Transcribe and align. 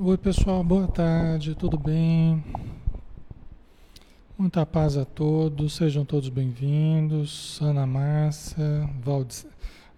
Oi, 0.00 0.16
pessoal, 0.16 0.62
boa 0.62 0.86
tarde, 0.86 1.56
tudo 1.56 1.76
bem? 1.76 2.44
Muita 4.38 4.64
paz 4.64 4.96
a 4.96 5.04
todos, 5.04 5.74
sejam 5.74 6.04
todos 6.04 6.28
bem-vindos. 6.28 7.60
Ana 7.60 7.84
Márcia, 7.84 8.88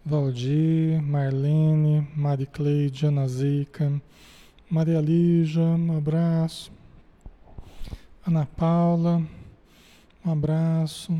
Valdir, 0.03 1.03
Marlene, 1.03 2.09
Mari 2.17 2.47
Cleide, 2.47 3.05
Ana 3.05 3.29
Zica, 3.29 4.01
Maria 4.71 5.03
Lígia, 5.03 5.61
um 5.61 5.99
abraço. 5.99 6.73
Ana 8.27 8.47
Paula, 8.47 9.23
um 10.25 10.33
abraço. 10.33 11.15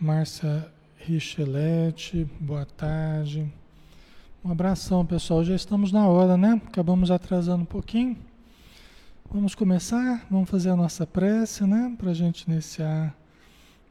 Márcia 0.00 0.72
Richelete, 0.96 2.24
boa 2.40 2.64
tarde. 2.64 3.46
Um 4.46 4.52
abração, 4.52 5.04
pessoal. 5.04 5.42
Já 5.42 5.56
estamos 5.56 5.90
na 5.90 6.06
hora, 6.06 6.36
né? 6.36 6.62
Acabamos 6.68 7.10
atrasando 7.10 7.64
um 7.64 7.66
pouquinho. 7.66 8.16
Vamos 9.28 9.56
começar? 9.56 10.24
Vamos 10.30 10.48
fazer 10.48 10.70
a 10.70 10.76
nossa 10.76 11.04
prece, 11.04 11.64
né? 11.64 11.92
Para 11.98 12.12
a 12.12 12.14
gente 12.14 12.42
iniciar 12.42 13.12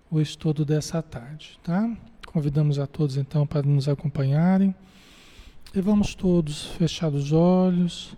o 0.10 0.22
estudo 0.22 0.64
dessa 0.64 1.02
tarde, 1.02 1.60
tá? 1.62 1.94
Convidamos 2.28 2.80
a 2.80 2.88
todos, 2.88 3.18
então, 3.18 3.46
para 3.46 3.64
nos 3.64 3.90
acompanharem. 3.90 4.74
E 5.74 5.82
vamos 5.82 6.16
todos 6.16 6.68
fechar 6.68 7.10
os 7.10 7.34
olhos, 7.34 8.16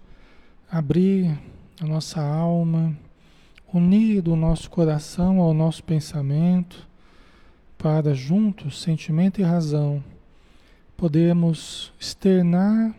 abrir 0.69 1.35
a 1.81 1.87
nossa 1.87 2.21
alma, 2.21 2.95
unir 3.73 4.27
o 4.27 4.35
nosso 4.35 4.69
coração 4.69 5.39
ao 5.39 5.55
nosso 5.55 5.83
pensamento, 5.83 6.87
para 7.79 8.13
juntos, 8.13 8.79
sentimento 8.79 9.41
e 9.41 9.43
razão, 9.43 10.03
podemos 10.97 11.93
externar 11.99 12.95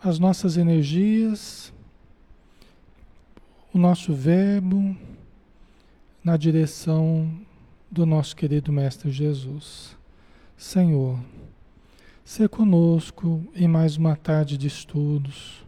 as 0.00 0.20
nossas 0.20 0.56
energias, 0.56 1.72
o 3.74 3.78
nosso 3.78 4.14
verbo 4.14 4.96
na 6.22 6.36
direção 6.36 7.28
do 7.90 8.06
nosso 8.06 8.36
querido 8.36 8.72
Mestre 8.72 9.10
Jesus. 9.10 9.96
Senhor, 10.56 11.18
se 12.24 12.48
conosco 12.48 13.44
em 13.54 13.66
mais 13.66 13.96
uma 13.96 14.14
tarde 14.14 14.56
de 14.56 14.68
estudos. 14.68 15.64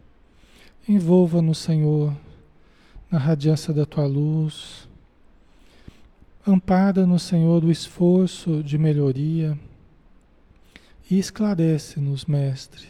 Envolva-nos, 0.88 1.58
Senhor, 1.58 2.16
na 3.10 3.18
radiância 3.18 3.74
da 3.74 3.84
tua 3.84 4.06
luz. 4.06 4.88
Ampara-nos, 6.46 7.24
Senhor, 7.24 7.64
o 7.64 7.72
esforço 7.72 8.62
de 8.62 8.78
melhoria 8.78 9.58
e 11.10 11.18
esclarece-nos, 11.18 12.26
Mestre, 12.26 12.86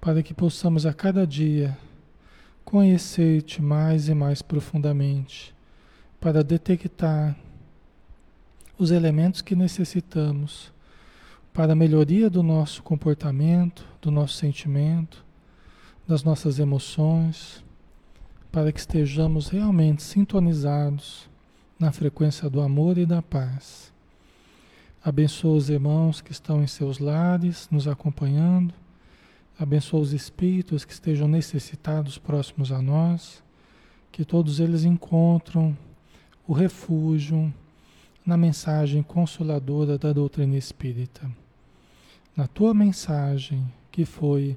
para 0.00 0.22
que 0.22 0.32
possamos 0.32 0.86
a 0.86 0.94
cada 0.94 1.26
dia 1.26 1.76
conhecer-te 2.64 3.60
mais 3.60 4.08
e 4.08 4.14
mais 4.14 4.40
profundamente, 4.40 5.54
para 6.20 6.42
detectar 6.42 7.36
os 8.78 8.90
elementos 8.90 9.42
que 9.42 9.54
necessitamos 9.54 10.72
para 11.52 11.74
a 11.74 11.76
melhoria 11.76 12.28
do 12.28 12.42
nosso 12.42 12.82
comportamento, 12.82 13.86
do 14.02 14.10
nosso 14.10 14.34
sentimento, 14.34 15.24
das 16.08 16.24
nossas 16.24 16.58
emoções, 16.58 17.62
para 18.50 18.72
que 18.72 18.80
estejamos 18.80 19.48
realmente 19.48 20.02
sintonizados 20.02 21.28
na 21.78 21.92
frequência 21.92 22.50
do 22.50 22.60
amor 22.60 22.98
e 22.98 23.06
da 23.06 23.22
paz. 23.22 23.93
Abençoa 25.04 25.56
os 25.58 25.68
irmãos 25.68 26.22
que 26.22 26.32
estão 26.32 26.62
em 26.62 26.66
seus 26.66 26.98
lares, 26.98 27.68
nos 27.70 27.86
acompanhando. 27.86 28.72
Abençoa 29.58 30.00
os 30.00 30.14
espíritos 30.14 30.82
que 30.82 30.94
estejam 30.94 31.28
necessitados 31.28 32.16
próximos 32.16 32.72
a 32.72 32.80
nós. 32.80 33.44
Que 34.10 34.24
todos 34.24 34.60
eles 34.60 34.82
encontram 34.82 35.76
o 36.48 36.54
refúgio 36.54 37.52
na 38.24 38.34
mensagem 38.34 39.02
consoladora 39.02 39.98
da 39.98 40.10
doutrina 40.10 40.56
espírita. 40.56 41.30
Na 42.34 42.46
tua 42.46 42.72
mensagem 42.72 43.70
que 43.92 44.06
foi 44.06 44.56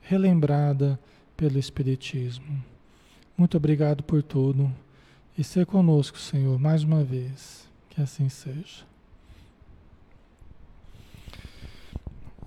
relembrada 0.00 0.96
pelo 1.36 1.58
Espiritismo. 1.58 2.62
Muito 3.36 3.56
obrigado 3.56 4.04
por 4.04 4.22
tudo 4.22 4.72
e 5.36 5.42
ser 5.42 5.66
conosco, 5.66 6.18
Senhor, 6.18 6.56
mais 6.56 6.84
uma 6.84 7.02
vez. 7.02 7.68
Que 7.90 8.00
assim 8.00 8.28
seja. 8.28 8.86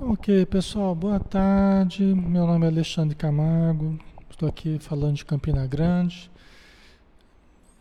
Ok, 0.04 0.48
pessoal, 0.48 0.96
boa 0.96 1.20
tarde. 1.20 2.04
Meu 2.04 2.48
nome 2.48 2.66
é 2.66 2.70
Alexandre 2.70 3.16
Camargo, 3.16 4.00
estou 4.32 4.50
aqui 4.50 4.80
falando 4.80 5.18
de 5.18 5.24
Campina 5.24 5.68
Grande. 5.68 6.32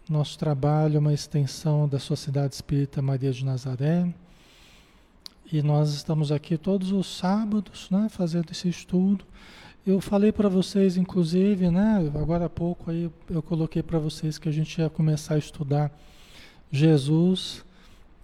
Nosso 0.07 0.39
trabalho 0.39 0.97
é 0.97 0.99
uma 0.99 1.15
extensão 1.15 1.89
da 1.89 1.99
Sociedade 1.99 2.55
Espírita 2.55 3.01
Maria 3.01 3.33
de 3.33 3.43
Nazaré. 3.43 4.07
E 5.51 5.63
nós 5.63 5.95
estamos 5.95 6.31
aqui 6.31 6.59
todos 6.59 6.93
os 6.93 7.07
sábados, 7.07 7.89
né, 7.91 8.07
fazendo 8.11 8.51
esse 8.51 8.69
estudo. 8.69 9.25
Eu 9.87 9.99
falei 9.99 10.31
para 10.31 10.51
vocês, 10.51 10.99
inclusive, 10.99 11.71
né, 11.71 12.07
agora 12.15 12.45
há 12.45 12.51
pouco 12.51 12.91
aí 12.91 13.11
eu 13.31 13.43
coloquei 13.43 13.83
para 13.83 13.99
vocês 13.99 14.37
que 14.37 14.47
a 14.47 14.53
gente 14.53 14.79
ia 14.79 14.91
começar 14.91 15.37
a 15.37 15.39
estudar 15.39 15.91
Jesus 16.71 17.65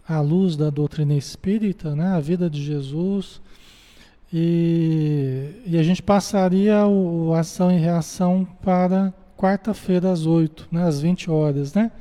à 0.07 0.21
luz 0.21 0.55
da 0.55 0.69
doutrina 0.69 1.15
espírita, 1.15 1.97
né, 1.97 2.09
a 2.09 2.21
vida 2.21 2.51
de 2.51 2.63
Jesus 2.63 3.41
e, 4.33 5.63
e 5.67 5.79
a 5.79 5.83
gente 5.83 6.03
passaria 6.03 6.87
o, 6.87 7.33
ação 7.35 7.71
e 7.71 7.79
reação 7.79 8.47
para 8.63 9.13
quarta-feira 9.37 10.11
às 10.11 10.27
8, 10.27 10.69
né, 10.71 10.85
às 10.85 11.01
20 11.01 11.31
horas, 11.31 11.75
né? 11.75 11.93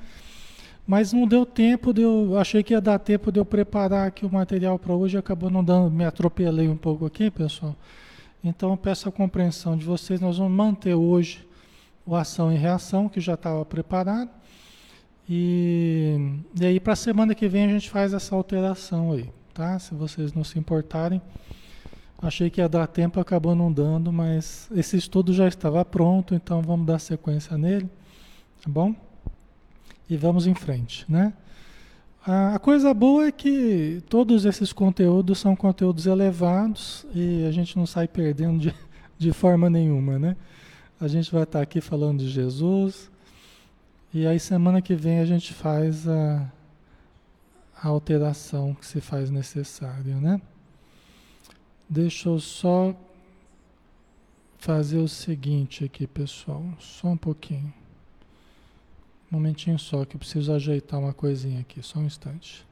Mas 0.87 1.11
não 1.11 1.27
deu 1.27 1.45
tempo 1.45 1.91
de 1.91 2.01
eu. 2.01 2.37
Achei 2.37 2.61
que 2.61 2.73
ia 2.73 2.81
dar 2.81 2.99
tempo 2.99 3.31
de 3.31 3.39
eu 3.39 3.45
preparar 3.45 4.07
aqui 4.07 4.25
o 4.25 4.31
material 4.31 4.77
para 4.77 4.93
hoje, 4.93 5.17
acabou 5.17 5.49
não 5.49 5.63
dando, 5.63 5.89
me 5.89 6.05
atropelei 6.05 6.69
um 6.69 6.77
pouco 6.77 7.05
aqui, 7.05 7.31
pessoal. 7.31 7.75
Então 8.43 8.69
eu 8.69 8.77
peço 8.77 9.09
a 9.09 9.11
compreensão 9.11 9.75
de 9.75 9.83
vocês, 9.83 10.21
nós 10.21 10.37
vamos 10.37 10.53
manter 10.53 10.93
hoje 10.93 11.47
o 12.05 12.15
ação 12.15 12.53
e 12.53 12.55
reação, 12.55 13.09
que 13.09 13.19
já 13.19 13.33
estava 13.33 13.65
preparado. 13.65 14.29
E, 15.27 16.39
e 16.59 16.65
aí 16.65 16.79
para 16.79 16.93
a 16.93 16.95
semana 16.95 17.33
que 17.33 17.47
vem 17.47 17.65
a 17.65 17.67
gente 17.67 17.89
faz 17.89 18.13
essa 18.13 18.35
alteração 18.35 19.13
aí, 19.13 19.27
tá? 19.55 19.79
Se 19.79 19.95
vocês 19.95 20.33
não 20.33 20.43
se 20.43 20.59
importarem. 20.59 21.19
Achei 22.25 22.49
que 22.49 22.59
ia 22.59 22.67
dar 22.67 22.87
tempo, 22.87 23.19
acabou 23.19 23.53
não 23.53 23.71
dando, 23.71 24.11
mas 24.11 24.67
esse 24.75 24.97
estudo 24.97 25.31
já 25.31 25.47
estava 25.47 25.85
pronto, 25.85 26.33
então 26.33 26.59
vamos 26.59 26.87
dar 26.87 26.97
sequência 26.97 27.55
nele, 27.55 27.87
tá 28.63 28.67
bom? 28.67 28.95
E 30.09 30.17
vamos 30.17 30.47
em 30.47 30.55
frente, 30.55 31.05
né? 31.07 31.33
A 32.25 32.57
coisa 32.57 32.91
boa 32.95 33.27
é 33.27 33.31
que 33.31 34.01
todos 34.09 34.43
esses 34.43 34.73
conteúdos 34.73 35.37
são 35.37 35.55
conteúdos 35.55 36.07
elevados 36.07 37.05
e 37.13 37.45
a 37.45 37.51
gente 37.51 37.77
não 37.77 37.85
sai 37.85 38.07
perdendo 38.07 38.57
de, 38.57 38.73
de 39.19 39.31
forma 39.31 39.69
nenhuma, 39.69 40.17
né? 40.17 40.35
A 40.99 41.07
gente 41.07 41.31
vai 41.31 41.43
estar 41.43 41.61
aqui 41.61 41.79
falando 41.79 42.21
de 42.21 42.29
Jesus 42.29 43.11
e 44.11 44.25
aí 44.25 44.39
semana 44.39 44.81
que 44.81 44.95
vem 44.95 45.19
a 45.19 45.25
gente 45.25 45.53
faz 45.53 46.07
a, 46.07 46.51
a 47.83 47.87
alteração 47.87 48.73
que 48.73 48.87
se 48.87 48.99
faz 48.99 49.29
necessária, 49.29 50.15
né? 50.15 50.41
Deixa 51.87 52.29
eu 52.29 52.39
só 52.39 52.95
fazer 54.57 54.97
o 54.97 55.07
seguinte 55.07 55.83
aqui, 55.83 56.07
pessoal. 56.07 56.63
Só 56.79 57.09
um 57.09 57.17
pouquinho. 57.17 57.73
Um 59.31 59.35
momentinho 59.35 59.77
só, 59.77 60.03
que 60.05 60.15
eu 60.15 60.19
preciso 60.19 60.51
ajeitar 60.51 60.99
uma 60.99 61.13
coisinha 61.13 61.61
aqui. 61.61 61.81
Só 61.83 61.99
um 61.99 62.05
instante. 62.05 62.65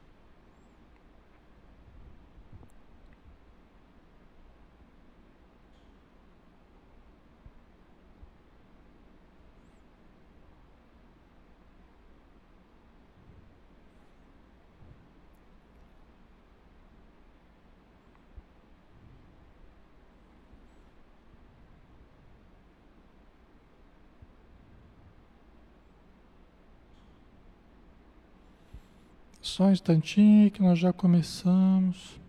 Só 29.54 29.66
um 29.66 29.72
instantinho 29.72 30.50
que 30.50 30.64
nós 30.64 30.80
já 30.80 30.92
começamos. 30.92 32.20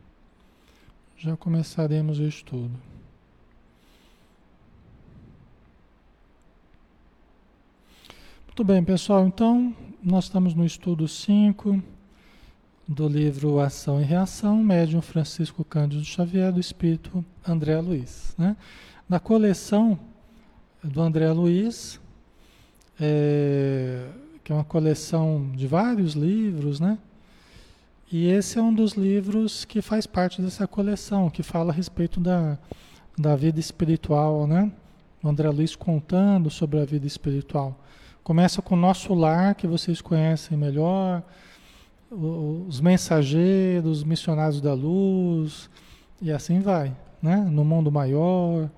Já 1.17 1.35
começaremos 1.35 2.19
o 2.19 2.25
estudo. 2.25 2.79
Muito 8.47 8.62
bem, 8.62 8.85
pessoal. 8.85 9.26
Então, 9.26 9.75
nós 10.03 10.25
estamos 10.25 10.53
no 10.53 10.67
estudo 10.67 11.09
5 11.09 11.82
do 12.87 13.09
livro 13.09 13.59
Ação 13.59 14.03
e 14.03 14.05
Reação, 14.05 14.62
médium 14.62 15.00
Francisco 15.00 15.65
Cândido 15.65 16.05
Xavier, 16.05 16.53
do 16.53 16.61
Espírito 16.61 17.25
André 17.49 17.81
Luiz. 17.81 18.35
Né? 18.37 18.55
Na 19.09 19.19
coleção 19.19 19.99
do 20.82 21.00
André 21.00 21.32
Luiz, 21.32 21.99
é, 23.00 24.11
que 24.44 24.53
é 24.53 24.55
uma 24.55 24.62
coleção 24.62 25.50
de 25.55 25.67
vários 25.67 26.12
livros, 26.12 26.79
né? 26.79 26.99
E 28.16 28.28
esse 28.28 28.61
é 28.61 28.62
um 28.62 28.72
dos 28.72 28.93
livros 28.93 29.64
que 29.64 29.82
faz 29.82 30.06
parte 30.06 30.40
dessa 30.40 30.69
coleção, 30.69 31.28
que 31.28 31.43
fala 31.43 31.72
a 31.72 31.75
respeito 31.75 32.20
da, 32.20 32.56
da 33.19 33.34
vida 33.34 33.58
espiritual, 33.58 34.46
né? 34.46 34.70
O 35.20 35.28
André 35.28 35.50
Luiz 35.50 35.75
contando 35.75 36.49
sobre 36.49 36.78
a 36.78 36.84
vida 36.84 37.08
espiritual. 37.08 37.76
Começa 38.22 38.62
com 38.62 38.76
o 38.76 38.78
nosso 38.78 39.12
lar, 39.14 39.56
que 39.56 39.66
vocês 39.66 40.00
conhecem 40.00 40.56
melhor, 40.56 41.25
os 42.08 42.81
mensageiros, 42.81 43.99
os 43.99 44.05
missionários 44.05 44.61
da 44.61 44.75
luz, 44.75 45.69
e 46.22 46.31
assim 46.31 46.61
vai, 46.61 46.96
né? 47.20 47.38
No 47.38 47.64
mundo 47.64 47.90
maior. 47.90 48.70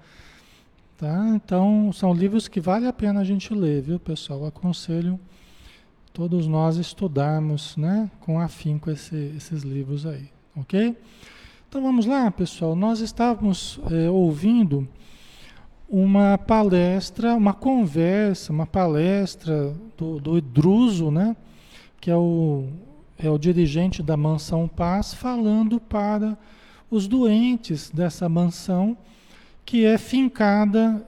Tá? 0.96 1.28
Então, 1.34 1.92
são 1.92 2.14
livros 2.14 2.48
que 2.48 2.58
vale 2.58 2.86
a 2.86 2.92
pena 2.92 3.20
a 3.20 3.24
gente 3.24 3.52
ler, 3.52 3.82
viu, 3.82 4.00
pessoal? 4.00 4.46
aconselho 4.46 5.20
todos 6.16 6.46
nós 6.46 6.78
estudarmos, 6.78 7.76
né, 7.76 8.10
com 8.20 8.40
afinco 8.40 8.90
esse, 8.90 9.34
esses 9.36 9.62
livros 9.62 10.06
aí, 10.06 10.30
ok? 10.56 10.96
Então 11.68 11.82
vamos 11.82 12.06
lá, 12.06 12.30
pessoal. 12.30 12.74
Nós 12.74 13.00
estávamos 13.00 13.78
é, 13.90 14.08
ouvindo 14.08 14.88
uma 15.86 16.38
palestra, 16.38 17.34
uma 17.34 17.52
conversa, 17.52 18.50
uma 18.50 18.64
palestra 18.64 19.74
do, 19.94 20.18
do 20.18 20.40
Druso, 20.40 21.10
né, 21.10 21.36
que 22.00 22.10
é 22.10 22.16
o, 22.16 22.64
é 23.18 23.28
o 23.28 23.36
dirigente 23.36 24.02
da 24.02 24.16
Mansão 24.16 24.66
Paz, 24.66 25.12
falando 25.12 25.78
para 25.78 26.38
os 26.90 27.06
doentes 27.06 27.90
dessa 27.90 28.26
mansão 28.26 28.96
que 29.66 29.84
é 29.84 29.98
fincada, 29.98 31.06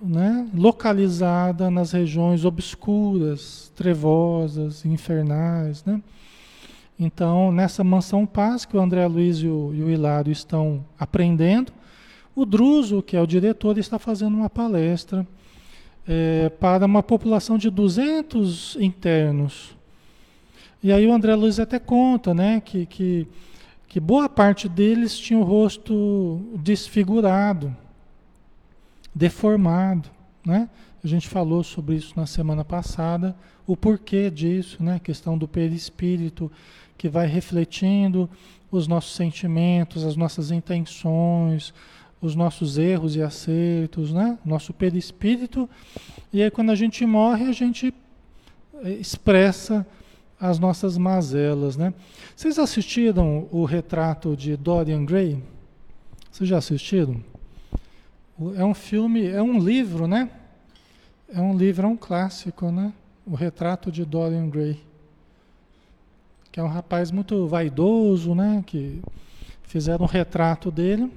né, 0.00 0.46
localizada 0.54 1.70
nas 1.70 1.92
regiões 1.92 2.44
obscuras, 2.44 3.72
trevosas, 3.74 4.84
infernais. 4.84 5.84
Né? 5.84 6.02
Então, 6.98 7.50
nessa 7.50 7.82
mansão 7.82 8.26
paz 8.26 8.64
que 8.64 8.76
o 8.76 8.80
André 8.80 9.06
Luiz 9.06 9.38
e 9.38 9.48
o, 9.48 9.72
e 9.74 9.82
o 9.82 9.90
Hilário 9.90 10.32
estão 10.32 10.84
aprendendo, 10.98 11.72
o 12.34 12.44
Druso, 12.44 13.02
que 13.02 13.16
é 13.16 13.20
o 13.20 13.26
diretor, 13.26 13.78
está 13.78 13.98
fazendo 13.98 14.36
uma 14.36 14.50
palestra 14.50 15.26
é, 16.06 16.50
para 16.50 16.84
uma 16.84 17.02
população 17.02 17.56
de 17.56 17.70
200 17.70 18.76
internos. 18.78 19.74
E 20.82 20.92
aí 20.92 21.06
o 21.06 21.12
André 21.12 21.34
Luiz 21.34 21.58
até 21.58 21.78
conta 21.78 22.34
né, 22.34 22.60
que, 22.60 22.84
que, 22.84 23.26
que 23.88 23.98
boa 23.98 24.28
parte 24.28 24.68
deles 24.68 25.18
tinha 25.18 25.38
o 25.38 25.42
rosto 25.42 26.40
desfigurado 26.56 27.74
deformado, 29.16 30.10
né? 30.44 30.68
A 31.02 31.06
gente 31.06 31.26
falou 31.26 31.64
sobre 31.64 31.94
isso 31.94 32.12
na 32.16 32.26
semana 32.26 32.62
passada, 32.62 33.34
o 33.66 33.74
porquê 33.74 34.30
disso, 34.30 34.82
né? 34.82 34.96
A 34.96 35.00
questão 35.00 35.38
do 35.38 35.48
perispírito 35.48 36.52
que 36.98 37.08
vai 37.08 37.26
refletindo 37.26 38.28
os 38.70 38.86
nossos 38.86 39.16
sentimentos, 39.16 40.04
as 40.04 40.16
nossas 40.16 40.50
intenções, 40.50 41.72
os 42.20 42.34
nossos 42.34 42.76
erros 42.76 43.16
e 43.16 43.22
acertos, 43.22 44.12
né? 44.12 44.38
Nosso 44.44 44.74
perispírito. 44.74 45.68
E 46.30 46.42
aí 46.42 46.50
quando 46.50 46.70
a 46.70 46.74
gente 46.74 47.06
morre, 47.06 47.46
a 47.46 47.52
gente 47.52 47.94
eh, 48.84 48.90
expressa 48.90 49.86
as 50.38 50.58
nossas 50.58 50.98
mazelas, 50.98 51.74
né? 51.74 51.94
Vocês 52.36 52.58
assistiram 52.58 53.48
o 53.50 53.64
retrato 53.64 54.36
de 54.36 54.58
Dorian 54.58 55.06
Gray? 55.06 55.42
Vocês 56.30 56.46
já 56.46 56.58
assistiram? 56.58 57.35
É 58.54 58.64
um 58.64 58.74
filme, 58.74 59.26
é 59.26 59.42
um 59.42 59.58
livro, 59.58 60.06
né? 60.06 60.30
É 61.32 61.40
um 61.40 61.56
livro, 61.56 61.86
é 61.86 61.88
um 61.88 61.96
clássico, 61.96 62.70
né? 62.70 62.92
O 63.26 63.34
Retrato 63.34 63.90
de 63.90 64.04
Dorian 64.04 64.48
Gray. 64.48 64.78
Que 66.52 66.60
é 66.60 66.62
um 66.62 66.68
rapaz 66.68 67.10
muito 67.10 67.46
vaidoso, 67.46 68.34
né? 68.34 68.62
Que 68.66 69.00
fizeram 69.62 70.04
um 70.04 70.08
retrato 70.08 70.70
dele. 70.70 71.10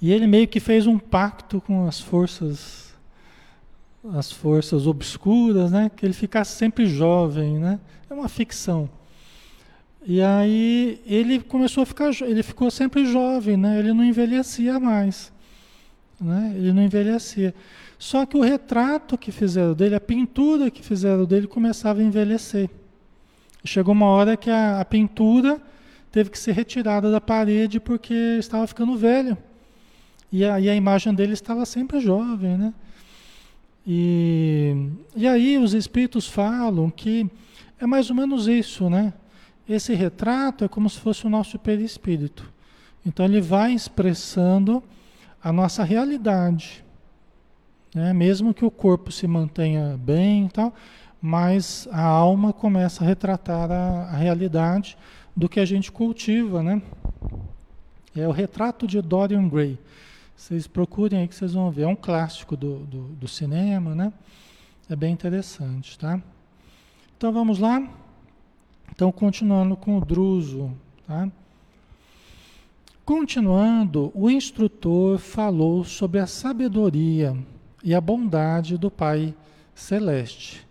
E 0.00 0.12
ele 0.12 0.26
meio 0.26 0.46
que 0.46 0.60
fez 0.60 0.86
um 0.86 0.98
pacto 0.98 1.60
com 1.60 1.86
as 1.86 1.98
forças 1.98 2.88
as 4.14 4.30
forças 4.30 4.86
obscuras, 4.86 5.70
né? 5.70 5.90
Que 5.94 6.06
ele 6.06 6.12
ficasse 6.12 6.56
sempre 6.56 6.86
jovem, 6.86 7.58
né? 7.58 7.80
É 8.08 8.14
uma 8.14 8.28
ficção. 8.28 8.88
E 10.06 10.22
aí 10.22 11.02
ele 11.04 11.40
começou 11.40 11.82
a 11.82 11.86
ficar, 11.86 12.10
ele 12.22 12.42
ficou 12.42 12.70
sempre 12.70 13.04
jovem, 13.04 13.56
né? 13.56 13.78
Ele 13.78 13.92
não 13.92 14.04
envelhecia 14.04 14.78
mais. 14.78 15.32
Né? 16.20 16.52
Ele 16.56 16.72
não 16.72 16.82
envelhecia. 16.82 17.54
Só 17.98 18.26
que 18.26 18.36
o 18.36 18.42
retrato 18.42 19.16
que 19.16 19.30
fizeram 19.32 19.74
dele, 19.74 19.94
a 19.94 20.00
pintura 20.00 20.70
que 20.70 20.82
fizeram 20.82 21.24
dele 21.24 21.46
começava 21.46 22.00
a 22.00 22.04
envelhecer. 22.04 22.68
Chegou 23.64 23.92
uma 23.92 24.06
hora 24.06 24.36
que 24.36 24.50
a, 24.50 24.80
a 24.80 24.84
pintura 24.84 25.60
teve 26.10 26.30
que 26.30 26.38
ser 26.38 26.52
retirada 26.52 27.10
da 27.10 27.20
parede 27.20 27.80
porque 27.80 28.14
estava 28.38 28.66
ficando 28.66 28.96
velha. 28.96 29.36
E 30.30 30.44
a, 30.44 30.60
e 30.60 30.68
a 30.68 30.74
imagem 30.74 31.14
dele 31.14 31.32
estava 31.32 31.64
sempre 31.64 32.00
jovem, 32.00 32.56
né? 32.56 32.74
E, 33.86 34.90
e 35.16 35.26
aí 35.26 35.56
os 35.56 35.72
espíritos 35.72 36.28
falam 36.28 36.90
que 36.90 37.26
é 37.80 37.86
mais 37.86 38.10
ou 38.10 38.16
menos 38.16 38.46
isso, 38.46 38.90
né? 38.90 39.14
Esse 39.68 39.94
retrato 39.94 40.64
é 40.64 40.68
como 40.68 40.88
se 40.90 40.98
fosse 40.98 41.26
o 41.26 41.30
nosso 41.30 41.58
perispírito. 41.58 42.52
Então 43.04 43.24
ele 43.24 43.40
vai 43.40 43.72
expressando 43.72 44.82
a 45.42 45.52
nossa 45.52 45.84
realidade. 45.84 46.84
Né? 47.94 48.12
Mesmo 48.12 48.52
que 48.52 48.64
o 48.64 48.70
corpo 48.70 49.10
se 49.10 49.26
mantenha 49.26 49.98
bem 49.98 50.46
e 50.46 50.48
tal, 50.50 50.74
mas 51.20 51.88
a 51.90 52.02
alma 52.02 52.52
começa 52.52 53.02
a 53.02 53.06
retratar 53.06 53.70
a, 53.70 54.04
a 54.04 54.16
realidade 54.16 54.96
do 55.34 55.48
que 55.48 55.60
a 55.60 55.64
gente 55.64 55.90
cultiva, 55.90 56.62
né? 56.62 56.82
É 58.14 58.26
o 58.26 58.32
retrato 58.32 58.86
de 58.86 59.00
Dorian 59.00 59.48
Gray. 59.48 59.78
Vocês 60.36 60.66
procurem 60.66 61.20
aí 61.20 61.28
que 61.28 61.34
vocês 61.34 61.52
vão 61.52 61.70
ver. 61.70 61.82
É 61.82 61.86
um 61.86 61.96
clássico 61.96 62.56
do, 62.56 62.78
do, 62.80 63.02
do 63.14 63.28
cinema, 63.28 63.94
né? 63.94 64.12
É 64.88 64.96
bem 64.96 65.12
interessante, 65.12 65.98
tá? 65.98 66.20
Então 67.16 67.32
vamos 67.32 67.58
lá? 67.58 67.86
Então 68.90 69.12
continuando 69.12 69.76
com 69.76 69.98
o 69.98 70.04
Druso, 70.04 70.72
tá? 71.06 71.28
Continuando, 73.08 74.12
o 74.14 74.28
instrutor 74.28 75.16
falou 75.16 75.82
sobre 75.82 76.20
a 76.20 76.26
sabedoria 76.26 77.34
e 77.82 77.94
a 77.94 78.02
bondade 78.02 78.76
do 78.76 78.90
Pai 78.90 79.34
Celeste, 79.74 80.68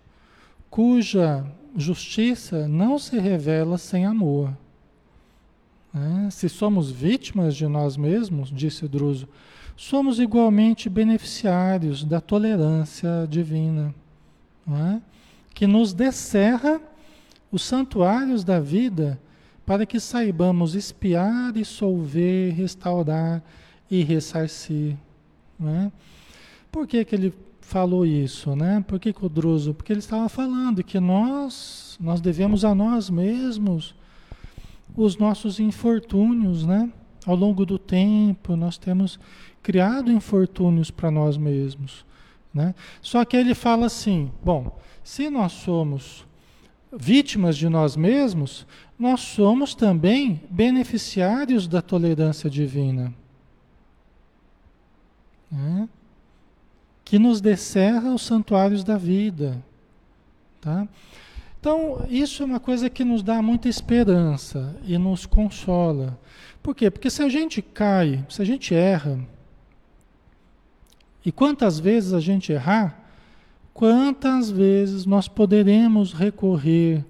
cuja 0.70 1.44
justiça 1.76 2.68
não 2.68 3.00
se 3.00 3.18
revela 3.18 3.80
sem 3.80 4.06
amor. 4.06 4.56
É, 5.96 6.30
se 6.30 6.48
somos 6.48 6.92
vítimas 6.92 7.56
de 7.56 7.68
nós 7.68 7.98
mesmos, 7.98 8.52
disse 8.52 8.88
Druso, 8.88 9.28
somos 9.76 10.20
igualmente 10.20 10.90
beneficiários 10.90 12.04
da 12.04 12.22
tolerância 12.22 13.26
divina, 13.28 13.96
é? 14.70 15.02
que 15.56 15.66
nos 15.66 15.92
descerra 15.92 16.80
os 17.52 17.64
santuários 17.64 18.44
da 18.44 18.60
vida 18.60 19.20
para 19.68 19.86
que 19.86 20.00
saibamos 20.00 20.76
espiar 20.76 21.58
e 21.58 21.66
solver, 21.66 22.54
restaurar 22.54 23.44
e 23.92 24.02
ressarcir. 24.02 24.96
Né? 25.60 25.92
Por 26.72 26.88
que, 26.88 27.04
que 27.04 27.14
ele 27.14 27.34
falou 27.60 28.06
isso? 28.06 28.56
Né? 28.56 28.82
Por 28.88 28.98
que, 28.98 29.12
que 29.12 29.26
o 29.26 29.28
Druso? 29.28 29.74
Porque 29.74 29.92
ele 29.92 30.00
estava 30.00 30.30
falando 30.30 30.82
que 30.82 31.02
nós, 31.02 31.98
nós 32.00 32.22
devemos 32.22 32.64
a 32.64 32.74
nós 32.74 33.10
mesmos 33.10 33.94
os 34.96 35.18
nossos 35.18 35.60
infortúnios, 35.60 36.66
né? 36.66 36.90
Ao 37.26 37.36
longo 37.36 37.66
do 37.66 37.78
tempo, 37.78 38.56
nós 38.56 38.78
temos 38.78 39.20
criado 39.62 40.10
infortúnios 40.10 40.90
para 40.90 41.12
nós 41.12 41.36
mesmos. 41.36 42.06
Né? 42.54 42.74
Só 43.02 43.26
que 43.26 43.36
ele 43.36 43.54
fala 43.54 43.88
assim: 43.88 44.32
bom, 44.42 44.80
se 45.04 45.30
nós 45.30 45.52
somos 45.52 46.26
vítimas 46.92 47.58
de 47.58 47.68
nós 47.68 47.96
mesmos, 47.96 48.66
nós 48.98 49.22
somos 49.22 49.76
também 49.76 50.42
beneficiários 50.50 51.68
da 51.68 51.82
tolerância 51.82 52.50
divina. 52.50 53.14
Né? 55.52 55.88
Que 57.04 57.20
nos 57.20 57.40
descerra 57.40 58.14
os 58.14 58.22
santuários 58.22 58.84
da 58.84 58.98
vida. 58.98 59.64
Tá? 60.62 60.88
Então, 61.60 62.06
isso 62.10 62.44
é 62.44 62.46
uma 62.46 62.60
coisa 62.60 62.90
que 62.90 63.04
nos 63.04 63.24
dá 63.24 63.42
muita 63.42 63.68
esperança 63.68 64.76
e 64.84 64.98
nos 64.98 65.26
consola. 65.26 66.18
Por 66.62 66.76
quê? 66.76 66.90
Porque 66.90 67.10
se 67.10 67.22
a 67.24 67.30
gente 67.30 67.62
cai, 67.62 68.26
se 68.30 68.42
a 68.42 68.46
gente 68.46 68.74
erra, 68.74 69.20
e 71.26 71.32
quantas 71.32 71.80
vezes 71.80 72.14
a 72.14 72.20
gente 72.20 72.52
errar, 72.52 73.07
quantas 73.78 74.50
vezes 74.50 75.06
nós 75.06 75.28
poderemos 75.28 76.12
recorrer 76.12 77.06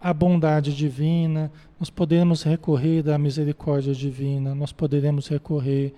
a 0.00 0.10
bondade 0.10 0.74
divina, 0.74 1.52
nós 1.78 1.90
podemos 1.90 2.42
recorrer 2.42 3.02
da 3.02 3.18
misericórdia 3.18 3.92
divina, 3.94 4.54
nós 4.54 4.72
poderemos 4.72 5.28
recorrer 5.28 5.94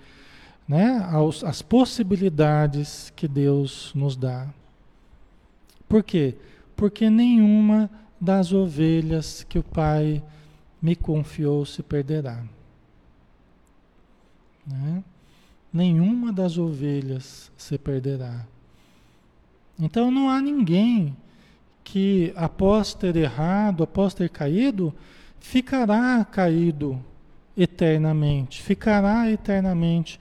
né, 0.67 0.97
aos, 1.09 1.45
as 1.45 1.61
possibilidades 1.61 3.09
que 3.15 3.25
Deus 3.25 3.93
nos 3.95 4.17
dá. 4.17 4.49
Por 5.87 6.03
quê? 6.03 6.35
Porque 6.75 7.09
nenhuma 7.09 7.89
das 8.19 8.51
ovelhas 8.51 9.45
que 9.47 9.57
o 9.57 9.63
Pai 9.63 10.21
me 10.81 10.93
confiou 10.93 11.65
se 11.65 11.81
perderá. 11.81 12.43
Né? 14.67 15.01
Nenhuma 15.71 16.33
das 16.33 16.57
ovelhas 16.57 17.49
se 17.55 17.77
perderá. 17.77 18.45
Então 19.79 20.09
não 20.09 20.29
há 20.29 20.41
ninguém 20.41 21.15
que, 21.83 22.33
após 22.35 22.93
ter 22.93 23.15
errado, 23.15 23.83
após 23.83 24.13
ter 24.13 24.29
caído, 24.29 24.93
ficará 25.39 26.25
caído 26.25 26.99
eternamente, 27.55 28.61
ficará 28.61 29.31
eternamente 29.31 30.19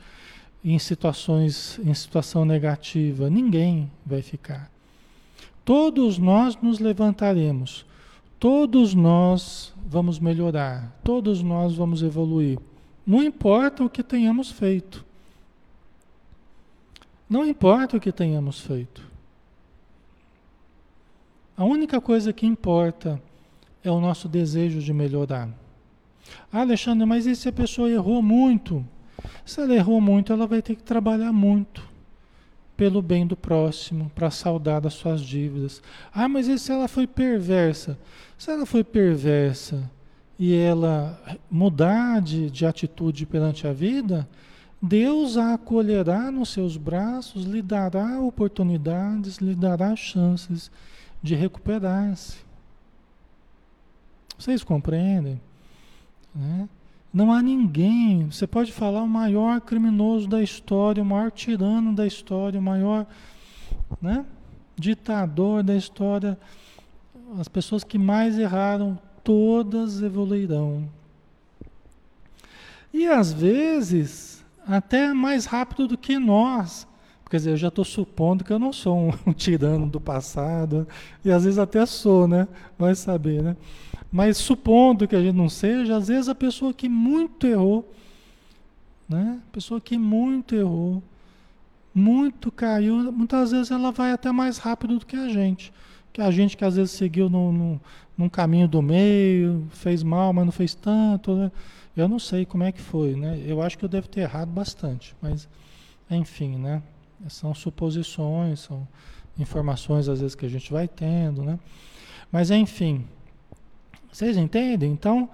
em 0.64 0.78
situações, 0.78 1.78
em 1.84 1.92
situação 1.94 2.44
negativa. 2.44 3.30
Ninguém 3.30 3.90
vai 4.04 4.22
ficar. 4.22 4.70
Todos 5.64 6.18
nós 6.18 6.56
nos 6.62 6.78
levantaremos, 6.78 7.84
todos 8.38 8.94
nós 8.94 9.72
vamos 9.86 10.18
melhorar, 10.18 10.96
todos 11.02 11.42
nós 11.42 11.74
vamos 11.74 12.02
evoluir. 12.02 12.58
Não 13.06 13.22
importa 13.22 13.84
o 13.84 13.90
que 13.90 14.02
tenhamos 14.02 14.50
feito. 14.50 15.04
Não 17.28 17.44
importa 17.44 17.96
o 17.96 18.00
que 18.00 18.12
tenhamos 18.12 18.60
feito. 18.60 19.15
A 21.56 21.64
única 21.64 22.00
coisa 22.02 22.34
que 22.34 22.44
importa 22.44 23.20
é 23.82 23.90
o 23.90 23.98
nosso 23.98 24.28
desejo 24.28 24.80
de 24.80 24.92
melhorar. 24.92 25.48
Ah, 26.52 26.60
Alexandre, 26.60 27.06
mas 27.06 27.24
e 27.24 27.34
se 27.34 27.48
a 27.48 27.52
pessoa 27.52 27.88
errou 27.88 28.20
muito? 28.20 28.84
Se 29.44 29.60
ela 29.60 29.74
errou 29.74 30.00
muito, 30.00 30.32
ela 30.32 30.46
vai 30.46 30.60
ter 30.60 30.74
que 30.74 30.82
trabalhar 30.82 31.32
muito 31.32 31.82
pelo 32.76 33.00
bem 33.00 33.26
do 33.26 33.34
próximo, 33.34 34.10
para 34.14 34.30
saldar 34.30 34.82
das 34.82 34.92
suas 34.92 35.22
dívidas. 35.22 35.82
Ah, 36.12 36.28
mas 36.28 36.46
e 36.46 36.58
se 36.58 36.70
ela 36.70 36.86
foi 36.86 37.06
perversa? 37.06 37.98
Se 38.36 38.50
ela 38.50 38.66
foi 38.66 38.84
perversa 38.84 39.90
e 40.38 40.54
ela 40.54 41.18
mudar 41.50 42.20
de, 42.20 42.50
de 42.50 42.66
atitude 42.66 43.24
perante 43.24 43.66
a 43.66 43.72
vida, 43.72 44.28
Deus 44.82 45.38
a 45.38 45.54
acolherá 45.54 46.30
nos 46.30 46.50
seus 46.50 46.76
braços, 46.76 47.46
lhe 47.46 47.62
dará 47.62 48.20
oportunidades, 48.20 49.38
lhe 49.38 49.54
dará 49.54 49.96
chances 49.96 50.70
de 51.26 51.34
recuperar-se. 51.34 52.38
Vocês 54.38 54.62
compreendem? 54.62 55.40
Né? 56.34 56.68
Não 57.12 57.32
há 57.32 57.42
ninguém, 57.42 58.30
você 58.30 58.46
pode 58.46 58.72
falar 58.72 59.02
o 59.02 59.08
maior 59.08 59.60
criminoso 59.60 60.28
da 60.28 60.42
história, 60.42 61.02
o 61.02 61.06
maior 61.06 61.30
tirano 61.30 61.94
da 61.94 62.06
história, 62.06 62.60
o 62.60 62.62
maior 62.62 63.06
né, 64.00 64.24
ditador 64.76 65.62
da 65.62 65.74
história, 65.74 66.38
as 67.38 67.48
pessoas 67.48 67.82
que 67.82 67.98
mais 67.98 68.38
erraram, 68.38 68.98
todas 69.24 70.02
evoluirão. 70.02 70.88
E 72.92 73.06
às 73.06 73.32
vezes, 73.32 74.44
até 74.66 75.12
mais 75.12 75.46
rápido 75.46 75.88
do 75.88 75.98
que 75.98 76.18
nós. 76.18 76.86
Quer 77.28 77.38
dizer, 77.38 77.50
eu 77.50 77.56
já 77.56 77.68
estou 77.68 77.84
supondo 77.84 78.44
que 78.44 78.52
eu 78.52 78.58
não 78.58 78.72
sou 78.72 79.12
um, 79.26 79.32
tirano 79.32 79.86
do 79.86 80.00
passado, 80.00 80.86
e 81.24 81.30
às 81.30 81.44
vezes 81.44 81.58
até 81.58 81.84
sou, 81.84 82.28
né? 82.28 82.46
Vai 82.78 82.94
saber, 82.94 83.42
né? 83.42 83.56
Mas 84.12 84.36
supondo 84.36 85.08
que 85.08 85.16
a 85.16 85.20
gente 85.20 85.34
não 85.34 85.48
seja, 85.48 85.96
às 85.96 86.08
vezes 86.08 86.28
a 86.28 86.34
pessoa 86.34 86.72
que 86.72 86.88
muito 86.88 87.46
errou, 87.46 87.92
né? 89.08 89.40
A 89.48 89.52
pessoa 89.52 89.80
que 89.80 89.98
muito 89.98 90.54
errou, 90.54 91.02
muito 91.92 92.52
caiu, 92.52 93.12
muitas 93.12 93.50
vezes 93.50 93.70
ela 93.70 93.90
vai 93.90 94.12
até 94.12 94.30
mais 94.30 94.58
rápido 94.58 94.98
do 94.98 95.06
que 95.06 95.16
a 95.16 95.28
gente. 95.28 95.72
Que 96.12 96.20
a 96.22 96.30
gente 96.30 96.56
que 96.56 96.64
às 96.64 96.76
vezes 96.76 96.92
seguiu 96.92 97.28
no, 97.28 97.52
no, 97.52 97.80
num 98.16 98.28
caminho 98.28 98.68
do 98.68 98.80
meio, 98.80 99.66
fez 99.70 100.02
mal, 100.02 100.32
mas 100.32 100.44
não 100.44 100.52
fez 100.52 100.74
tanto. 100.74 101.34
Né? 101.34 101.50
Eu 101.96 102.08
não 102.08 102.18
sei 102.18 102.46
como 102.46 102.62
é 102.62 102.70
que 102.70 102.80
foi, 102.80 103.16
né? 103.16 103.42
Eu 103.46 103.60
acho 103.60 103.76
que 103.76 103.84
eu 103.84 103.88
devo 103.88 104.08
ter 104.08 104.20
errado 104.20 104.48
bastante, 104.48 105.14
mas 105.20 105.48
enfim, 106.10 106.56
né? 106.56 106.82
São 107.28 107.54
suposições, 107.54 108.60
são 108.60 108.86
informações 109.38 110.08
às 110.08 110.20
vezes 110.20 110.34
que 110.34 110.46
a 110.46 110.48
gente 110.48 110.72
vai 110.72 110.86
tendo, 110.88 111.42
né? 111.42 111.58
Mas 112.30 112.50
enfim, 112.50 113.06
vocês 114.12 114.36
entendem? 114.36 114.90
Então, 114.92 115.28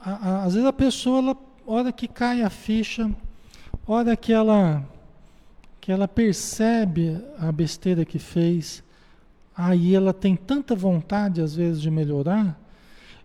a, 0.00 0.10
a, 0.10 0.44
às 0.44 0.54
vezes 0.54 0.68
a 0.68 0.72
pessoa, 0.72 1.18
ela, 1.18 1.36
hora 1.66 1.92
que 1.92 2.06
cai 2.06 2.42
a 2.42 2.50
ficha, 2.50 3.10
hora 3.86 4.16
que 4.16 4.32
ela, 4.32 4.84
que 5.80 5.90
ela 5.90 6.06
percebe 6.06 7.20
a 7.38 7.50
besteira 7.50 8.04
que 8.04 8.18
fez, 8.18 8.82
aí 9.56 9.94
ela 9.94 10.12
tem 10.12 10.36
tanta 10.36 10.74
vontade, 10.74 11.40
às 11.40 11.54
vezes, 11.54 11.80
de 11.80 11.90
melhorar, 11.90 12.58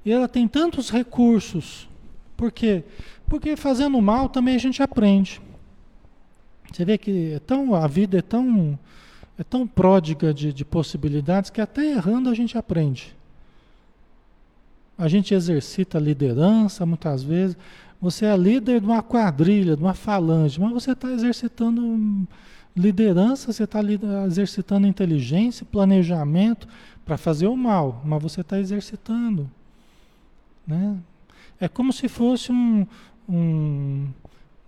e 0.03 0.11
ela 0.11 0.27
tem 0.27 0.47
tantos 0.47 0.89
recursos. 0.89 1.87
Por 2.35 2.51
quê? 2.51 2.83
Porque 3.27 3.55
fazendo 3.55 4.01
mal 4.01 4.29
também 4.29 4.55
a 4.55 4.59
gente 4.59 4.81
aprende. 4.81 5.39
Você 6.71 6.85
vê 6.85 6.97
que 6.97 7.33
é 7.33 7.39
tão, 7.39 7.75
a 7.75 7.85
vida 7.87 8.19
é 8.19 8.21
tão, 8.21 8.77
é 9.37 9.43
tão 9.43 9.67
pródiga 9.67 10.33
de, 10.33 10.53
de 10.53 10.63
possibilidades 10.63 11.49
que 11.49 11.59
até 11.59 11.91
errando 11.91 12.29
a 12.29 12.33
gente 12.33 12.57
aprende. 12.57 13.15
A 14.97 15.07
gente 15.07 15.33
exercita 15.33 15.99
liderança 15.99 16.85
muitas 16.85 17.23
vezes. 17.23 17.57
Você 17.99 18.25
é 18.25 18.37
líder 18.37 18.79
de 18.79 18.85
uma 18.85 19.03
quadrilha, 19.03 19.75
de 19.75 19.83
uma 19.83 19.93
falange, 19.93 20.59
mas 20.59 20.71
você 20.71 20.91
está 20.91 21.11
exercitando 21.11 22.27
liderança, 22.75 23.51
você 23.51 23.63
está 23.63 23.79
exercitando 24.25 24.87
inteligência, 24.87 25.65
planejamento 25.65 26.67
para 27.05 27.17
fazer 27.17 27.47
o 27.47 27.57
mal, 27.57 28.01
mas 28.05 28.21
você 28.21 28.41
está 28.41 28.59
exercitando. 28.59 29.49
Né? 30.65 30.97
É 31.59 31.67
como 31.67 31.91
se 31.91 32.07
fosse 32.07 32.51
um, 32.51 32.87
um, 33.27 34.07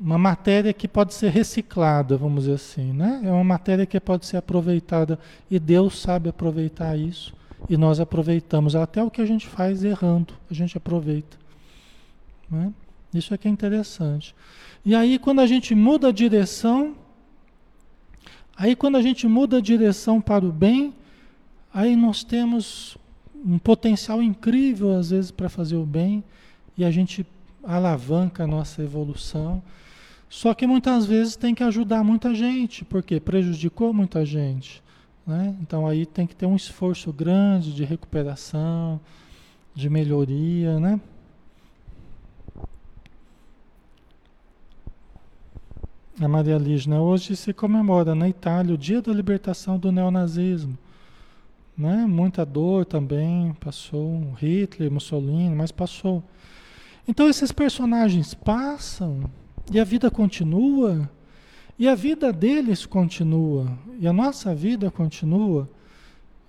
uma 0.04 0.18
matéria 0.18 0.74
que 0.74 0.86
pode 0.86 1.14
ser 1.14 1.30
reciclada, 1.30 2.18
vamos 2.18 2.44
dizer 2.44 2.56
assim. 2.56 2.92
Né? 2.92 3.22
É 3.24 3.32
uma 3.32 3.44
matéria 3.44 3.86
que 3.86 3.98
pode 4.02 4.26
ser 4.26 4.36
aproveitada 4.36 5.18
e 5.50 5.58
Deus 5.58 6.02
sabe 6.02 6.28
aproveitar 6.28 6.98
isso 6.98 7.34
e 7.70 7.78
nós 7.78 8.02
aproveitamos. 8.02 8.76
Até 8.76 9.02
o 9.02 9.10
que 9.10 9.22
a 9.22 9.26
gente 9.26 9.48
faz 9.48 9.82
errando, 9.82 10.34
a 10.52 10.54
gente 10.54 10.78
aproveita. 10.78 11.38
Né? 12.52 12.74
Isso 13.14 13.34
é 13.34 13.38
que 13.38 13.48
é 13.48 13.52
interessante. 13.52 14.36
E 14.86 14.94
aí, 14.94 15.18
quando 15.18 15.40
a 15.40 15.48
gente 15.48 15.74
muda 15.74 16.10
a 16.10 16.12
direção, 16.12 16.96
aí 18.58 18.76
quando 18.76 18.98
a 18.98 19.02
gente 19.02 19.26
muda 19.26 19.58
a 19.58 19.62
direção 19.62 20.20
para 20.20 20.46
o 20.46 20.52
bem, 20.52 20.94
aí 21.74 21.96
nós 21.96 22.26
temos 22.26 22.98
um 23.46 23.58
potencial 23.58 24.22
incrível, 24.22 24.98
às 24.98 25.12
vezes, 25.12 25.32
para 25.32 25.48
fazer 25.48 25.78
o 25.78 25.86
bem, 25.86 26.22
e 26.78 26.84
a 26.84 26.92
gente 26.92 27.26
alavanca 27.64 28.44
a 28.44 28.48
nossa 28.48 28.84
evolução. 28.84 29.64
Só 30.34 30.52
que 30.56 30.66
muitas 30.66 31.06
vezes 31.06 31.36
tem 31.36 31.54
que 31.54 31.64
ajudar 31.64 32.04
muita 32.04 32.34
gente, 32.34 32.84
porque 32.84 33.20
prejudicou 33.20 33.94
muita 33.94 34.26
gente. 34.26 34.82
Né? 35.28 35.56
Então 35.62 35.88
aí 35.88 36.08
tem 36.08 36.26
que 36.26 36.36
ter 36.36 36.48
um 36.48 36.56
esforço 36.56 37.14
grande 37.14 37.72
de 37.72 37.84
recuperação, 37.86 39.00
de 39.76 39.88
melhoria, 39.92 40.80
né? 40.80 41.00
A 46.20 46.28
Maria 46.28 46.58
Lígina, 46.58 47.00
hoje 47.00 47.36
se 47.36 47.54
comemora 47.54 48.16
na 48.16 48.28
Itália 48.28 48.74
o 48.74 48.78
dia 48.78 49.04
da 49.04 49.14
libertação 49.14 49.78
do 49.78 49.92
neonazismo. 49.92 50.76
Né? 51.78 52.08
Muita 52.08 52.44
dor 52.44 52.86
também, 52.86 53.54
passou 53.60 54.34
Hitler, 54.40 54.92
Mussolini, 54.92 55.54
mas 55.54 55.72
passou. 55.72 56.24
Então 57.08 57.30
esses 57.30 57.52
personagens 57.52 58.34
passam 58.34 59.30
e 59.72 59.80
a 59.80 59.84
vida 59.84 60.10
continua 60.12 61.10
e 61.78 61.88
a 61.88 61.96
vida 61.96 62.32
deles 62.32 62.86
continua, 62.86 63.78
e 64.00 64.08
a 64.08 64.14
nossa 64.14 64.54
vida 64.54 64.92
continua. 64.92 65.68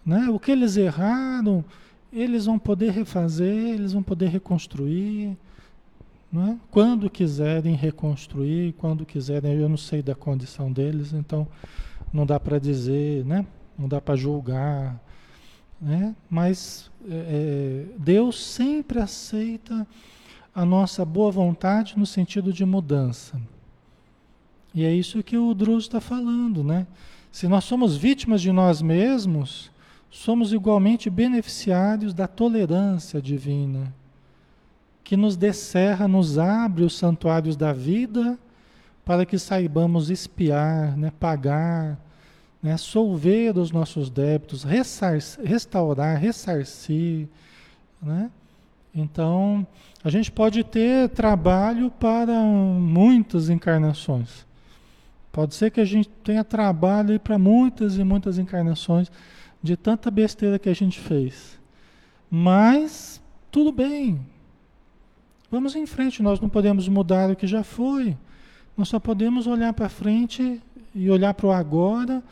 Né? 0.05 0.29
O 0.29 0.39
que 0.39 0.51
eles 0.51 0.77
erraram, 0.77 1.65
eles 2.13 2.45
vão 2.45 2.59
poder 2.59 2.93
refazer, 2.93 3.75
eles 3.75 3.95
vão 3.95 4.03
poder 4.03 4.29
reconstruir. 4.29 5.37
Né? 6.31 6.59
Quando 6.71 7.09
quiserem 7.09 7.75
reconstruir, 7.75 8.75
quando 8.75 9.07
quiserem, 9.07 9.55
eu 9.55 9.69
não 9.69 9.79
sei 9.79 10.03
da 10.03 10.15
condição 10.15 10.71
deles, 10.71 11.15
então 11.15 11.49
não 12.13 12.27
dá 12.27 12.39
para 12.39 12.59
dizer, 12.59 13.25
né? 13.25 13.47
não 13.79 13.89
dá 13.89 14.01
para 14.01 14.17
julgar. 14.17 15.01
Né? 15.81 16.15
Mas 16.29 16.91
é, 17.09 17.15
é, 17.15 17.99
Deus 17.99 18.45
sempre 18.45 18.99
aceita 18.99 19.87
a 20.55 20.65
nossa 20.65 21.05
boa 21.05 21.31
vontade 21.31 21.99
no 21.99 22.07
sentido 22.07 22.53
de 22.53 22.65
mudança. 22.65 23.41
E 24.75 24.85
é 24.85 24.93
isso 24.93 25.23
que 25.23 25.37
o 25.37 25.53
Druso 25.55 25.87
está 25.87 26.01
falando, 26.01 26.63
né? 26.63 26.87
Se 27.33 27.49
nós 27.49 27.65
somos 27.65 27.97
vítimas 27.97 28.41
de 28.41 28.53
nós 28.53 28.81
mesmos, 28.81 29.71
somos 30.11 30.53
igualmente 30.53 31.11
beneficiários 31.11 32.15
da 32.15 32.29
tolerância 32.29 33.21
divina, 33.21 33.93
que 35.03 35.17
nos 35.17 35.37
descerra, 35.37 36.07
nos 36.07 36.39
abre 36.39 36.85
os 36.85 36.97
santuários 36.97 37.57
da 37.57 37.73
vida 37.73 38.39
para 39.05 39.27
que 39.27 39.39
saibamos 39.39 40.09
espiar, 40.09 40.97
né, 40.97 41.13
pagar, 41.19 41.99
né, 42.63 42.77
solver 42.77 43.59
os 43.59 43.71
nossos 43.71 44.09
débitos, 44.09 44.65
restaurar, 44.65 46.17
ressarcir. 46.17 47.29
Né? 48.01 48.31
Então, 48.95 49.67
a 50.05 50.09
gente 50.09 50.31
pode 50.31 50.63
ter 50.63 51.09
trabalho 51.09 51.91
para 51.91 52.41
muitas 52.41 53.49
encarnações. 53.51 54.47
Pode 55.33 55.55
ser 55.57 55.73
que 55.73 55.81
a 55.81 55.85
gente 55.85 56.09
tenha 56.23 56.45
trabalho 56.45 57.19
para 57.19 57.37
muitas 57.37 57.99
e 57.99 58.05
muitas 58.05 58.39
encarnações 58.39 59.11
de 59.61 59.77
tanta 59.77 60.11
besteira 60.11 60.61
que 60.61 60.69
a 60.69 60.75
gente 60.75 61.01
fez. 61.01 61.59
Mas 62.31 63.21
tudo 63.51 63.73
bem. 63.73 64.21
Vamos 65.51 65.75
em 65.75 65.87
frente, 65.87 66.23
nós 66.23 66.39
não 66.39 66.49
podemos 66.49 66.89
mudar 66.89 67.31
o 67.31 67.37
que 67.37 67.47
já 67.47 67.65
foi. 67.65 68.17
Nós 68.77 68.89
só 68.89 69.01
podemos 69.01 69.47
olhar 69.47 69.73
para 69.73 69.89
frente 69.89 70.61
e 70.95 71.11
olhar 71.11 71.35
para 71.35 71.47
o 71.47 71.53
agora 71.53 72.23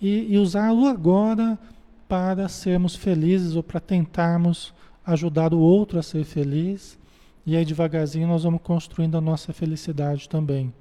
e, 0.00 0.34
e 0.34 0.38
usar 0.38 0.72
o 0.72 0.86
agora 0.86 1.58
para 2.06 2.48
sermos 2.48 2.94
felizes 2.94 3.56
ou 3.56 3.62
para 3.62 3.80
tentarmos 3.80 4.74
ajudar 5.04 5.52
o 5.52 5.58
outro 5.58 5.98
a 5.98 6.02
ser 6.02 6.24
feliz. 6.24 6.98
E 7.44 7.56
aí 7.56 7.64
devagarzinho 7.64 8.28
nós 8.28 8.44
vamos 8.44 8.60
construindo 8.62 9.16
a 9.16 9.20
nossa 9.20 9.52
felicidade 9.52 10.28
também. 10.28 10.72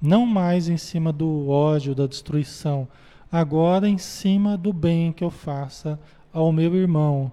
Não 0.00 0.26
mais 0.26 0.68
em 0.68 0.76
cima 0.76 1.12
do 1.12 1.48
ódio, 1.48 1.94
da 1.94 2.06
destruição, 2.06 2.86
agora 3.32 3.88
em 3.88 3.98
cima 3.98 4.56
do 4.56 4.72
bem 4.72 5.12
que 5.12 5.24
eu 5.24 5.30
faça 5.30 5.98
ao 6.32 6.52
meu 6.52 6.74
irmão, 6.74 7.32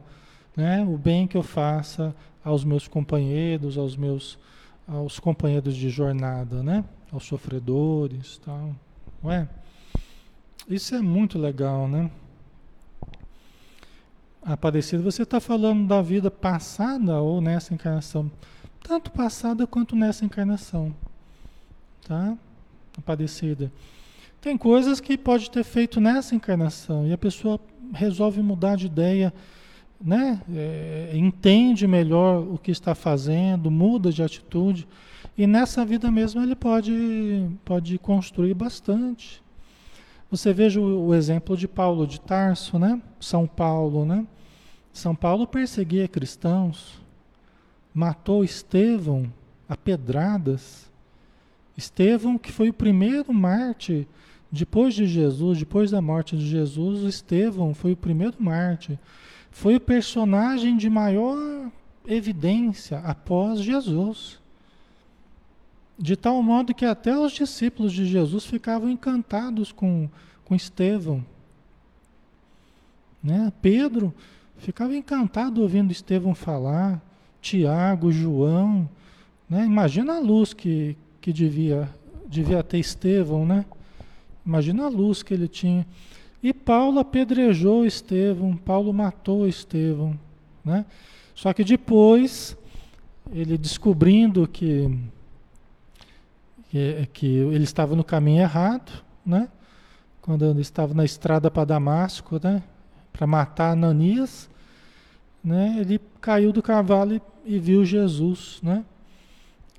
né? 0.55 0.83
O 0.83 0.97
bem 0.97 1.27
que 1.27 1.37
eu 1.37 1.43
faça 1.43 2.15
aos 2.43 2.63
meus 2.63 2.87
companheiros, 2.87 3.77
aos 3.77 3.95
meus 3.95 4.39
aos 4.87 5.19
companheiros 5.19 5.75
de 5.75 5.89
jornada, 5.89 6.61
né? 6.61 6.83
Aos 7.11 7.25
sofredores, 7.25 8.39
tal, 8.43 8.75
não 9.21 9.31
é? 9.31 9.47
Isso 10.67 10.95
é 10.95 11.01
muito 11.01 11.37
legal, 11.37 11.87
né? 11.87 12.09
Aparecido, 14.45 15.01
você 15.01 15.23
está 15.23 15.39
falando 15.39 15.87
da 15.87 16.03
vida 16.03 16.29
passada 16.29 17.19
ou 17.19 17.41
nessa 17.41 17.73
encarnação, 17.73 18.31
tanto 18.83 19.09
passada 19.09 19.65
quanto 19.65 19.95
nessa 19.95 20.23
encarnação, 20.23 20.93
tá? 22.07 22.37
Aparecida. 22.95 23.71
Tem 24.39 24.55
coisas 24.55 24.99
que 24.99 25.17
pode 25.17 25.49
ter 25.49 25.63
feito 25.63 25.99
nessa 25.99 26.35
encarnação 26.35 27.07
e 27.07 27.11
a 27.11 27.17
pessoa 27.17 27.59
resolve 27.91 28.39
mudar 28.43 28.75
de 28.75 28.85
ideia 28.85 29.33
né, 29.99 30.39
é, 30.53 31.11
entende 31.15 31.87
melhor 31.87 32.43
o 32.43 32.57
que 32.57 32.69
está 32.69 32.93
fazendo, 32.93 33.71
muda 33.71 34.11
de 34.11 34.21
atitude, 34.21 34.87
e 35.35 35.47
nessa 35.47 35.83
vida 35.83 36.11
mesmo 36.11 36.41
ele 36.43 36.55
pode, 36.55 37.49
pode 37.63 37.97
construir 37.97 38.53
bastante. 38.53 39.41
Você 40.29 40.53
veja 40.53 40.79
o, 40.79 41.07
o 41.07 41.15
exemplo 41.15 41.57
de 41.57 41.67
Paulo 41.67 42.05
de 42.05 42.19
Tarso, 42.19 42.77
né? 42.77 43.01
São 43.19 43.47
Paulo, 43.47 44.05
né? 44.05 44.25
São 44.95 45.13
Paulo 45.13 45.45
perseguia 45.45 46.07
cristãos, 46.07 47.01
matou 47.93 48.45
Estevão 48.45 49.31
a 49.67 49.75
pedradas. 49.75 50.89
Estevão, 51.75 52.37
que 52.37 52.49
foi 52.49 52.69
o 52.69 52.73
primeiro 52.73 53.33
mártir 53.33 54.07
depois 54.49 54.93
de 54.93 55.05
Jesus, 55.05 55.59
depois 55.59 55.91
da 55.91 56.01
morte 56.01 56.37
de 56.37 56.47
Jesus, 56.47 57.03
Estevão 57.03 57.73
foi 57.73 57.91
o 57.91 57.97
primeiro 57.97 58.37
mártir 58.39 58.97
foi 59.51 59.75
o 59.75 59.81
personagem 59.81 60.77
de 60.77 60.89
maior 60.89 61.71
evidência 62.05 62.99
após 62.99 63.59
Jesus. 63.59 64.39
De 65.97 66.15
tal 66.15 66.41
modo 66.41 66.73
que 66.73 66.85
até 66.85 67.17
os 67.17 67.33
discípulos 67.33 67.91
de 67.91 68.05
Jesus 68.05 68.45
ficavam 68.45 68.89
encantados 68.89 69.71
com, 69.71 70.09
com 70.45 70.55
Estevão. 70.55 71.25
Né? 73.23 73.51
Pedro 73.61 74.13
ficava 74.65 74.95
encantado 74.95 75.61
ouvindo 75.61 75.91
Estevão 75.91 76.33
falar, 76.33 76.99
Tiago, 77.39 78.11
João. 78.11 78.89
Né? 79.47 79.63
Imagina 79.63 80.15
a 80.15 80.19
luz 80.19 80.53
que, 80.53 80.97
que 81.21 81.31
devia, 81.31 81.87
devia 82.27 82.63
ter 82.63 82.79
Estevão, 82.79 83.45
né? 83.45 83.63
Imagina 84.43 84.85
a 84.85 84.89
luz 84.89 85.21
que 85.21 85.35
ele 85.35 85.47
tinha. 85.47 85.85
E 86.41 86.51
Paulo 86.51 86.99
apedrejou 86.99 87.85
Estevão, 87.85 88.57
Paulo 88.57 88.91
matou 88.91 89.47
Estevão, 89.47 90.19
né? 90.63 90.83
Só 91.35 91.53
que 91.53 91.63
depois, 91.63 92.57
ele 93.31 93.59
descobrindo 93.59 94.47
que, 94.47 94.99
que, 96.71 97.07
que 97.13 97.27
ele 97.27 97.65
estava 97.65 97.95
no 97.95 98.03
caminho 98.03 98.41
errado, 98.41 99.03
né? 99.23 99.47
Quando 100.23 100.43
ele 100.43 100.61
estava 100.61 100.91
na 100.95 101.05
estrada 101.05 101.51
para 101.51 101.65
Damasco, 101.65 102.39
né? 102.41 102.63
Para 103.13 103.27
matar 103.27 103.73
Ananias, 103.73 104.49
né? 105.45 105.77
Ele 105.79 106.01
caiu 106.19 106.51
do 106.51 106.61
cavalo 106.61 107.13
e, 107.13 107.21
e 107.45 107.59
viu 107.59 107.85
Jesus, 107.85 108.59
né? 108.63 108.83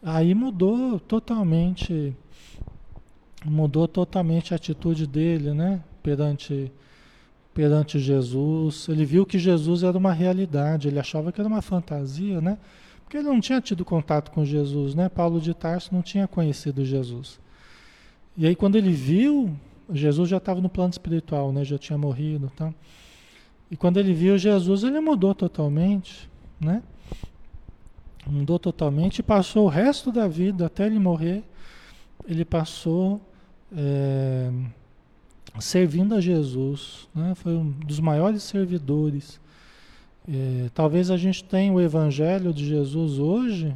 Aí 0.02 0.35
mudou 0.35 1.00
totalmente, 1.00 2.16
mudou 3.44 3.88
totalmente 3.88 4.55
a 4.55 4.57
atitude 4.57 5.07
dele, 5.07 5.52
né? 5.52 5.83
perante, 6.07 6.70
perante 7.52 7.98
Jesus. 7.98 8.88
Ele 8.88 9.05
viu 9.05 9.26
que 9.26 9.40
Jesus 9.40 9.83
era 9.83 9.98
uma 9.98 10.12
realidade, 10.12 10.87
ele 10.87 11.00
achava 11.00 11.33
que 11.33 11.40
era 11.40 11.48
uma 11.48 11.61
fantasia, 11.61 12.40
né? 12.40 12.59
Porque 13.02 13.16
ele 13.16 13.29
não 13.29 13.40
tinha 13.40 13.61
tido 13.61 13.85
contato 13.85 14.31
com 14.31 14.44
Jesus, 14.44 14.94
né? 14.94 15.09
Paulo 15.09 15.40
de 15.40 15.52
Tarso 15.52 15.92
não 15.92 16.02
tinha 16.02 16.29
conhecido 16.29 16.85
Jesus. 16.85 17.40
E 18.37 18.46
aí 18.46 18.55
quando 18.55 18.76
ele 18.76 18.92
viu, 18.92 19.57
Jesus 19.92 20.29
já 20.29 20.37
estava 20.37 20.61
no 20.61 20.68
plano 20.68 20.90
espiritual, 20.90 21.52
né? 21.52 21.64
Já 21.64 21.76
tinha 21.76 21.98
morrido, 21.98 22.52
tá? 22.55 22.72
E 23.70 23.76
quando 23.76 23.98
ele 23.98 24.12
viu 24.12 24.38
Jesus, 24.38 24.85
ele 24.85 25.00
mudou 25.00 25.35
totalmente, 25.35 26.29
né? 26.61 26.83
Mudou 28.26 28.59
totalmente 28.59 29.20
e 29.20 29.22
passou 29.22 29.66
o 29.66 29.68
resto 29.68 30.11
da 30.11 30.26
vida 30.26 30.66
até 30.66 30.87
ele 30.87 30.98
morrer. 30.98 31.44
Ele 32.26 32.44
passou 32.44 33.20
é, 33.76 34.50
servindo 35.61 36.14
a 36.14 36.20
Jesus, 36.20 37.09
né? 37.14 37.35
foi 37.35 37.55
um 37.55 37.70
dos 37.70 38.00
maiores 38.00 38.42
servidores. 38.42 39.40
É, 40.29 40.70
talvez 40.74 41.11
a 41.11 41.16
gente 41.16 41.44
tenha 41.44 41.72
o 41.72 41.81
Evangelho 41.81 42.52
de 42.52 42.66
Jesus 42.66 43.18
hoje 43.18 43.74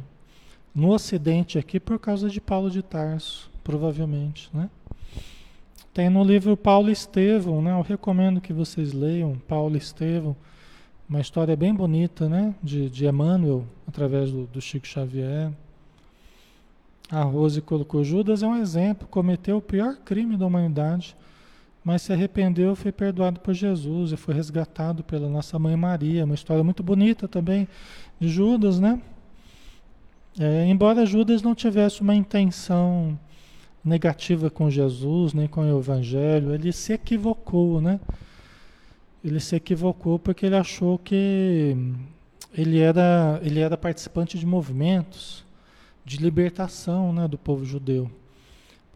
no 0.75 0.91
Ocidente 0.91 1.57
aqui 1.57 1.79
por 1.79 1.97
causa 1.97 2.29
de 2.29 2.41
Paulo 2.41 2.69
de 2.69 2.81
Tarso, 2.81 3.49
provavelmente, 3.63 4.49
né? 4.53 4.69
Tem 5.93 6.09
no 6.09 6.23
livro 6.23 6.55
Paulo 6.55 6.89
Estevão, 6.89 7.61
né? 7.61 7.71
Eu 7.71 7.81
recomendo 7.81 8.39
que 8.39 8.53
vocês 8.53 8.93
leiam 8.93 9.37
Paulo 9.47 9.75
Estevão, 9.75 10.35
uma 11.07 11.19
história 11.19 11.55
bem 11.55 11.73
bonita, 11.73 12.29
né? 12.29 12.55
De, 12.63 12.89
de 12.89 13.05
Emmanuel, 13.05 13.65
através 13.87 14.31
do, 14.31 14.45
do 14.45 14.61
Chico 14.61 14.87
Xavier. 14.87 15.51
A 17.09 17.23
Rose 17.23 17.61
colocou 17.61 18.03
Judas 18.03 18.41
é 18.41 18.47
um 18.47 18.55
exemplo, 18.55 19.07
cometeu 19.07 19.57
o 19.57 19.61
pior 19.61 19.97
crime 19.97 20.37
da 20.37 20.45
humanidade 20.45 21.15
mas 21.83 22.03
se 22.03 22.13
arrependeu, 22.13 22.75
foi 22.75 22.91
perdoado 22.91 23.39
por 23.39 23.53
Jesus 23.53 24.11
e 24.11 24.17
foi 24.17 24.33
resgatado 24.35 25.03
pela 25.03 25.27
nossa 25.27 25.57
mãe 25.57 25.75
Maria. 25.75 26.25
Uma 26.25 26.35
história 26.35 26.63
muito 26.63 26.83
bonita 26.83 27.27
também 27.27 27.67
de 28.19 28.29
Judas, 28.29 28.79
né? 28.79 29.01
É, 30.39 30.65
embora 30.67 31.05
Judas 31.05 31.41
não 31.41 31.55
tivesse 31.55 32.01
uma 32.01 32.15
intenção 32.15 33.19
negativa 33.83 34.49
com 34.49 34.69
Jesus, 34.69 35.33
nem 35.33 35.47
com 35.47 35.61
o 35.61 35.79
Evangelho, 35.79 36.53
ele 36.53 36.71
se 36.71 36.93
equivocou, 36.93 37.81
né? 37.81 37.99
Ele 39.23 39.39
se 39.39 39.55
equivocou 39.55 40.17
porque 40.19 40.45
ele 40.45 40.55
achou 40.55 40.97
que 40.97 41.75
ele 42.53 42.79
era, 42.79 43.39
ele 43.43 43.59
era 43.59 43.77
participante 43.77 44.37
de 44.37 44.45
movimentos 44.45 45.43
de 46.03 46.17
libertação 46.17 47.13
né, 47.13 47.27
do 47.27 47.37
povo 47.37 47.63
judeu 47.63 48.09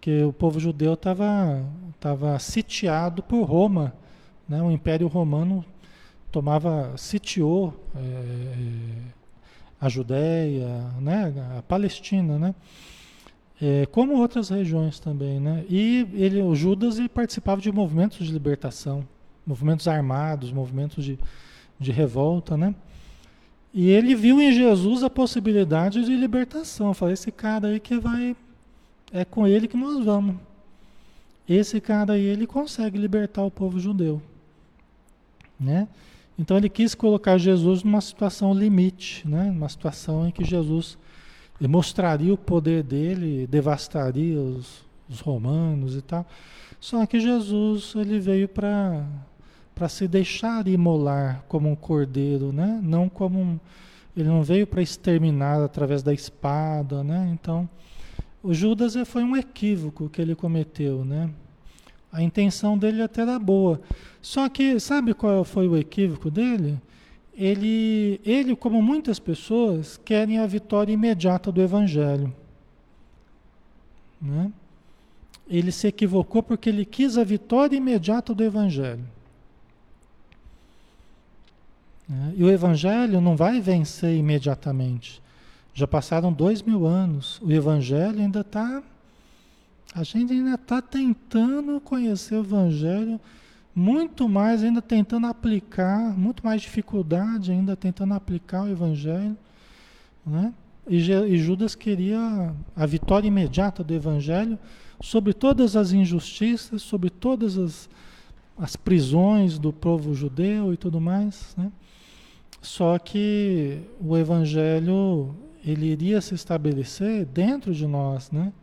porque 0.06 0.24
o 0.24 0.32
povo 0.32 0.60
judeu 0.60 0.94
estava 0.94 1.66
tava 2.00 2.38
sitiado 2.38 3.24
por 3.24 3.42
Roma, 3.42 3.92
né? 4.48 4.62
o 4.62 4.70
Império 4.70 5.08
Romano 5.08 5.66
tomava, 6.32 6.94
sitiou 6.96 7.74
é, 7.96 8.54
a 9.82 9.90
Judéia, 9.90 10.68
né? 11.02 11.34
a 11.58 11.64
Palestina, 11.64 12.38
né? 12.38 12.54
É, 13.62 13.86
como 13.86 14.14
outras 14.16 14.50
regiões 14.50 15.00
também, 15.00 15.40
né? 15.40 15.66
E 15.70 16.08
ele, 16.14 16.42
o 16.42 16.54
Judas 16.54 17.00
ele 17.00 17.08
participava 17.08 17.62
de 17.62 17.72
movimentos 17.72 18.26
de 18.26 18.32
libertação, 18.32 19.08
movimentos 19.48 19.88
armados, 19.88 20.52
movimentos 20.52 21.04
de, 21.04 21.18
de 21.80 21.92
revolta, 21.92 22.58
né? 22.58 22.76
E 23.74 23.90
ele 23.90 24.16
viu 24.16 24.42
em 24.42 24.52
Jesus 24.54 25.04
a 25.04 25.10
possibilidade 25.10 26.04
de 26.04 26.16
libertação. 26.16 26.94
Falei, 26.94 27.14
esse 27.14 27.32
cara 27.32 27.68
aí 27.68 27.80
que 27.80 27.98
vai 27.98 28.36
é 29.12 29.24
com 29.26 29.46
ele 29.46 29.68
que 29.68 29.78
nós 29.78 30.04
vamos. 30.04 30.38
Esse 31.48 31.80
cara 31.80 32.14
aí, 32.14 32.24
ele 32.24 32.48
consegue 32.48 32.98
libertar 32.98 33.44
o 33.44 33.52
povo 33.52 33.80
judeu. 33.80 34.22
Né? 35.60 35.88
Então 36.38 36.58
ele 36.58 36.70
quis 36.70 36.96
colocar 36.96 37.38
Jesus 37.38 37.84
numa 37.84 38.02
situação 38.02 38.54
limite, 38.54 39.28
né? 39.28 39.52
Uma 39.52 39.70
situação 39.70 40.28
em 40.28 40.32
que 40.32 40.44
Jesus 40.44 40.98
e 41.60 41.68
mostraria 41.68 42.34
o 42.34 42.38
poder 42.38 42.84
dele, 42.84 43.48
devastaria 43.48 44.40
os, 44.40 44.84
os 45.10 45.20
romanos 45.20 45.96
e 45.96 46.02
tal. 46.02 46.26
Só 46.80 47.06
que 47.06 47.20
Jesus 47.20 47.94
ele 47.96 48.20
veio 48.20 48.48
para 48.48 49.06
para 49.74 49.90
se 49.90 50.08
deixar 50.08 50.66
imolar 50.70 51.44
como 51.50 51.70
um 51.70 51.76
cordeiro, 51.76 52.54
né? 52.54 52.80
Não 52.82 53.10
como 53.10 53.38
um, 53.38 53.60
ele 54.16 54.30
não 54.30 54.42
veio 54.42 54.66
para 54.66 54.82
exterminar 54.82 55.62
através 55.62 56.02
da 56.02 56.14
espada, 56.14 57.04
né? 57.04 57.30
Então, 57.34 57.70
o 58.42 58.54
Judas 58.54 58.96
foi 59.06 59.22
um 59.22 59.36
equívoco 59.36 60.08
que 60.08 60.22
ele 60.22 60.34
cometeu, 60.34 61.04
né? 61.04 61.30
A 62.10 62.24
intenção 62.24 62.78
dele 62.78 63.02
até 63.02 63.24
era 63.24 63.38
boa. 63.38 63.82
Só 64.22 64.48
que 64.48 64.80
sabe 64.80 65.14
qual 65.14 65.44
foi 65.44 65.68
o 65.68 65.76
equívoco 65.76 66.32
dele? 66.32 66.80
Ele, 67.36 68.20
ele 68.26 68.56
como 68.56 68.82
muitas 68.82 69.20
pessoas, 69.20 69.98
querem 69.98 70.40
a 70.40 70.48
vitória 70.48 70.94
imediata 70.94 71.52
do 71.52 71.62
evangelho, 71.62 72.34
né? 74.22 74.52
Ele 75.48 75.72
se 75.72 75.88
equivocou 75.88 76.42
porque 76.42 76.70
ele 76.70 76.86
quis 76.86 77.18
a 77.18 77.24
vitória 77.24 77.76
imediata 77.76 78.34
do 78.34 78.44
evangelho. 78.44 79.06
Né? 82.08 82.34
E 82.38 82.44
o 82.44 82.50
Evangelho 82.50 83.20
não 83.20 83.36
vai 83.36 83.60
vencer 83.60 84.16
imediatamente. 84.16 85.22
Já 85.74 85.88
passaram 85.88 86.32
dois 86.32 86.62
mil 86.62 86.86
anos. 86.86 87.42
O 87.42 87.52
Evangelho 87.52 88.20
ainda 88.20 88.42
está. 88.42 88.82
A 89.94 90.04
gente 90.04 90.34
ainda 90.34 90.56
está 90.56 90.82
tentando 90.82 91.80
conhecer 91.80 92.36
o 92.36 92.40
Evangelho, 92.40 93.20
muito 93.76 94.30
mais 94.30 94.64
ainda 94.64 94.82
tentando 94.82 95.28
aplicar, 95.28 96.18
muito 96.18 96.46
mais 96.46 96.62
dificuldade 96.62 97.52
ainda 97.52 97.76
tentando 97.76 98.14
aplicar 98.14 98.64
o 98.64 98.70
Evangelho. 98.70 99.36
Né? 100.26 100.54
E, 100.88 100.98
e 101.12 101.38
Judas 101.38 101.76
queria 101.76 102.54
a 102.74 102.86
vitória 102.86 103.28
imediata 103.28 103.84
do 103.84 103.94
Evangelho 103.94 104.58
sobre 105.02 105.34
todas 105.34 105.76
as 105.76 105.92
injustiças, 105.92 106.82
sobre 106.82 107.10
todas 107.10 107.58
as, 107.58 107.90
as 108.58 108.78
prisões 108.78 109.60
do 109.60 109.74
povo 109.74 110.16
judeu 110.16 110.74
e 110.74 110.78
tudo 110.78 111.02
mais. 111.02 111.54
Né? 111.58 111.70
Só 112.62 112.98
que 112.98 113.82
o 114.00 114.18
evangelho 114.18 115.36
ele 115.64 115.88
iria 115.88 116.22
se 116.22 116.34
estabelecer 116.34 117.26
dentro 117.26 117.74
de 117.74 117.86
nós, 117.86 118.32
né? 118.32 118.54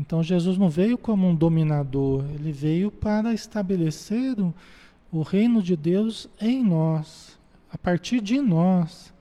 Então 0.00 0.22
Jesus 0.22 0.56
não 0.56 0.70
veio 0.70 0.96
como 0.96 1.28
um 1.28 1.34
dominador, 1.34 2.24
ele 2.34 2.50
veio 2.50 2.90
para 2.90 3.34
estabelecer 3.34 4.40
o, 4.40 4.54
o 5.12 5.20
reino 5.20 5.62
de 5.62 5.76
Deus 5.76 6.26
em 6.40 6.64
nós, 6.64 7.38
a 7.70 7.76
partir 7.76 8.22
de 8.22 8.40
nós, 8.40 9.12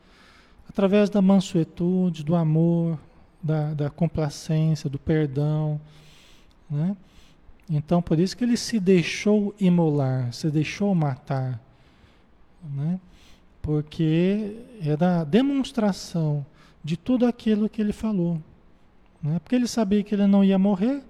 através 0.69 1.09
da 1.09 1.21
mansuetude, 1.21 2.23
do 2.23 2.33
amor, 2.33 2.97
da, 3.43 3.73
da 3.73 3.89
complacência, 3.89 4.89
do 4.89 4.97
perdão, 4.97 5.79
né? 6.69 6.95
Então 7.69 8.01
por 8.01 8.17
isso 8.17 8.37
que 8.37 8.45
ele 8.45 8.55
se 8.55 8.79
deixou 8.79 9.53
imolar, 9.59 10.31
se 10.33 10.49
deixou 10.49 10.95
matar, 10.95 11.61
né? 12.63 12.99
porque 13.61 14.55
era 14.81 15.21
a 15.21 15.23
demonstração 15.23 16.45
de 16.83 16.95
tudo 16.95 17.25
aquilo 17.25 17.69
que 17.69 17.81
ele 17.81 17.93
falou. 17.93 18.41
Né? 19.21 19.39
Porque 19.39 19.55
ele 19.55 19.67
sabia 19.67 20.03
que 20.03 20.15
ele 20.15 20.27
não 20.27 20.43
ia 20.43 20.58
morrer, 20.58 21.01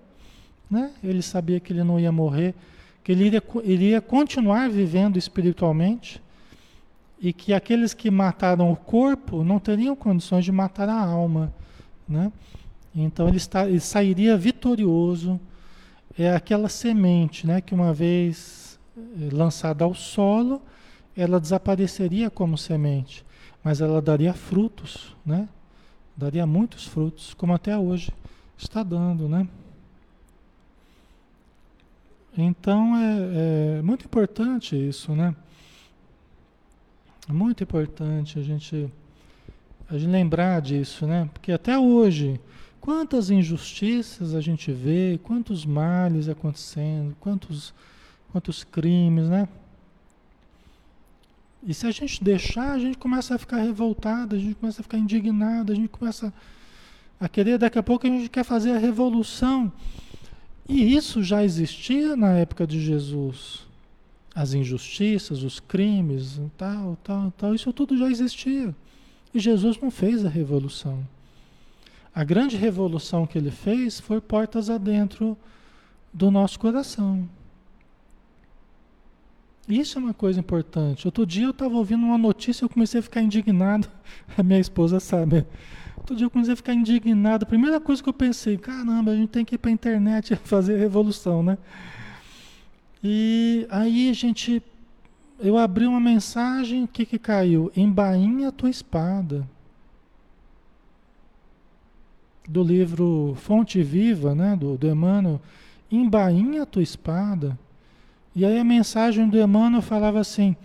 né? 0.70 0.92
ele 1.04 1.22
sabia 1.22 1.60
que 1.60 1.72
ele 1.72 1.84
não 1.84 2.00
ia 2.00 2.12
morrer, 2.12 2.56
que 3.04 3.12
ele 3.12 3.26
iria, 3.26 3.44
iria 3.64 4.02
continuar 4.02 4.70
vivendo 4.70 5.18
espiritualmente 5.18 6.22
e 7.20 7.34
que 7.34 7.54
aqueles 7.54 7.94
que 7.94 8.10
mataram 8.10 8.72
o 8.72 8.76
corpo 8.76 9.44
não 9.44 9.60
teriam 9.60 9.96
condições 9.96 10.46
de 10.46 10.52
matar 10.52 10.88
a 10.90 11.00
alma. 11.00 11.54
Né? 12.08 12.32
Então 12.96 13.28
ele, 13.28 13.38
está, 13.38 13.68
ele 13.68 13.80
sairia 13.80 14.38
vitorioso. 14.38 15.40
É 16.18 16.34
aquela 16.34 16.70
semente 16.70 17.46
né, 17.46 17.62
que 17.62 17.74
uma 17.74 17.94
vez 17.94 18.80
eh, 18.98 19.30
lançada 19.32 19.84
ao 19.86 19.94
solo, 19.94 20.62
ela 21.16 21.40
desapareceria 21.40 22.30
como 22.30 22.58
semente, 22.58 23.26
mas 23.64 23.82
ela 23.82 24.02
daria 24.02 24.34
frutos, 24.34 25.16
né? 25.26 25.48
Daria 26.20 26.46
muitos 26.46 26.86
frutos, 26.86 27.34
como 27.34 27.54
até 27.54 27.78
hoje 27.78 28.12
está 28.58 28.84
dando, 28.84 29.30
né? 29.30 29.48
Então 32.38 32.94
é, 32.98 33.78
é 33.78 33.82
muito 33.82 34.04
importante 34.04 34.76
isso, 34.76 35.16
né? 35.16 35.34
Muito 37.30 37.64
importante 37.64 38.38
a 38.38 38.42
gente, 38.42 38.92
a 39.90 39.98
gente 39.98 40.12
lembrar 40.12 40.62
disso, 40.62 41.08
né? 41.08 41.30
Porque 41.32 41.54
até 41.54 41.80
hoje, 41.80 42.38
quantas 42.82 43.30
injustiças 43.30 44.36
a 44.36 44.42
gente 44.42 44.74
vê, 44.74 45.18
quantos 45.24 45.66
males 45.66 46.28
acontecendo, 46.28 47.16
quantos, 47.22 47.74
quantos 48.34 48.66
crimes, 48.66 49.30
né? 49.30 49.48
E 51.62 51.74
se 51.74 51.86
a 51.86 51.92
gente 51.92 52.24
deixar, 52.24 52.72
a 52.72 52.80
gente 52.80 52.98
começa 52.98 53.36
a 53.36 53.38
ficar 53.38 53.58
revoltado, 53.58 54.36
a 54.36 54.40
gente 54.40 54.56
começa 54.56 54.82
a 54.82 54.84
ficar 54.84 54.98
indignado, 54.98 55.72
a 55.72 55.76
gente 55.76 55.90
começa 55.90 56.34
a 57.20 57.28
querer, 57.28 57.58
daqui 57.58 57.78
a 57.78 57.84
pouco 57.84 58.08
a 58.08 58.10
gente 58.10 58.30
quer 58.30 58.46
fazer 58.46 58.72
a 58.72 58.78
revolução. 58.78 59.72
E 60.68 60.96
isso 60.96 61.22
já 61.22 61.44
existia 61.44 62.16
na 62.16 62.34
época 62.34 62.66
de 62.66 62.80
Jesus. 62.80 63.68
As 64.34 64.54
injustiças, 64.54 65.44
os 65.44 65.60
crimes, 65.60 66.40
tal, 66.58 66.98
tal, 67.04 67.34
tal, 67.38 67.56
isso 67.56 67.74
tudo 67.74 67.98
já 67.98 68.10
existia. 68.10 68.74
E 69.34 69.40
Jesus 69.40 69.78
não 69.82 69.92
fez 69.92 70.26
a 70.26 70.30
revolução. 70.30 71.06
A 72.14 72.24
grande 72.24 72.56
revolução 72.56 73.28
que 73.28 73.38
ele 73.38 73.52
fez 73.52 74.00
foi 74.00 74.22
portas 74.22 74.70
adentro 74.70 75.38
do 76.14 76.32
nosso 76.32 76.60
coração. 76.60 77.28
Isso 79.70 80.00
é 80.00 80.02
uma 80.02 80.16
coisa 80.16 80.40
importante. 80.40 81.08
Outro 81.08 81.28
dia 81.28 81.46
eu 81.46 81.52
estava 81.52 81.76
ouvindo 81.76 82.04
uma 82.04 82.18
notícia 82.18 82.64
e 82.64 82.66
eu 82.66 82.70
comecei 82.70 83.00
a 83.00 83.04
ficar 83.04 83.22
indignado. 83.22 83.88
A 84.36 84.42
minha 84.42 84.60
esposa 84.60 85.00
sabe. 85.00 85.46
Outro 85.96 86.16
dia 86.16 86.26
eu 86.26 86.32
comecei 86.32 86.54
a 86.54 86.58
ficar 86.58 86.74
indignado. 86.74 87.44
A 87.44 87.46
primeira 87.46 87.80
coisa 87.80 88.02
que 88.02 88.10
eu 88.10 88.14
pensei, 88.14 88.58
caramba, 88.58 89.12
a 89.12 89.16
gente 89.16 89.30
tem 89.30 89.46
que 89.46 89.54
ir 89.54 89.58
para 89.60 89.70
a 89.70 89.74
internet 89.74 90.36
fazer 90.44 90.78
revolução, 90.78 91.44
né? 91.44 91.56
E 93.04 93.68
aí 93.70 94.10
a 94.10 94.14
gente, 94.14 94.64
eu 95.40 95.56
abri 95.56 95.86
uma 95.86 96.00
mensagem, 96.00 96.84
o 96.84 96.88
que 96.88 97.06
que 97.06 97.20
caiu? 97.20 97.72
Embainha 97.76 98.52
tua 98.52 98.72
espada. 98.72 99.48
Do 102.48 102.64
livro 102.64 103.36
Fonte 103.38 103.84
Viva, 103.84 104.34
né? 104.34 104.56
Do, 104.56 104.80
do 104.80 104.88
Emmanuel. 104.88 105.40
Embainha 105.92 106.66
tua 106.66 106.82
espada. 106.82 107.56
E 108.40 108.46
aí 108.46 108.58
a 108.58 108.64
mensagem 108.64 109.28
do 109.28 109.38
Emmanuel 109.38 109.82
falava 109.82 110.18
assim, 110.18 110.56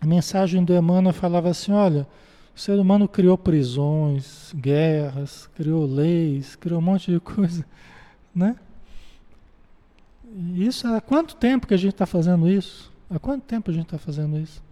a 0.00 0.06
mensagem 0.06 0.64
do 0.64 0.72
Emmanuel 0.72 1.12
falava 1.12 1.50
assim, 1.50 1.72
olha, 1.72 2.06
o 2.54 2.60
ser 2.60 2.78
humano 2.78 3.08
criou 3.08 3.36
prisões, 3.36 4.52
guerras, 4.54 5.50
criou 5.56 5.84
leis, 5.84 6.54
criou 6.54 6.78
um 6.78 6.82
monte 6.84 7.10
de 7.10 7.18
coisa, 7.18 7.66
né? 8.32 8.54
Isso 10.54 10.86
há 10.86 11.00
quanto 11.00 11.34
tempo 11.34 11.66
que 11.66 11.74
a 11.74 11.76
gente 11.76 11.94
está 11.94 12.06
fazendo 12.06 12.48
isso? 12.48 12.92
Há 13.10 13.18
quanto 13.18 13.42
tempo 13.42 13.72
a 13.72 13.74
gente 13.74 13.86
está 13.86 13.98
fazendo 13.98 14.38
isso? 14.38 14.62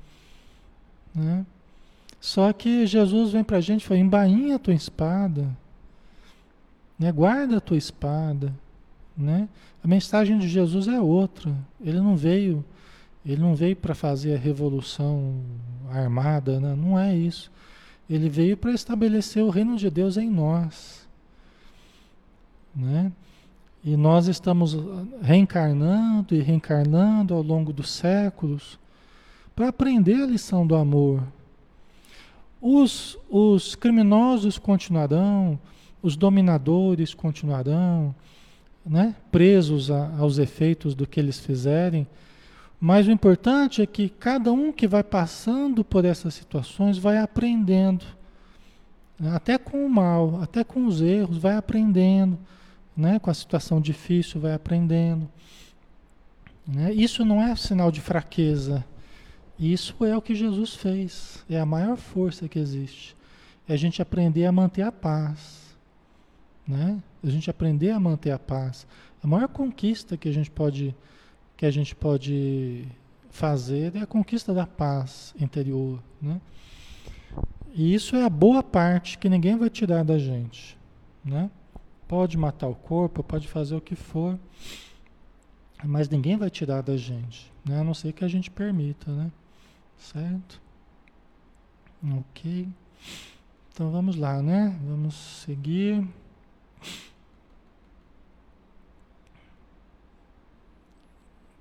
Né? 1.12 1.44
Só 2.20 2.52
que 2.52 2.86
Jesus 2.86 3.32
vem 3.32 3.42
para 3.42 3.56
a 3.56 3.60
gente 3.60 3.82
e 3.82 3.84
fala, 3.84 3.98
embainha 3.98 4.54
a 4.54 4.60
tua 4.60 4.74
espada, 4.74 5.48
né? 6.96 7.10
guarda 7.10 7.56
a 7.56 7.60
tua 7.60 7.76
espada, 7.76 8.54
né? 9.16 9.48
A 9.86 9.88
mensagem 9.88 10.36
de 10.36 10.48
Jesus 10.48 10.88
é 10.88 11.00
outra. 11.00 11.56
Ele 11.80 12.00
não 12.00 12.16
veio, 12.16 12.64
ele 13.24 13.40
não 13.40 13.54
veio 13.54 13.76
para 13.76 13.94
fazer 13.94 14.34
a 14.34 14.36
revolução 14.36 15.40
armada, 15.88 16.58
né? 16.58 16.74
não 16.74 16.98
é 16.98 17.14
isso. 17.14 17.52
Ele 18.10 18.28
veio 18.28 18.56
para 18.56 18.72
estabelecer 18.72 19.44
o 19.44 19.48
reino 19.48 19.76
de 19.76 19.88
Deus 19.88 20.16
em 20.16 20.28
nós, 20.28 21.06
né? 22.74 23.12
E 23.84 23.96
nós 23.96 24.26
estamos 24.26 24.76
reencarnando 25.22 26.34
e 26.34 26.40
reencarnando 26.40 27.32
ao 27.32 27.42
longo 27.42 27.72
dos 27.72 27.88
séculos 27.88 28.80
para 29.54 29.68
aprender 29.68 30.20
a 30.20 30.26
lição 30.26 30.66
do 30.66 30.74
amor. 30.74 31.22
Os, 32.60 33.16
os 33.30 33.76
criminosos 33.76 34.58
continuarão, 34.58 35.56
os 36.02 36.16
dominadores 36.16 37.14
continuarão, 37.14 38.12
né, 38.86 39.14
presos 39.32 39.90
a, 39.90 40.16
aos 40.18 40.38
efeitos 40.38 40.94
do 40.94 41.06
que 41.06 41.18
eles 41.18 41.38
fizerem. 41.38 42.06
Mas 42.80 43.08
o 43.08 43.10
importante 43.10 43.82
é 43.82 43.86
que 43.86 44.08
cada 44.08 44.52
um 44.52 44.70
que 44.70 44.86
vai 44.86 45.02
passando 45.02 45.84
por 45.84 46.04
essas 46.04 46.34
situações 46.34 46.98
vai 46.98 47.18
aprendendo, 47.18 48.04
né, 49.18 49.34
até 49.34 49.58
com 49.58 49.84
o 49.84 49.90
mal, 49.90 50.40
até 50.42 50.62
com 50.62 50.86
os 50.86 51.00
erros, 51.00 51.38
vai 51.38 51.56
aprendendo, 51.56 52.38
né, 52.96 53.18
com 53.18 53.30
a 53.30 53.34
situação 53.34 53.80
difícil, 53.80 54.40
vai 54.40 54.54
aprendendo. 54.54 55.28
Né? 56.66 56.92
Isso 56.92 57.24
não 57.24 57.42
é 57.42 57.54
sinal 57.56 57.90
de 57.90 58.00
fraqueza. 58.00 58.84
Isso 59.58 60.04
é 60.04 60.16
o 60.16 60.20
que 60.20 60.34
Jesus 60.34 60.74
fez. 60.74 61.44
É 61.48 61.58
a 61.58 61.66
maior 61.66 61.96
força 61.96 62.48
que 62.48 62.58
existe. 62.58 63.16
é 63.68 63.74
a 63.74 63.76
gente 63.76 64.02
aprender 64.02 64.44
a 64.46 64.52
manter 64.52 64.82
a 64.82 64.92
paz, 64.92 65.65
né? 66.66 67.02
A 67.22 67.28
gente 67.28 67.50
aprender 67.50 67.90
a 67.90 68.00
manter 68.00 68.30
a 68.30 68.38
paz. 68.38 68.86
A 69.22 69.26
maior 69.26 69.48
conquista 69.48 70.16
que 70.16 70.28
a 70.28 70.32
gente 70.32 70.50
pode 70.50 70.94
que 71.56 71.64
a 71.64 71.70
gente 71.70 71.94
pode 71.94 72.86
fazer 73.30 73.96
é 73.96 74.00
a 74.00 74.06
conquista 74.06 74.52
da 74.52 74.66
paz 74.66 75.34
interior, 75.38 76.02
né? 76.20 76.40
E 77.72 77.94
isso 77.94 78.16
é 78.16 78.24
a 78.24 78.30
boa 78.30 78.62
parte 78.62 79.18
que 79.18 79.28
ninguém 79.28 79.56
vai 79.56 79.70
tirar 79.70 80.04
da 80.04 80.18
gente, 80.18 80.78
né? 81.24 81.50
Pode 82.08 82.36
matar 82.36 82.68
o 82.68 82.74
corpo, 82.74 83.22
pode 83.22 83.48
fazer 83.48 83.74
o 83.74 83.80
que 83.80 83.94
for, 83.94 84.38
mas 85.84 86.08
ninguém 86.08 86.36
vai 86.36 86.48
tirar 86.50 86.82
da 86.82 86.96
gente, 86.96 87.52
né? 87.64 87.80
A 87.80 87.84
não 87.84 87.94
ser 87.94 88.12
que 88.12 88.24
a 88.24 88.28
gente 88.28 88.50
permita, 88.50 89.10
né? 89.10 89.30
Certo? 89.98 90.60
Ok. 92.18 92.68
Então 93.72 93.90
vamos 93.90 94.16
lá, 94.16 94.40
né? 94.42 94.78
Vamos 94.86 95.14
seguir. 95.14 96.06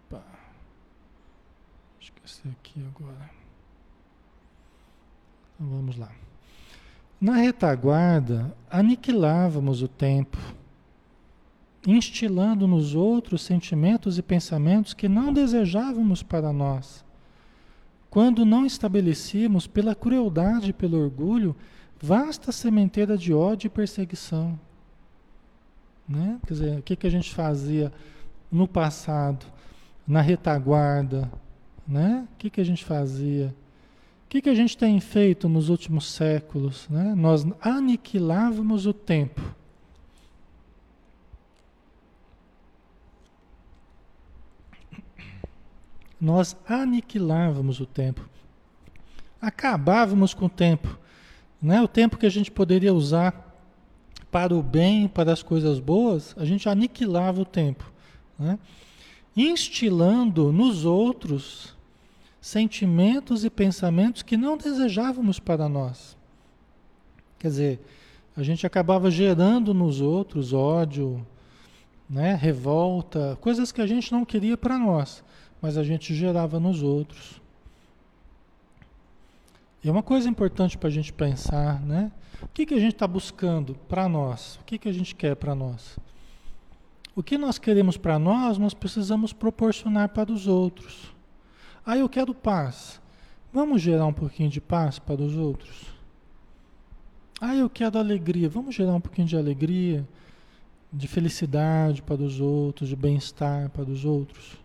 Opa. 0.10 0.24
Esqueci 2.00 2.48
aqui 2.48 2.86
agora. 2.96 3.30
Então 5.56 5.68
vamos 5.68 5.98
lá. 5.98 6.12
Na 7.20 7.36
retaguarda, 7.36 8.56
aniquilávamos 8.70 9.82
o 9.82 9.88
tempo, 9.88 10.38
instilando 11.88 12.68
nos 12.68 12.94
outros 12.94 13.42
sentimentos 13.42 14.18
e 14.18 14.22
pensamentos 14.22 14.94
que 14.94 15.08
não 15.08 15.32
desejávamos 15.32 16.22
para 16.22 16.52
nós 16.52 17.06
quando 18.16 18.46
não 18.46 18.66
estabelecíamos, 18.66 19.68
pela 19.68 19.94
crueldade 19.94 20.70
e 20.70 20.74
pelo 20.74 20.98
orgulho, 20.98 21.54
vasta 22.02 22.50
sementeira 22.50 23.18
de 23.18 23.34
ódio 23.34 23.68
e 23.68 23.70
perseguição. 23.70 24.58
Né? 26.08 26.40
Quer 26.46 26.54
dizer, 26.54 26.80
o 26.80 26.82
que, 26.82 26.96
que 26.96 27.08
a 27.08 27.10
gente 27.10 27.34
fazia 27.34 27.92
no 28.52 28.68
passado, 28.68 29.46
na 30.08 30.22
retaguarda? 30.22 31.32
Né? 31.88 32.28
O 32.34 32.38
que, 32.38 32.50
que 32.50 32.62
a 32.62 32.66
gente 32.66 32.84
fazia? 32.84 33.54
O 34.26 34.30
que, 34.30 34.42
que 34.42 34.50
a 34.50 34.56
gente 34.56 34.78
tem 34.78 35.00
feito 35.00 35.48
nos 35.48 35.70
últimos 35.70 36.12
séculos? 36.12 36.88
Né? 36.90 37.14
Nós 37.16 37.46
aniquilávamos 37.62 38.86
o 38.86 38.94
tempo. 38.94 39.42
nós 46.26 46.58
aniquilávamos 46.68 47.80
o 47.80 47.86
tempo. 47.86 48.28
Acabávamos 49.40 50.34
com 50.34 50.46
o 50.46 50.50
tempo. 50.50 50.98
Né? 51.62 51.82
O 51.82 51.88
tempo 51.88 52.18
que 52.18 52.26
a 52.26 52.32
gente 52.32 52.50
poderia 52.50 52.94
usar 52.94 53.45
para 54.32 54.56
o 54.56 54.62
bem, 54.62 55.08
para 55.08 55.32
as 55.32 55.42
coisas 55.42 55.80
boas, 55.80 56.36
a 56.38 56.46
gente 56.46 56.68
aniquilava 56.68 57.42
o 57.42 57.46
tempo. 57.46 57.92
Né? 58.38 58.60
Instilando 59.36 60.52
nos 60.52 60.86
outros 60.86 61.76
sentimentos 62.42 63.44
e 63.44 63.50
pensamentos 63.50 64.22
que 64.22 64.38
não 64.38 64.58
desejávamos 64.58 65.40
para 65.40 65.68
nós. 65.68 66.16
Quer 67.40 67.48
dizer, 67.48 67.80
a 68.36 68.44
gente 68.44 68.66
acabava 68.66 69.10
gerando 69.10 69.74
nos 69.74 70.02
outros 70.02 70.54
ódio, 70.54 71.26
né, 72.10 72.36
revolta, 72.36 73.38
coisas 73.42 73.72
que 73.72 73.82
a 73.82 73.88
gente 73.88 74.12
não 74.12 74.24
queria 74.24 74.56
para 74.56 74.78
nós 74.78 75.24
mas 75.66 75.80
a 75.80 75.84
gente 75.84 76.14
gerava 76.14 76.60
nos 76.60 76.84
outros. 76.84 77.42
E 79.86 79.88
é 79.88 79.92
uma 79.92 80.02
coisa 80.02 80.28
importante 80.28 80.80
para 80.80 80.90
a 80.90 80.92
gente 80.92 81.14
pensar, 81.14 81.80
né? 81.80 82.12
O 82.42 82.48
que, 82.48 82.66
que 82.66 82.74
a 82.74 82.80
gente 82.80 82.94
está 82.94 83.06
buscando 83.06 83.76
para 83.88 84.10
nós? 84.10 84.56
O 84.56 84.64
que, 84.64 84.80
que 84.80 84.90
a 84.90 84.92
gente 84.92 85.14
quer 85.14 85.36
para 85.36 85.54
nós? 85.54 86.00
O 87.16 87.22
que 87.22 87.38
nós 87.38 87.60
queremos 87.60 87.96
para 87.96 88.18
nós, 88.18 88.58
nós 88.58 88.74
precisamos 88.74 89.32
proporcionar 89.32 90.10
para 90.10 90.32
os 90.32 90.48
outros. 90.48 91.14
Ah, 91.86 91.96
eu 91.96 92.10
quero 92.10 92.34
paz. 92.34 93.00
Vamos 93.54 93.80
gerar 93.80 94.08
um 94.08 94.12
pouquinho 94.12 94.50
de 94.50 94.60
paz 94.60 94.98
para 94.98 95.22
os 95.22 95.38
outros? 95.38 95.86
Ah, 97.40 97.56
eu 97.56 97.70
quero 97.70 98.00
alegria. 98.00 98.50
Vamos 98.50 98.74
gerar 98.74 98.96
um 98.96 99.00
pouquinho 99.00 99.28
de 99.28 99.38
alegria, 99.38 100.04
de 100.92 101.08
felicidade 101.08 102.02
para 102.02 102.24
os 102.24 102.42
outros, 102.42 102.90
de 102.90 102.96
bem-estar 102.96 103.70
para 103.70 103.84
os 103.88 104.04
outros. 104.04 104.58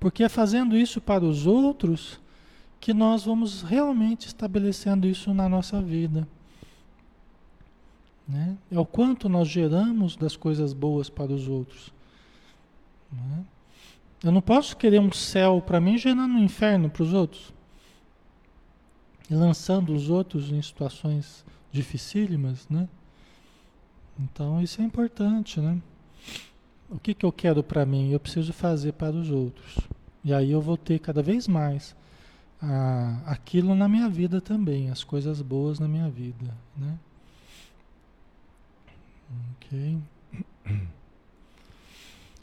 Porque 0.00 0.24
é 0.24 0.28
fazendo 0.30 0.74
isso 0.74 1.02
para 1.02 1.22
os 1.22 1.46
outros 1.46 2.21
que 2.82 2.92
nós 2.92 3.26
vamos 3.26 3.62
realmente 3.62 4.26
estabelecendo 4.26 5.06
isso 5.06 5.32
na 5.32 5.48
nossa 5.48 5.80
vida. 5.80 6.26
Né? 8.26 8.58
É 8.72 8.78
o 8.78 8.84
quanto 8.84 9.28
nós 9.28 9.46
geramos 9.46 10.16
das 10.16 10.34
coisas 10.34 10.72
boas 10.72 11.08
para 11.08 11.32
os 11.32 11.46
outros. 11.46 11.92
Né? 13.12 13.44
Eu 14.24 14.32
não 14.32 14.40
posso 14.40 14.76
querer 14.76 15.00
um 15.00 15.12
céu 15.12 15.62
para 15.64 15.80
mim 15.80 15.96
gerando 15.96 16.34
um 16.34 16.42
inferno 16.42 16.90
para 16.90 17.04
os 17.04 17.14
outros. 17.14 17.52
E 19.30 19.34
lançando 19.34 19.94
os 19.94 20.10
outros 20.10 20.50
em 20.50 20.60
situações 20.60 21.44
dificílimas, 21.70 22.68
né? 22.68 22.88
Então 24.18 24.60
isso 24.60 24.82
é 24.82 24.84
importante, 24.84 25.60
né? 25.60 25.80
O 26.90 26.98
que, 26.98 27.14
que 27.14 27.24
eu 27.24 27.30
quero 27.30 27.62
para 27.62 27.86
mim? 27.86 28.10
Eu 28.10 28.18
preciso 28.18 28.52
fazer 28.52 28.94
para 28.94 29.14
os 29.14 29.30
outros. 29.30 29.78
E 30.24 30.34
aí 30.34 30.50
eu 30.50 30.60
vou 30.60 30.76
ter 30.76 30.98
cada 30.98 31.22
vez 31.22 31.46
mais 31.46 31.94
a, 32.62 33.20
aquilo 33.26 33.74
na 33.74 33.88
minha 33.88 34.08
vida 34.08 34.40
também, 34.40 34.88
as 34.90 35.02
coisas 35.02 35.42
boas 35.42 35.80
na 35.80 35.88
minha 35.88 36.08
vida. 36.08 36.54
Né? 36.76 36.98
Ok. 39.56 39.98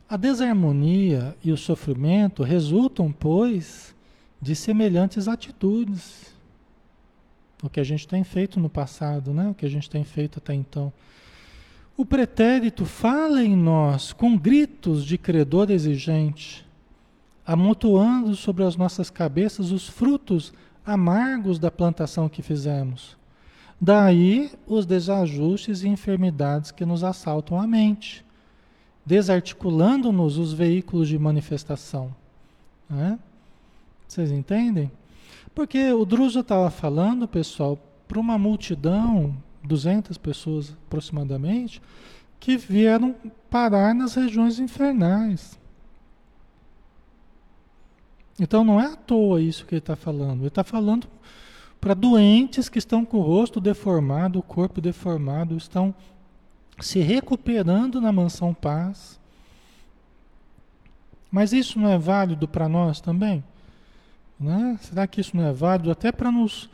A 0.10 0.18
desarmonia 0.18 1.38
e 1.44 1.52
o 1.52 1.58
sofrimento 1.58 2.44
resultam, 2.44 3.12
pois, 3.12 3.96
de 4.42 4.56
semelhantes 4.56 5.28
atitudes. 5.28 6.34
O 7.62 7.70
que 7.70 7.80
a 7.80 7.84
gente 7.84 8.08
tem 8.08 8.24
feito 8.24 8.60
no 8.60 8.70
passado, 8.70 9.34
né? 9.34 9.48
o 9.50 9.54
que 9.54 9.66
a 9.66 9.70
gente 9.70 9.90
tem 9.90 10.04
feito 10.04 10.40
até 10.40 10.54
então. 10.54 10.92
O 11.96 12.06
pretérito 12.06 12.86
fala 12.86 13.44
em 13.44 13.56
nós 13.56 14.12
com 14.12 14.38
gritos 14.38 15.06
de 15.06 15.18
credor 15.18 15.70
exigente, 15.70 16.66
amontoando 17.50 18.36
sobre 18.36 18.64
as 18.64 18.76
nossas 18.76 19.10
cabeças 19.10 19.72
os 19.72 19.90
frutos 19.90 20.54
amargos 20.86 21.58
da 21.58 21.72
plantação 21.72 22.30
que 22.30 22.44
fizemos. 22.44 23.18
Daí 23.82 24.52
os 24.68 24.86
desajustes 24.86 25.82
e 25.82 25.88
enfermidades 25.88 26.70
que 26.70 26.86
nos 26.86 27.04
assaltam 27.04 27.60
a 27.60 27.66
mente, 27.66 28.24
desarticulando-nos 29.04 30.38
os 30.38 30.54
veículos 30.54 31.08
de 31.08 31.18
manifestação. 31.18 32.14
Né? 32.88 33.18
Vocês 34.08 34.30
entendem? 34.30 34.92
Porque 35.56 35.92
o 35.92 36.06
Druso 36.06 36.42
estava 36.42 36.70
falando, 36.70 37.28
pessoal, 37.28 37.80
para 38.08 38.20
uma 38.20 38.38
multidão 38.38 39.36
200 39.64 40.20
pessoas 40.20 40.78
aproximadamente, 40.86 41.82
que 42.40 42.58
vieram 42.58 43.16
parar 43.50 43.96
nas 43.96 44.14
regiões 44.14 44.60
infernais. 44.60 45.59
Então 48.40 48.64
não 48.64 48.80
é 48.80 48.88
à 48.88 48.96
toa 48.96 49.42
isso 49.42 49.66
que 49.66 49.76
ele 49.76 49.80
está 49.80 49.96
falando. 49.96 50.42
Ele 50.42 50.48
está 50.48 50.64
falando 50.64 51.08
para 51.80 51.94
doentes 51.94 52.70
que 52.70 52.78
estão 52.78 53.06
com 53.06 53.18
o 53.18 53.22
rosto 53.22 53.60
deformado, 53.60 54.40
o 54.40 54.44
corpo 54.44 54.82
deformado, 54.82 55.56
estão 55.56 55.94
se 56.80 57.00
recuperando 57.00 58.00
na 58.00 58.12
mansão 58.12 58.54
paz. 58.54 59.20
Mas 61.32 61.54
isso 61.54 61.80
não 61.80 61.90
é 61.90 61.98
válido 61.98 62.48
para 62.48 62.68
nós 62.68 63.00
também? 63.00 63.44
Né? 64.40 64.80
Será 64.82 65.06
que 65.06 65.22
isso 65.22 65.36
não 65.36 65.46
é 65.46 65.54
válido 65.54 65.92
até 65.92 66.12
para 66.12 66.32
nos 66.32 66.70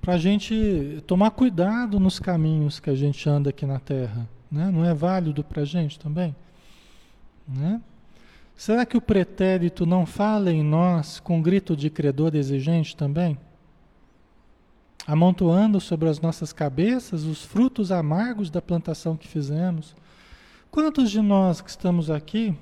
para 0.00 0.14
a 0.14 0.18
gente 0.18 1.02
tomar 1.06 1.32
cuidado 1.32 1.98
nos 1.98 2.18
caminhos 2.18 2.78
que 2.78 2.88
a 2.88 2.94
gente 2.94 3.28
anda 3.28 3.50
aqui 3.50 3.66
na 3.66 3.80
Terra. 3.80 4.28
Né? 4.50 4.70
Não 4.70 4.84
é 4.84 4.94
válido 4.94 5.42
para 5.42 5.62
a 5.62 5.64
gente 5.64 5.98
também? 5.98 6.34
Né? 7.46 7.80
Será 8.58 8.84
que 8.84 8.96
o 8.96 9.00
pretérito 9.00 9.86
não 9.86 10.04
fala 10.04 10.52
em 10.52 10.64
nós 10.64 11.20
com 11.20 11.40
grito 11.40 11.76
de 11.76 11.88
credor 11.88 12.34
exigente 12.34 12.96
também? 12.96 13.38
Amontoando 15.06 15.80
sobre 15.80 16.08
as 16.08 16.20
nossas 16.20 16.52
cabeças 16.52 17.22
os 17.22 17.44
frutos 17.44 17.92
amargos 17.92 18.50
da 18.50 18.60
plantação 18.60 19.16
que 19.16 19.28
fizemos. 19.28 19.94
Quantos 20.72 21.08
de 21.08 21.20
nós 21.20 21.60
que 21.60 21.70
estamos 21.70 22.10
aqui 22.10 22.52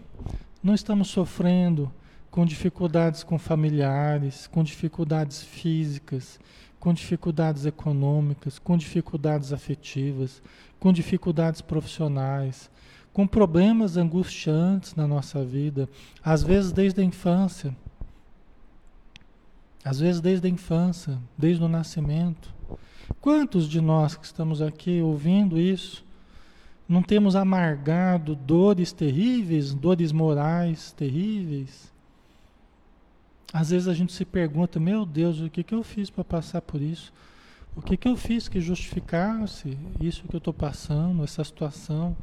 não 0.62 0.74
estamos 0.74 1.08
sofrendo 1.08 1.90
com 2.30 2.44
dificuldades 2.44 3.24
com 3.24 3.38
familiares, 3.38 4.46
com 4.46 4.62
dificuldades 4.62 5.42
físicas, 5.42 6.38
com 6.78 6.92
dificuldades 6.92 7.64
econômicas, 7.64 8.58
com 8.58 8.76
dificuldades 8.76 9.50
afetivas, 9.50 10.42
com 10.78 10.92
dificuldades 10.92 11.62
profissionais, 11.62 12.70
com 13.16 13.26
problemas 13.26 13.96
angustiantes 13.96 14.94
na 14.94 15.06
nossa 15.06 15.42
vida, 15.42 15.88
às 16.22 16.42
vezes 16.42 16.70
desde 16.70 17.00
a 17.00 17.02
infância. 17.02 17.74
Às 19.82 20.00
vezes 20.00 20.20
desde 20.20 20.46
a 20.46 20.50
infância, 20.50 21.18
desde 21.38 21.64
o 21.64 21.68
nascimento. 21.68 22.54
Quantos 23.18 23.70
de 23.70 23.80
nós 23.80 24.16
que 24.16 24.26
estamos 24.26 24.60
aqui 24.60 25.00
ouvindo 25.00 25.58
isso 25.58 26.04
não 26.86 27.02
temos 27.02 27.34
amargado 27.34 28.36
dores 28.36 28.92
terríveis, 28.92 29.72
dores 29.72 30.12
morais 30.12 30.92
terríveis? 30.92 31.90
Às 33.50 33.70
vezes 33.70 33.88
a 33.88 33.94
gente 33.94 34.12
se 34.12 34.26
pergunta: 34.26 34.78
meu 34.78 35.06
Deus, 35.06 35.40
o 35.40 35.48
que, 35.48 35.62
que 35.62 35.74
eu 35.74 35.82
fiz 35.82 36.10
para 36.10 36.22
passar 36.22 36.60
por 36.60 36.82
isso? 36.82 37.14
O 37.74 37.80
que, 37.80 37.96
que 37.96 38.08
eu 38.08 38.14
fiz 38.14 38.46
que 38.46 38.60
justificasse 38.60 39.78
isso 39.98 40.28
que 40.28 40.36
eu 40.36 40.38
estou 40.38 40.52
passando, 40.52 41.24
essa 41.24 41.42
situação, 41.42 42.14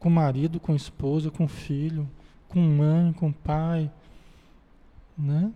com 0.00 0.10
marido, 0.10 0.58
com 0.58 0.74
esposa, 0.74 1.30
com 1.30 1.46
filho, 1.46 2.08
com 2.48 2.58
mãe, 2.58 3.12
com 3.12 3.30
pai? 3.30 3.90
Né? 5.16 5.52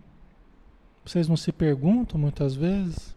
Vocês 1.03 1.27
não 1.27 1.35
se 1.35 1.51
perguntam 1.51 2.19
muitas 2.19 2.55
vezes? 2.55 3.15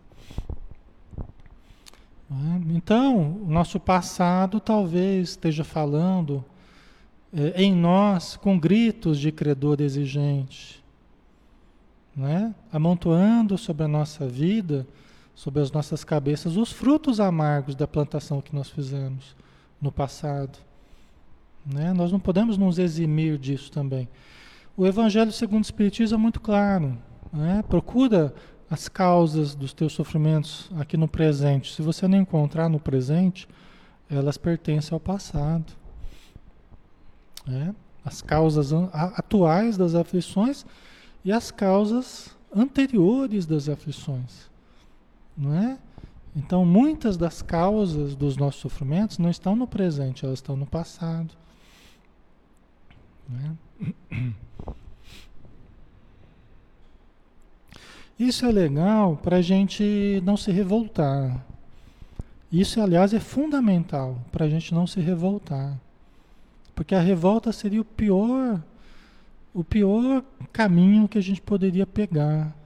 Né? 2.29 2.63
Então, 2.71 3.39
o 3.43 3.51
nosso 3.51 3.79
passado 3.79 4.59
talvez 4.59 5.31
esteja 5.31 5.63
falando 5.65 6.45
é, 7.33 7.63
em 7.63 7.75
nós 7.75 8.37
com 8.37 8.59
gritos 8.59 9.19
de 9.19 9.31
credor 9.31 9.81
exigente, 9.81 10.83
né? 12.17 12.55
amontoando 12.73 13.57
sobre 13.59 13.85
a 13.85 13.89
nossa 13.89 14.27
vida, 14.27 14.87
sobre 15.35 15.63
as 15.63 15.71
nossas 15.71 16.05
cabeças, 16.05 16.57
os 16.57 16.73
frutos 16.73 17.21
amargos 17.21 17.75
da 17.75 17.87
plantação 17.87 18.41
que 18.41 18.55
nós 18.55 18.71
fizemos 18.71 19.37
no 19.81 19.93
passado. 19.93 20.68
Né? 21.73 21.93
Nós 21.93 22.11
não 22.11 22.19
podemos 22.19 22.57
nos 22.57 22.79
eximir 22.79 23.39
disso 23.39 23.71
também. 23.71 24.09
O 24.77 24.87
Evangelho 24.87 25.33
segundo 25.33 25.63
o 25.63 25.67
Espiritismo 25.67 26.17
é 26.17 26.21
muito 26.21 26.41
claro. 26.41 26.97
Né? 27.33 27.63
Procura 27.69 28.35
as 28.71 28.89
causas 28.89 29.55
dos 29.55 29.73
teus 29.73 29.93
sofrimentos 29.93 30.71
aqui 30.79 30.97
no 30.97 31.09
presente. 31.09 31.75
Se 31.75 31.83
você 31.83 32.09
não 32.09 32.19
encontrar 32.19 32.69
no 32.69 32.81
presente, 32.81 33.49
elas 34.09 34.37
pertencem 34.37 34.95
ao 34.95 35.01
passado. 35.01 35.73
Né? 37.47 37.75
As 38.05 38.23
causas 38.23 38.73
atuais 38.93 39.77
das 39.77 39.95
aflições 39.95 40.65
e 41.25 41.33
as 41.33 41.51
causas 41.51 42.37
anteriores 42.55 43.45
das 43.45 43.69
aflições. 43.69 44.49
Não 45.37 45.55
é? 45.55 45.79
Então, 46.35 46.65
muitas 46.65 47.17
das 47.17 47.43
causas 47.43 48.15
dos 48.15 48.37
nossos 48.37 48.61
sofrimentos 48.61 49.19
não 49.19 49.29
estão 49.29 49.57
no 49.57 49.67
presente, 49.67 50.25
elas 50.25 50.39
estão 50.39 50.57
no 50.57 50.67
passado. 50.67 51.35
É? 53.31 54.33
Isso 58.19 58.45
é 58.45 58.51
legal 58.51 59.17
para 59.17 59.37
a 59.37 59.43
gente 59.43 60.21
não 60.25 60.37
se 60.37 60.51
revoltar. 60.51 61.45
Isso, 62.51 62.81
aliás, 62.81 63.13
é 63.15 63.21
fundamental 63.21 64.19
para 64.33 64.47
a 64.47 64.49
gente 64.49 64.75
não 64.75 64.87
se 64.87 65.01
revoltar. 65.01 65.79
Porque 66.75 66.95
a 66.95 67.01
revolta 67.01 67.53
seria 67.53 67.81
o 67.81 67.85
pior, 67.85 68.63
o 69.55 69.63
pior 69.63 70.25
caminho 70.53 71.07
que 71.07 71.19
a 71.19 71.21
gente 71.21 71.41
poderia 71.41 71.87
pegar. 71.87 72.57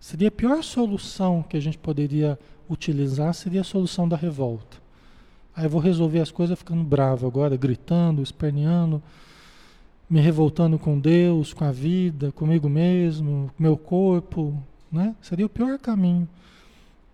Seria 0.00 0.28
a 0.28 0.30
pior 0.32 0.62
solução 0.62 1.42
que 1.42 1.56
a 1.56 1.60
gente 1.60 1.76
poderia 1.76 2.38
utilizar, 2.68 3.34
seria 3.34 3.62
a 3.62 3.64
solução 3.64 4.08
da 4.08 4.16
revolta. 4.16 4.78
Aí 5.54 5.64
eu 5.64 5.70
vou 5.70 5.80
resolver 5.80 6.20
as 6.20 6.30
coisas 6.30 6.58
ficando 6.58 6.84
bravo 6.84 7.26
agora, 7.26 7.56
gritando, 7.56 8.22
esperneando, 8.22 9.02
me 10.08 10.20
revoltando 10.20 10.78
com 10.78 10.98
Deus, 10.98 11.52
com 11.52 11.64
a 11.64 11.72
vida, 11.72 12.30
comigo 12.32 12.68
mesmo, 12.68 13.50
com 13.56 13.62
meu 13.62 13.76
corpo, 13.76 14.56
né? 14.90 15.14
Seria 15.20 15.46
o 15.46 15.48
pior 15.48 15.78
caminho. 15.78 16.28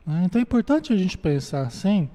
Né? 0.06 0.22
Então 0.26 0.38
é 0.38 0.42
importante 0.42 0.92
a 0.92 0.96
gente 0.96 1.16
pensar 1.16 1.66
assim. 1.66 2.08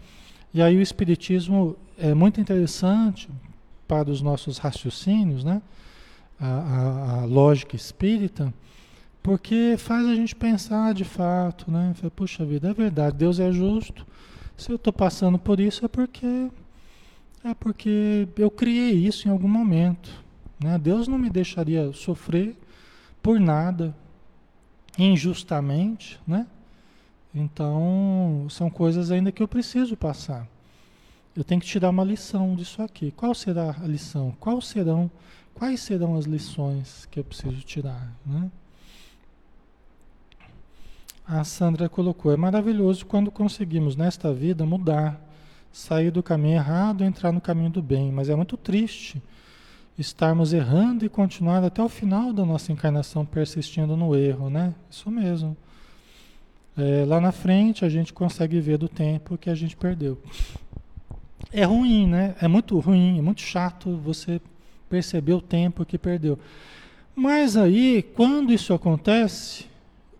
E 0.53 0.61
aí 0.61 0.77
o 0.77 0.81
Espiritismo 0.81 1.75
é 1.97 2.13
muito 2.13 2.39
interessante 2.39 3.29
para 3.87 4.09
os 4.09 4.21
nossos 4.21 4.57
raciocínios, 4.57 5.43
né? 5.43 5.61
a, 6.39 6.47
a, 6.47 7.21
a 7.21 7.25
lógica 7.25 7.75
espírita, 7.75 8.53
porque 9.21 9.75
faz 9.77 10.05
a 10.05 10.15
gente 10.15 10.35
pensar 10.35 10.93
de 10.93 11.03
fato, 11.03 11.69
né? 11.69 11.93
Puxa 12.15 12.45
vida, 12.45 12.69
é 12.69 12.73
verdade, 12.73 13.17
Deus 13.17 13.39
é 13.39 13.51
justo. 13.51 14.05
Se 14.55 14.71
eu 14.71 14.75
estou 14.75 14.93
passando 14.93 15.37
por 15.37 15.59
isso 15.59 15.85
é 15.85 15.87
porque 15.87 16.49
é 17.43 17.53
porque 17.53 18.27
eu 18.37 18.49
criei 18.49 18.93
isso 18.93 19.27
em 19.27 19.31
algum 19.31 19.47
momento. 19.47 20.09
Né? 20.59 20.77
Deus 20.77 21.07
não 21.07 21.17
me 21.17 21.29
deixaria 21.29 21.91
sofrer 21.93 22.55
por 23.21 23.39
nada, 23.39 23.95
injustamente, 24.97 26.19
né? 26.25 26.47
Então, 27.33 28.47
são 28.49 28.69
coisas 28.69 29.11
ainda 29.11 29.31
que 29.31 29.43
eu 29.43 29.47
preciso 29.47 29.95
passar. 29.95 30.47
Eu 31.35 31.43
tenho 31.43 31.61
que 31.61 31.67
tirar 31.67 31.89
uma 31.89 32.03
lição 32.03 32.55
disso 32.55 32.81
aqui. 32.81 33.11
Qual 33.11 33.35
será 33.35 33.75
a 33.79 33.85
lição? 33.85 34.35
Qual 34.39 34.59
serão, 34.59 35.11
quais 35.53 35.81
serão 35.81 36.15
as 36.15 36.25
lições 36.25 37.05
que 37.11 37.19
eu 37.19 37.23
preciso 37.23 37.61
tirar, 37.61 38.11
né? 38.25 38.49
A 41.27 41.43
Sandra 41.43 41.89
colocou: 41.89 42.31
é 42.31 42.37
maravilhoso 42.37 43.05
quando 43.05 43.29
conseguimos 43.29 43.95
nesta 43.95 44.33
vida 44.33 44.65
mudar, 44.65 45.21
sair 45.71 46.09
do 46.09 46.23
caminho 46.23 46.55
errado 46.55 47.03
entrar 47.03 47.31
no 47.31 47.41
caminho 47.41 47.69
do 47.69 47.81
bem, 47.83 48.11
mas 48.11 48.29
é 48.29 48.35
muito 48.35 48.55
triste 48.57 49.21
estarmos 49.97 50.53
errando 50.53 51.05
e 51.05 51.10
continuar 51.10 51.63
até 51.63 51.81
o 51.81 51.89
final 51.89 52.31
da 52.31 52.45
nossa 52.45 52.71
encarnação 52.71 53.25
persistindo 53.25 53.98
no 53.98 54.15
erro, 54.15 54.50
né? 54.50 54.73
Isso 54.89 55.10
mesmo. 55.10 55.58
É, 56.77 57.04
lá 57.06 57.19
na 57.19 57.31
frente 57.31 57.83
a 57.83 57.89
gente 57.89 58.13
consegue 58.13 58.60
ver 58.60 58.77
do 58.77 58.87
tempo 58.87 59.37
que 59.37 59.50
a 59.50 59.56
gente 59.56 59.75
perdeu. 59.75 60.21
É 61.52 61.63
ruim, 61.63 62.08
né? 62.08 62.35
É 62.39 62.48
muito 62.48 62.77
ruim, 62.79 63.17
é 63.17 63.21
muito 63.21 63.41
chato 63.41 63.98
você 63.98 64.39
perceber 64.89 65.33
o 65.33 65.41
tempo 65.41 65.85
que 65.85 65.98
perdeu. 65.98 66.37
Mas 67.15 67.58
aí, 67.58 68.04
quando 68.15 68.54
isso 68.54 68.73
acontece, 68.73 69.65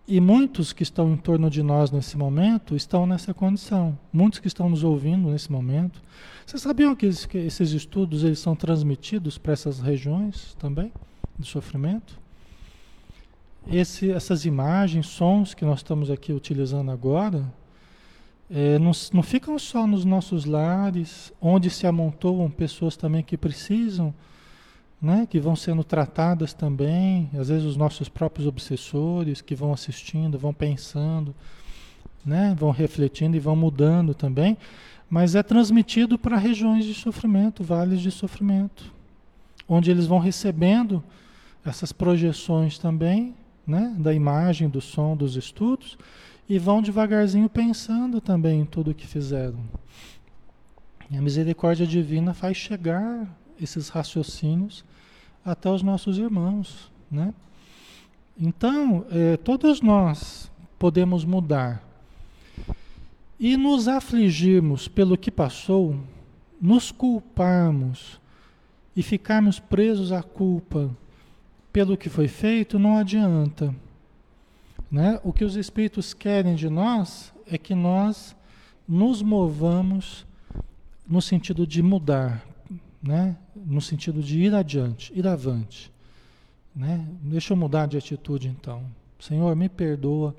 e 0.08 0.20
muitos 0.20 0.72
que 0.72 0.82
estão 0.82 1.12
em 1.12 1.16
torno 1.18 1.50
de 1.50 1.62
nós 1.62 1.90
nesse 1.90 2.16
momento 2.16 2.74
estão 2.74 3.06
nessa 3.06 3.34
condição. 3.34 3.96
Muitos 4.10 4.38
que 4.38 4.48
estão 4.48 4.70
nos 4.70 4.82
ouvindo 4.82 5.28
nesse 5.28 5.52
momento. 5.52 6.00
Vocês 6.46 6.62
sabiam 6.62 6.96
que, 6.96 7.04
esses 7.04 7.72
estudos 7.72 8.24
eles 8.24 8.38
são 8.38 8.56
transmitidos 8.56 9.36
para 9.36 9.52
essas 9.52 9.80
regiões 9.80 10.56
também 10.58 10.90
de 11.38 11.46
sofrimento? 11.46 12.18
Esse, 13.70 14.10
essas 14.10 14.46
imagens, 14.46 15.06
sons 15.08 15.52
que 15.52 15.66
nós 15.66 15.80
estamos 15.80 16.10
aqui 16.10 16.32
utilizando 16.32 16.90
agora, 16.90 17.44
é, 18.50 18.78
não, 18.78 18.92
não 19.12 19.22
ficam 19.22 19.58
só 19.58 19.86
nos 19.86 20.06
nossos 20.06 20.46
lares, 20.46 21.34
onde 21.38 21.68
se 21.68 21.86
amontoam 21.86 22.50
pessoas 22.50 22.96
também 22.96 23.22
que 23.22 23.36
precisam 23.36 24.14
né, 25.00 25.26
que 25.30 25.38
vão 25.38 25.54
sendo 25.54 25.84
tratadas 25.84 26.52
também, 26.52 27.30
às 27.38 27.48
vezes 27.48 27.64
os 27.64 27.76
nossos 27.76 28.08
próprios 28.08 28.46
obsessores 28.46 29.40
que 29.40 29.54
vão 29.54 29.72
assistindo, 29.72 30.38
vão 30.38 30.52
pensando, 30.52 31.34
né, 32.24 32.54
vão 32.58 32.70
refletindo 32.70 33.36
e 33.36 33.40
vão 33.40 33.54
mudando 33.54 34.12
também, 34.12 34.56
mas 35.08 35.34
é 35.34 35.42
transmitido 35.42 36.18
para 36.18 36.36
regiões 36.36 36.84
de 36.84 36.94
sofrimento, 36.94 37.62
vales 37.62 38.00
de 38.00 38.10
sofrimento, 38.10 38.92
onde 39.68 39.90
eles 39.90 40.06
vão 40.06 40.18
recebendo 40.18 41.02
essas 41.64 41.92
projeções 41.92 42.78
também, 42.78 43.34
né, 43.66 43.94
da 43.98 44.12
imagem, 44.12 44.68
do 44.68 44.80
som, 44.80 45.16
dos 45.16 45.36
estudos, 45.36 45.96
e 46.48 46.58
vão 46.58 46.82
devagarzinho 46.82 47.48
pensando 47.48 48.20
também 48.20 48.62
em 48.62 48.64
tudo 48.64 48.90
o 48.90 48.94
que 48.94 49.06
fizeram. 49.06 49.60
E 51.10 51.16
a 51.16 51.22
misericórdia 51.22 51.86
divina 51.86 52.34
faz 52.34 52.56
chegar 52.56 53.26
esses 53.60 53.88
raciocínios 53.88 54.84
até 55.44 55.70
os 55.70 55.82
nossos 55.82 56.18
irmãos, 56.18 56.90
né? 57.10 57.32
Então, 58.40 59.04
é, 59.10 59.36
todos 59.36 59.80
nós 59.80 60.50
podemos 60.78 61.24
mudar 61.24 61.82
e 63.38 63.56
nos 63.56 63.88
afligirmos 63.88 64.88
pelo 64.88 65.16
que 65.16 65.30
passou, 65.30 65.96
nos 66.60 66.90
culparmos 66.90 68.20
e 68.96 69.02
ficarmos 69.02 69.58
presos 69.58 70.12
à 70.12 70.22
culpa 70.22 70.90
pelo 71.72 71.96
que 71.96 72.08
foi 72.08 72.26
feito, 72.26 72.78
não 72.78 72.96
adianta. 72.96 73.74
Né? 74.90 75.20
O 75.22 75.32
que 75.32 75.44
os 75.44 75.54
Espíritos 75.54 76.14
querem 76.14 76.54
de 76.54 76.68
nós 76.68 77.32
é 77.46 77.58
que 77.58 77.74
nós 77.74 78.34
nos 78.86 79.22
movamos 79.22 80.26
no 81.06 81.22
sentido 81.22 81.66
de 81.66 81.82
mudar, 81.82 82.44
né? 83.02 83.36
no 83.54 83.80
sentido 83.80 84.22
de 84.22 84.40
ir 84.40 84.54
adiante, 84.54 85.12
ir 85.14 85.26
avante. 85.26 85.92
Né? 86.74 87.06
Deixa 87.22 87.52
eu 87.52 87.56
mudar 87.56 87.86
de 87.86 87.96
atitude 87.96 88.48
então. 88.48 88.82
Senhor, 89.18 89.54
me 89.56 89.68
perdoa. 89.68 90.34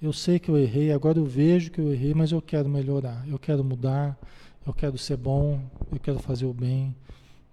Eu 0.00 0.12
sei 0.12 0.38
que 0.38 0.50
eu 0.50 0.58
errei, 0.58 0.92
agora 0.92 1.18
eu 1.18 1.24
vejo 1.24 1.70
que 1.70 1.80
eu 1.80 1.92
errei, 1.92 2.14
mas 2.14 2.30
eu 2.30 2.42
quero 2.42 2.68
melhorar, 2.68 3.26
eu 3.26 3.38
quero 3.38 3.64
mudar, 3.64 4.18
eu 4.66 4.72
quero 4.72 4.98
ser 4.98 5.16
bom, 5.16 5.60
eu 5.90 5.98
quero 5.98 6.18
fazer 6.18 6.46
o 6.46 6.52
bem. 6.52 6.94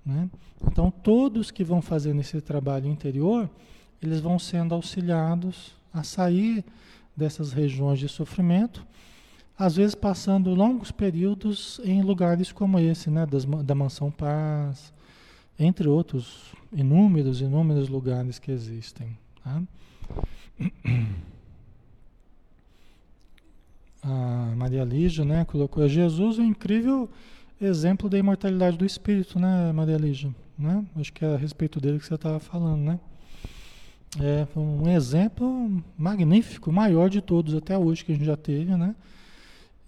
Né? 0.05 0.29
Então, 0.65 0.91
todos 0.91 1.49
que 1.49 1.63
vão 1.63 1.81
fazer 1.81 2.15
esse 2.17 2.41
trabalho 2.41 2.87
interior, 2.87 3.49
eles 4.01 4.19
vão 4.19 4.37
sendo 4.37 4.75
auxiliados 4.75 5.73
a 5.93 6.03
sair 6.03 6.63
dessas 7.15 7.53
regiões 7.53 7.99
de 7.99 8.09
sofrimento, 8.09 8.85
às 9.61 9.75
vezes 9.75 9.93
passando 9.93 10.55
longos 10.55 10.91
períodos 10.91 11.79
em 11.83 12.01
lugares 12.01 12.51
como 12.51 12.79
esse, 12.79 13.11
né, 13.11 13.27
das, 13.27 13.45
da 13.45 13.75
Mansão 13.75 14.09
Paz, 14.09 14.91
entre 15.59 15.87
outros 15.87 16.51
inúmeros, 16.73 17.41
inúmeros 17.41 17.87
lugares 17.87 18.39
que 18.39 18.51
existem. 18.51 19.15
Tá? 19.43 19.61
A 24.01 24.55
Maria 24.57 24.83
Lígia, 24.83 25.23
né, 25.23 25.45
colocou 25.45 25.87
Jesus 25.87 26.39
é 26.39 26.41
um 26.41 26.45
incrível 26.45 27.07
exemplo 27.61 28.09
da 28.09 28.17
imortalidade 28.17 28.75
do 28.79 28.85
espírito, 28.85 29.37
né, 29.37 29.71
Maria 29.71 29.97
Lígia? 29.97 30.33
Né? 30.57 30.83
Acho 30.95 31.13
que 31.13 31.23
é 31.23 31.35
a 31.35 31.37
respeito 31.37 31.79
dele 31.79 31.99
que 31.99 32.05
você 32.07 32.15
estava 32.15 32.39
falando, 32.39 32.81
né? 32.81 32.99
É 34.19 34.47
um 34.59 34.89
exemplo 34.89 35.83
magnífico, 35.95 36.71
maior 36.71 37.11
de 37.11 37.21
todos 37.21 37.53
até 37.53 37.77
hoje 37.77 38.03
que 38.03 38.11
a 38.11 38.15
gente 38.15 38.25
já 38.25 38.35
teve, 38.35 38.75
né? 38.75 38.95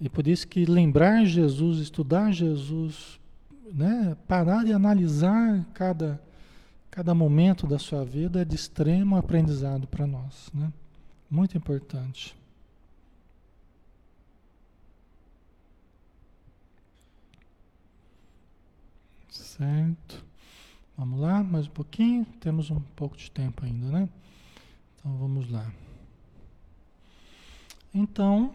E 0.03 0.09
por 0.09 0.27
isso 0.27 0.45
que 0.45 0.65
lembrar 0.65 1.23
Jesus, 1.23 1.79
estudar 1.79 2.29
Jesus, 2.33 3.17
né? 3.71 4.17
parar 4.27 4.67
e 4.67 4.73
analisar 4.73 5.65
cada, 5.73 6.21
cada 6.91 7.15
momento 7.15 7.65
da 7.65 7.79
sua 7.79 8.03
vida 8.03 8.41
é 8.41 8.45
de 8.45 8.53
extremo 8.53 9.15
aprendizado 9.15 9.87
para 9.87 10.05
nós, 10.05 10.51
né? 10.53 10.73
Muito 11.31 11.57
importante. 11.57 12.35
Certo. 19.29 20.21
Vamos 20.97 21.21
lá, 21.21 21.41
mais 21.41 21.65
um 21.65 21.71
pouquinho. 21.71 22.25
Temos 22.41 22.69
um 22.69 22.81
pouco 22.93 23.15
de 23.15 23.31
tempo 23.31 23.63
ainda, 23.63 23.87
né? 23.87 24.09
Então 24.99 25.15
vamos 25.15 25.49
lá. 25.49 25.71
Então, 27.93 28.53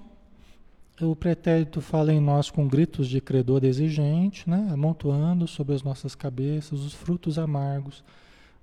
o 1.01 1.15
pretérito 1.15 1.81
fala 1.81 2.13
em 2.13 2.21
nós 2.21 2.51
com 2.51 2.67
gritos 2.67 3.09
de 3.09 3.21
credor 3.21 3.65
exigente, 3.65 4.49
né? 4.49 4.69
amontoando 4.73 5.47
sobre 5.47 5.75
as 5.75 5.83
nossas 5.83 6.15
cabeças 6.15 6.81
os 6.81 6.93
frutos 6.93 7.39
amargos 7.39 8.03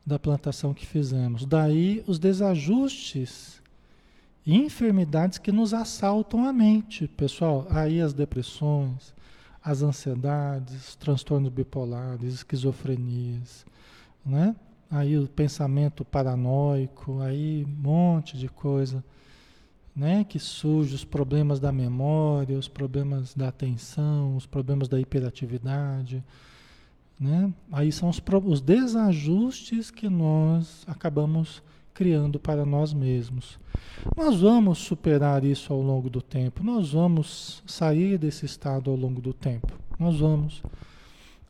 da 0.06 0.20
plantação 0.20 0.74
que 0.74 0.86
fizemos. 0.86 1.46
Daí 1.46 2.04
os 2.06 2.20
desajustes 2.20 3.62
e 4.46 4.56
enfermidades 4.56 5.38
que 5.38 5.52
nos 5.52 5.74
assaltam 5.74 6.46
a 6.46 6.54
mente, 6.54 7.08
pessoal. 7.08 7.66
Aí 7.70 8.00
as 8.00 8.14
depressões, 8.14 9.14
as 9.64 9.82
ansiedades, 9.82 10.96
transtornos 10.96 11.52
bipolares, 11.52 12.36
esquizofrenias, 12.36 13.66
né? 14.24 14.56
Aí 14.92 15.18
o 15.18 15.28
pensamento 15.28 16.06
paranoico, 16.06 17.20
aí 17.22 17.66
um 17.66 17.82
monte 17.82 18.38
de 18.38 18.48
coisa, 18.48 19.04
né? 19.96 20.24
Que 20.24 20.38
surge 20.38 20.94
os 20.94 21.06
problemas 21.06 21.60
da 21.60 21.72
memória, 21.72 22.58
os 22.58 22.68
problemas 22.68 23.34
da 23.34 23.48
atenção, 23.48 24.36
os 24.36 24.46
problemas 24.46 24.88
da 24.88 25.00
hiperatividade, 25.00 26.24
né? 27.20 27.52
Aí 27.72 27.92
são 27.92 28.10
os, 28.10 28.22
os 28.46 28.62
desajustes 28.62 29.90
que 29.90 30.10
nós 30.10 30.84
acabamos 30.86 31.64
criando 31.94 32.38
para 32.38 32.66
nós 32.66 32.94
mesmos. 32.94 33.58
Nós 34.16 34.42
vamos 34.42 34.80
superar 34.80 35.46
isso 35.46 35.72
ao 35.72 35.82
longo 35.82 36.10
do 36.10 36.22
tempo, 36.22 36.64
nós 36.64 36.92
vamos 36.92 37.64
sair 37.66 38.18
desse 38.18 38.46
estado 38.46 38.92
ao 38.92 38.98
longo 38.98 39.22
do 39.22 39.34
tempo, 39.34 39.74
nós 39.98 40.20
vamos. 40.20 40.62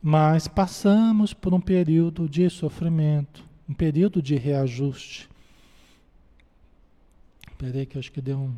Mas 0.00 0.46
passamos 0.46 1.34
por 1.34 1.52
um 1.52 1.60
período 1.60 2.28
de 2.28 2.48
sofrimento, 2.48 3.42
um 3.68 3.74
período 3.74 4.22
de 4.22 4.36
reajuste. 4.36 5.28
Espera 7.56 7.78
aí 7.78 7.86
que 7.86 7.98
acho 7.98 8.12
que 8.12 8.20
deu 8.20 8.36
um 8.36 8.54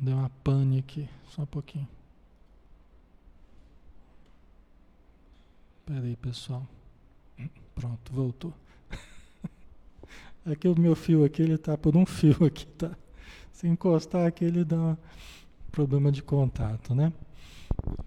deu 0.00 0.16
uma 0.16 0.30
pane 0.42 0.78
aqui, 0.78 1.06
só 1.28 1.42
um 1.42 1.46
pouquinho. 1.46 1.86
Espera 5.80 6.00
aí, 6.00 6.16
pessoal. 6.16 6.66
Pronto, 7.74 8.10
voltou. 8.10 8.54
É 10.46 10.56
que 10.56 10.66
o 10.66 10.76
meu 10.76 10.96
fio 10.96 11.24
aqui, 11.24 11.42
ele 11.42 11.58
tá 11.58 11.76
por 11.76 11.94
um 11.94 12.06
fio 12.06 12.42
aqui, 12.46 12.64
tá? 12.66 12.90
Se 13.52 13.68
encostar 13.68 14.26
aqui, 14.26 14.46
ele 14.46 14.64
dá 14.64 14.76
um 14.76 14.96
problema 15.70 16.10
de 16.10 16.22
contato, 16.22 16.94
né? 16.94 17.12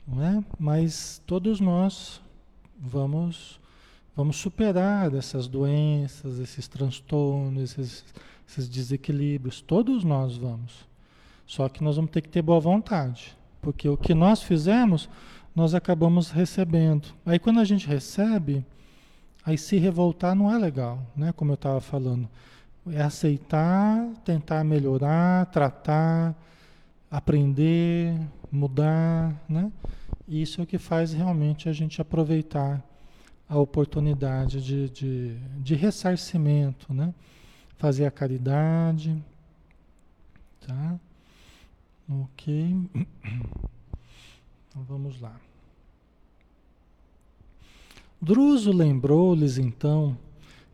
Não 0.07 0.23
é? 0.23 0.43
Mas 0.59 1.21
todos 1.27 1.59
nós 1.59 2.19
vamos 2.79 3.59
vamos 4.15 4.37
superar 4.37 5.13
essas 5.13 5.47
doenças, 5.47 6.39
esses 6.39 6.67
transtornos, 6.67 7.77
esses, 7.77 8.03
esses 8.47 8.67
desequilíbrios. 8.69 9.61
Todos 9.61 10.03
nós 10.03 10.37
vamos. 10.37 10.87
Só 11.45 11.69
que 11.69 11.83
nós 11.83 11.95
vamos 11.95 12.11
ter 12.11 12.21
que 12.21 12.29
ter 12.29 12.41
boa 12.41 12.59
vontade. 12.59 13.37
Porque 13.61 13.87
o 13.87 13.97
que 13.97 14.13
nós 14.13 14.41
fizemos, 14.41 15.09
nós 15.55 15.73
acabamos 15.73 16.29
recebendo. 16.29 17.07
Aí 17.25 17.39
quando 17.39 17.59
a 17.59 17.65
gente 17.65 17.87
recebe, 17.87 18.65
Aí 19.45 19.59
se 19.59 19.77
revoltar 19.77 20.35
não 20.35 20.51
é 20.51 20.57
legal, 20.57 21.05
né? 21.15 21.31
Como 21.31 21.51
eu 21.51 21.55
estava 21.55 21.79
falando. 21.79 22.27
É 22.87 23.01
aceitar, 23.01 24.03
tentar 24.23 24.63
melhorar, 24.63 25.45
tratar, 25.47 26.35
aprender, 27.11 28.19
mudar, 28.51 29.39
né? 29.47 29.71
Isso 30.27 30.61
é 30.61 30.63
o 30.63 30.67
que 30.67 30.79
faz 30.79 31.13
realmente 31.13 31.69
a 31.69 31.73
gente 31.73 32.01
aproveitar 32.01 32.83
a 33.47 33.59
oportunidade 33.59 34.63
de, 34.63 34.89
de, 34.89 35.37
de 35.59 35.75
ressarcimento, 35.75 36.91
né? 36.91 37.13
Fazer 37.77 38.05
a 38.05 38.11
caridade, 38.11 39.21
tá? 40.65 40.99
Ok. 42.09 42.89
Então 44.67 44.83
vamos 44.89 45.21
lá. 45.21 45.39
Druso 48.21 48.73
lembrou-lhes 48.73 49.57
então 49.57 50.17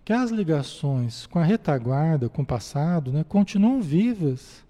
que 0.03 0.11
as 0.11 0.31
ligações 0.31 1.27
com 1.27 1.37
a 1.37 1.43
retaguarda, 1.43 2.27
com 2.27 2.41
o 2.41 2.45
passado, 2.45 3.11
né, 3.11 3.23
continuam 3.23 3.79
vivas 3.79 4.63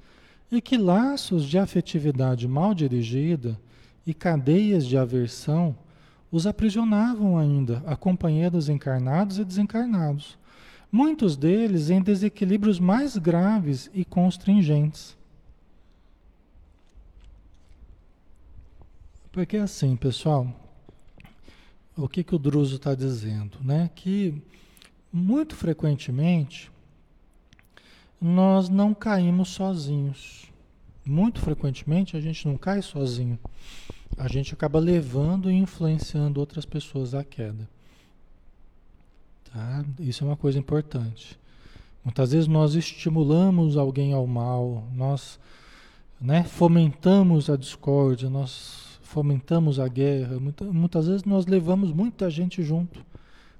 e 0.51 0.59
que 0.59 0.77
laços 0.77 1.45
de 1.45 1.57
afetividade 1.57 2.47
mal 2.47 2.73
dirigida 2.73 3.57
e 4.05 4.13
cadeias 4.13 4.85
de 4.85 4.97
aversão 4.97 5.75
os 6.31 6.47
aprisionavam 6.47 7.37
ainda 7.37 7.83
a 7.85 7.95
companheiros 7.95 8.67
encarnados 8.67 9.37
e 9.37 9.45
desencarnados, 9.45 10.37
muitos 10.91 11.37
deles 11.37 11.89
em 11.89 12.01
desequilíbrios 12.01 12.79
mais 12.79 13.17
graves 13.17 13.89
e 13.93 14.03
constringentes. 14.03 15.15
Porque 19.31 19.55
assim, 19.55 19.95
pessoal, 19.95 20.53
o 21.95 22.07
que, 22.09 22.23
que 22.23 22.35
o 22.35 22.39
Druso 22.39 22.75
está 22.75 22.93
dizendo? 22.93 23.57
Né? 23.61 23.89
Que 23.95 24.41
muito 25.11 25.55
frequentemente 25.55 26.69
nós 28.19 28.67
não 28.67 28.93
caímos 28.93 29.49
sozinhos. 29.49 30.51
Muito 31.05 31.39
frequentemente 31.39 32.17
a 32.17 32.21
gente 32.21 32.47
não 32.47 32.57
cai 32.57 32.81
sozinho. 32.81 33.39
A 34.17 34.27
gente 34.27 34.53
acaba 34.53 34.79
levando 34.79 35.49
e 35.49 35.55
influenciando 35.55 36.39
outras 36.39 36.65
pessoas 36.65 37.15
à 37.15 37.23
queda. 37.23 37.67
Tá? 39.53 39.85
Isso 39.99 40.23
é 40.23 40.27
uma 40.27 40.37
coisa 40.37 40.57
importante. 40.57 41.39
Muitas 42.03 42.31
vezes 42.31 42.47
nós 42.47 42.73
estimulamos 42.73 43.77
alguém 43.77 44.13
ao 44.13 44.25
mal, 44.25 44.83
nós 44.93 45.39
né, 46.19 46.43
fomentamos 46.43 47.49
a 47.49 47.55
discórdia, 47.55 48.29
nós 48.29 48.99
fomentamos 49.01 49.79
a 49.79 49.87
guerra, 49.87 50.39
muita, 50.39 50.65
muitas 50.65 51.07
vezes 51.07 51.23
nós 51.25 51.45
levamos 51.45 51.91
muita 51.91 52.29
gente 52.29 52.63
junto 52.63 53.05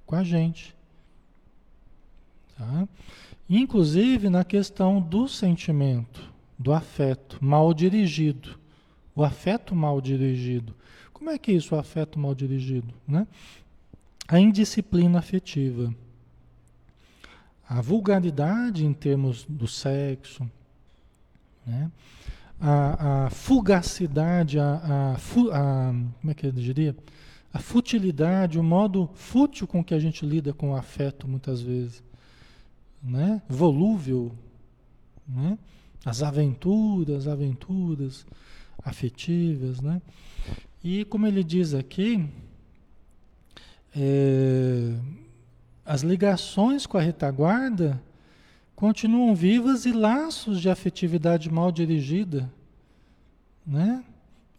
com 0.06 0.16
a 0.16 0.24
gente. 0.24 0.74
Tá? 2.58 2.88
Inclusive 3.50 4.30
na 4.30 4.44
questão 4.44 5.02
do 5.02 5.28
sentimento, 5.28 6.32
do 6.58 6.72
afeto 6.72 7.38
mal 7.42 7.74
dirigido. 7.74 8.58
O 9.16 9.24
afeto 9.24 9.76
mal 9.76 10.00
dirigido. 10.00 10.74
Como 11.12 11.30
é 11.30 11.38
que 11.38 11.52
é 11.52 11.56
isso, 11.56 11.76
o 11.76 11.78
afeto 11.78 12.18
mal 12.18 12.34
dirigido? 12.34 12.94
Né? 13.08 13.28
A 14.28 14.40
indisciplina 14.40 15.20
afetiva. 15.20 15.94
A 17.68 17.82
vulgaridade 17.82 18.86
em 18.86 18.94
termos 18.94 19.46
do 19.48 19.68
sexo. 19.68 20.50
Né? 21.66 21.92
a, 22.62 23.26
a 23.26 23.30
fugacidade, 23.32 24.60
a, 24.60 24.76
a, 24.76 25.14
a, 25.14 25.92
como 25.92 26.32
é 26.32 26.34
que 26.34 26.46
eu 26.46 26.52
diria? 26.52 26.96
A 27.52 27.60
futilidade, 27.60 28.60
o 28.60 28.64
modo 28.64 29.10
fútil 29.16 29.68
com 29.68 29.84
que 29.84 29.96
a 29.96 30.00
gente 30.00 30.26
lida 30.26 30.54
com 30.54 30.72
o 30.72 30.76
afeto 30.76 31.28
muitas 31.28 31.60
vezes, 31.60 32.04
né? 33.04 33.42
Volúvel, 33.50 34.32
né? 35.28 35.58
As 36.06 36.22
aventuras, 36.22 37.28
aventuras 37.28 38.26
afetivas, 38.84 39.82
né? 39.82 40.02
E 40.84 41.04
como 41.06 41.28
ele 41.28 41.44
diz 41.44 41.74
aqui, 41.74 42.30
é, 43.96 44.96
as 45.86 46.02
ligações 46.02 46.86
com 46.86 46.98
a 46.98 47.02
retaguarda 47.02 48.02
continuam 48.76 49.36
vivas 49.36 49.86
e 49.86 49.92
laços 49.92 50.60
de 50.60 50.70
afetividade 50.70 51.52
mal 51.52 51.72
dirigida 51.72 52.50
né? 53.66 54.04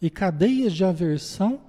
E 0.01 0.09
cadeias 0.09 0.73
de 0.73 0.83
aversão 0.83 1.59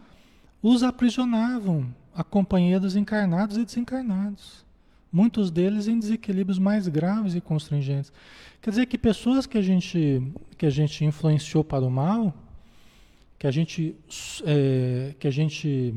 os 0.63 0.83
aprisionavam 0.83 1.95
a 2.15 2.25
companheiros 2.25 2.97
encarnados 2.97 3.57
e 3.57 3.65
desencarnados. 3.65 4.65
Muitos 5.13 5.51
deles 5.51 5.87
em 5.87 5.99
desequilíbrios 5.99 6.59
mais 6.59 6.89
graves 6.89 7.35
e 7.35 7.41
constringentes. 7.41 8.13
Quer 8.61 8.71
dizer 8.71 8.87
que 8.87 8.99
pessoas 8.99 9.47
que 9.47 9.59
a 9.59 9.63
gente, 9.63 10.23
que 10.57 10.67
a 10.67 10.71
gente 10.71 11.05
influenciou 11.05 11.63
para 11.63 11.85
o 11.85 11.91
mal, 11.91 12.35
que 13.39 13.47
a 13.47 13.51
gente, 13.51 13.95
é, 14.45 15.15
que 15.19 15.29
a 15.29 15.31
gente 15.31 15.95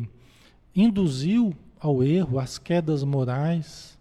induziu 0.78 1.56
ao 1.80 2.04
erro, 2.04 2.40
às 2.40 2.60
quedas 2.60 3.04
morais, 3.04 3.98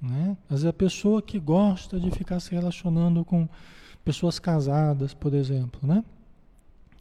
né? 0.00 0.36
Às 0.44 0.62
vezes 0.62 0.66
a 0.66 0.72
pessoa 0.72 1.22
que 1.22 1.38
gosta 1.38 1.98
de 1.98 2.10
ficar 2.10 2.38
se 2.40 2.54
relacionando 2.54 3.24
com 3.24 3.48
pessoas 4.04 4.38
casadas, 4.38 5.14
por 5.14 5.32
exemplo, 5.32 5.80
né? 5.82 6.04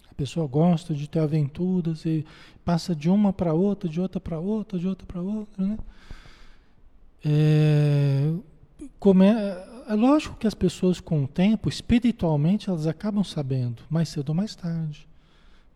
A 0.10 0.14
pessoa 0.14 0.48
gosta 0.48 0.94
de 0.94 1.10
ter 1.10 1.20
aventuras 1.20 2.06
e 2.06 2.26
passa 2.64 2.96
de 2.96 3.10
uma 3.10 3.34
para 3.34 3.54
outra, 3.54 3.90
de 3.90 4.00
outra 4.00 4.22
para 4.22 4.40
outra, 4.40 4.80
de 4.80 4.88
outra 4.88 5.06
para 5.06 5.22
outra, 5.22 5.66
né? 5.66 5.78
É, 7.24 8.34
é 9.90 9.96
lógico 9.96 10.38
que 10.38 10.48
as 10.48 10.54
pessoas 10.54 11.00
com 11.00 11.24
o 11.24 11.28
tempo, 11.28 11.68
espiritualmente, 11.68 12.70
elas 12.70 12.88
acabam 12.88 13.24
sabendo, 13.24 13.84
mais 13.90 14.10
cedo 14.10 14.30
ou 14.30 14.36
mais 14.36 14.56
tarde. 14.56 15.11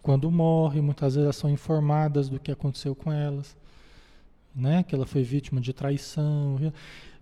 Quando 0.05 0.29
morre, 0.29 0.81
muitas 0.81 1.15
vezes 1.15 1.23
elas 1.25 1.35
são 1.35 1.49
informadas 1.49 2.29
do 2.29 2.39
que 2.39 2.51
aconteceu 2.51 2.93
com 2.93 3.11
elas, 3.11 3.57
né? 4.55 4.83
Que 4.83 4.93
ela 4.93 5.07
foi 5.07 5.23
vítima 5.23 5.59
de 5.59 5.73
traição. 5.73 6.71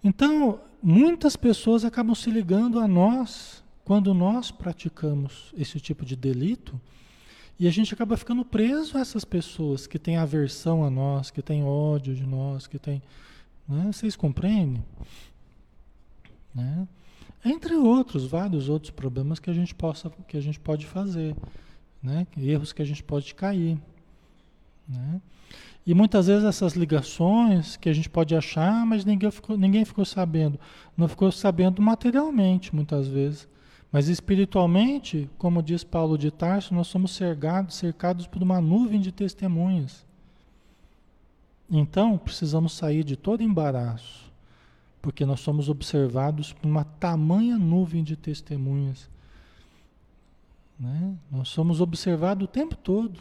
Então, 0.03 0.59
muitas 0.81 1.37
pessoas 1.37 1.85
acabam 1.85 2.13
se 2.13 2.29
ligando 2.29 2.81
a 2.81 2.85
nós 2.85 3.63
quando 3.85 4.13
nós 4.13 4.51
praticamos 4.51 5.53
esse 5.57 5.79
tipo 5.79 6.03
de 6.03 6.17
delito 6.17 6.77
e 7.57 7.69
a 7.69 7.71
gente 7.71 7.93
acaba 7.93 8.17
ficando 8.17 8.43
preso 8.43 8.97
a 8.97 8.99
essas 8.99 9.23
pessoas 9.23 9.87
que 9.87 9.97
têm 9.97 10.17
aversão 10.17 10.83
a 10.83 10.89
nós, 10.89 11.31
que 11.31 11.41
têm 11.41 11.63
ódio 11.63 12.13
de 12.13 12.25
nós, 12.25 12.67
que 12.67 12.77
têm. 12.77 13.01
Né? 13.65 13.93
Vocês 13.93 14.17
compreendem? 14.17 14.83
Né? 16.53 16.85
Entre 17.45 17.75
outros, 17.75 18.25
vários 18.25 18.67
outros 18.67 18.91
problemas 18.91 19.39
que 19.39 19.49
a 19.49 19.53
gente, 19.53 19.73
possa, 19.73 20.09
que 20.27 20.35
a 20.35 20.41
gente 20.41 20.59
pode 20.59 20.85
fazer, 20.85 21.33
né? 22.03 22.27
erros 22.37 22.73
que 22.73 22.81
a 22.81 22.85
gente 22.85 23.03
pode 23.03 23.33
cair. 23.33 23.79
Né? 24.87 25.21
E 25.85 25.93
muitas 25.93 26.27
vezes 26.27 26.43
essas 26.43 26.73
ligações 26.73 27.77
que 27.77 27.89
a 27.89 27.93
gente 27.93 28.09
pode 28.09 28.35
achar, 28.35 28.85
mas 28.85 29.03
ninguém 29.05 29.31
ficou, 29.31 29.57
ninguém 29.57 29.85
ficou 29.85 30.05
sabendo. 30.05 30.59
Não 30.95 31.07
ficou 31.07 31.31
sabendo 31.31 31.81
materialmente, 31.81 32.73
muitas 32.75 33.07
vezes. 33.07 33.47
Mas 33.91 34.07
espiritualmente, 34.07 35.29
como 35.37 35.61
diz 35.61 35.83
Paulo 35.83 36.17
de 36.17 36.31
Tarso, 36.31 36.73
nós 36.73 36.87
somos 36.87 37.11
cercados, 37.11 37.75
cercados 37.75 38.25
por 38.25 38.41
uma 38.41 38.59
nuvem 38.59 38.99
de 38.99 39.11
testemunhas. 39.11 40.05
Então, 41.69 42.17
precisamos 42.17 42.73
sair 42.73 43.03
de 43.03 43.15
todo 43.15 43.43
embaraço, 43.43 44.31
porque 45.01 45.25
nós 45.25 45.41
somos 45.41 45.69
observados 45.69 46.53
por 46.53 46.67
uma 46.67 46.83
tamanha 46.83 47.57
nuvem 47.57 48.03
de 48.03 48.15
testemunhas. 48.15 49.09
Né? 50.83 51.15
Nós 51.31 51.47
somos 51.47 51.79
observados 51.79 52.43
o 52.43 52.47
tempo 52.47 52.75
todo, 52.75 53.17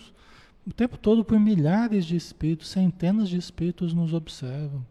o 0.66 0.72
tempo 0.72 0.98
todo 0.98 1.24
por 1.24 1.38
milhares 1.38 2.04
de 2.04 2.16
espíritos, 2.16 2.68
centenas 2.68 3.28
de 3.28 3.36
espíritos 3.36 3.94
nos 3.94 4.12
observam. 4.12 4.84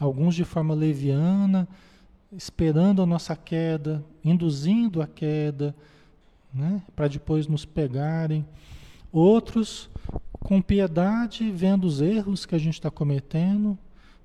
Alguns 0.00 0.34
de 0.34 0.44
forma 0.44 0.74
leviana, 0.74 1.68
esperando 2.32 3.02
a 3.02 3.06
nossa 3.06 3.36
queda, 3.36 4.04
induzindo 4.24 5.00
a 5.00 5.06
queda, 5.06 5.72
né? 6.52 6.82
para 6.96 7.06
depois 7.06 7.46
nos 7.46 7.64
pegarem. 7.64 8.44
Outros 9.12 9.88
com 10.40 10.60
piedade, 10.60 11.52
vendo 11.52 11.84
os 11.84 12.00
erros 12.00 12.46
que 12.46 12.56
a 12.56 12.58
gente 12.58 12.74
está 12.74 12.90
cometendo, 12.90 13.78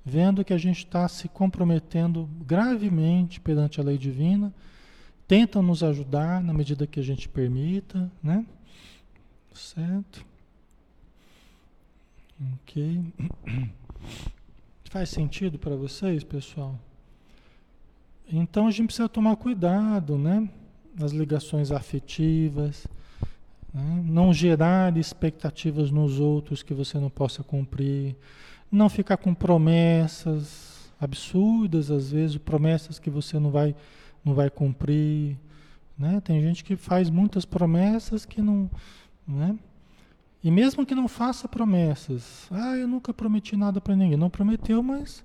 vendo 0.04 0.44
que 0.44 0.54
a 0.54 0.58
gente 0.58 0.80
está 0.80 1.08
se 1.08 1.28
comprometendo 1.28 2.28
gravemente 2.44 3.40
perante 3.40 3.80
a 3.80 3.84
lei 3.84 4.00
divina, 4.00 4.52
tentam 5.28 5.62
nos 5.62 5.84
ajudar 5.84 6.42
na 6.42 6.54
medida 6.54 6.88
que 6.88 7.00
a 7.00 7.04
gente 7.04 7.28
permita, 7.28 8.12
né? 8.22 8.46
Certo? 9.54 10.26
Ok. 12.54 13.02
Faz 14.90 15.10
sentido 15.10 15.58
para 15.58 15.76
vocês, 15.76 16.24
pessoal? 16.24 16.80
Então 18.32 18.68
a 18.68 18.72
gente 18.72 18.88
precisa 18.88 19.10
tomar 19.10 19.36
cuidado, 19.36 20.18
né? 20.18 20.50
Nas 20.98 21.12
ligações 21.12 21.72
afetivas, 21.72 22.88
né? 23.74 24.04
não 24.06 24.34
gerar 24.34 24.96
expectativas 24.98 25.92
nos 25.92 26.20
outros 26.20 26.64
que 26.64 26.74
você 26.74 26.98
não 26.98 27.10
possa 27.10 27.44
cumprir, 27.44 28.16
não 28.72 28.90
ficar 28.90 29.18
com 29.18 29.34
promessas 29.34 30.90
absurdas, 31.00 31.92
às 31.92 32.12
vezes, 32.12 32.38
promessas 32.38 32.98
que 32.98 33.10
você 33.10 33.38
não 33.38 33.52
vai, 33.52 33.76
não 34.26 34.34
vai 34.34 34.50
cumprir. 34.50 35.38
Né? 35.98 36.20
Tem 36.22 36.42
gente 36.42 36.64
que 36.64 36.76
faz 36.76 37.10
muitas 37.10 37.46
promessas 37.46 38.26
que 38.26 38.42
não. 38.42 38.70
Né? 39.28 39.58
E 40.44 40.52
mesmo 40.52 40.86
que 40.86 40.96
não 40.96 41.08
faça 41.08 41.48
promessas, 41.48 42.48
ah, 42.52 42.76
eu 42.76 42.88
nunca 42.88 43.14
prometi 43.14 43.56
nada 43.56 43.80
para 43.80 43.96
ninguém. 43.96 44.18
Não 44.18 44.30
prometeu, 44.30 44.82
mas 44.84 45.24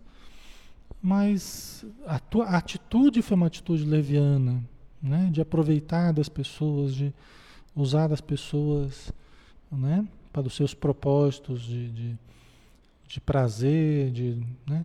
mas 1.02 1.84
a 2.06 2.18
tua 2.18 2.44
atitude 2.48 3.22
foi 3.22 3.34
uma 3.34 3.46
atitude 3.46 3.84
leviana, 3.84 4.62
né? 5.02 5.30
de 5.32 5.40
aproveitar 5.40 6.12
das 6.12 6.28
pessoas, 6.28 6.94
de 6.94 7.12
usar 7.74 8.12
as 8.12 8.20
pessoas 8.20 9.10
né? 9.72 10.06
para 10.30 10.46
os 10.46 10.54
seus 10.54 10.74
propósitos 10.74 11.62
de, 11.62 11.88
de, 11.90 12.18
de 13.08 13.20
prazer. 13.20 14.10
De, 14.10 14.42
né? 14.68 14.84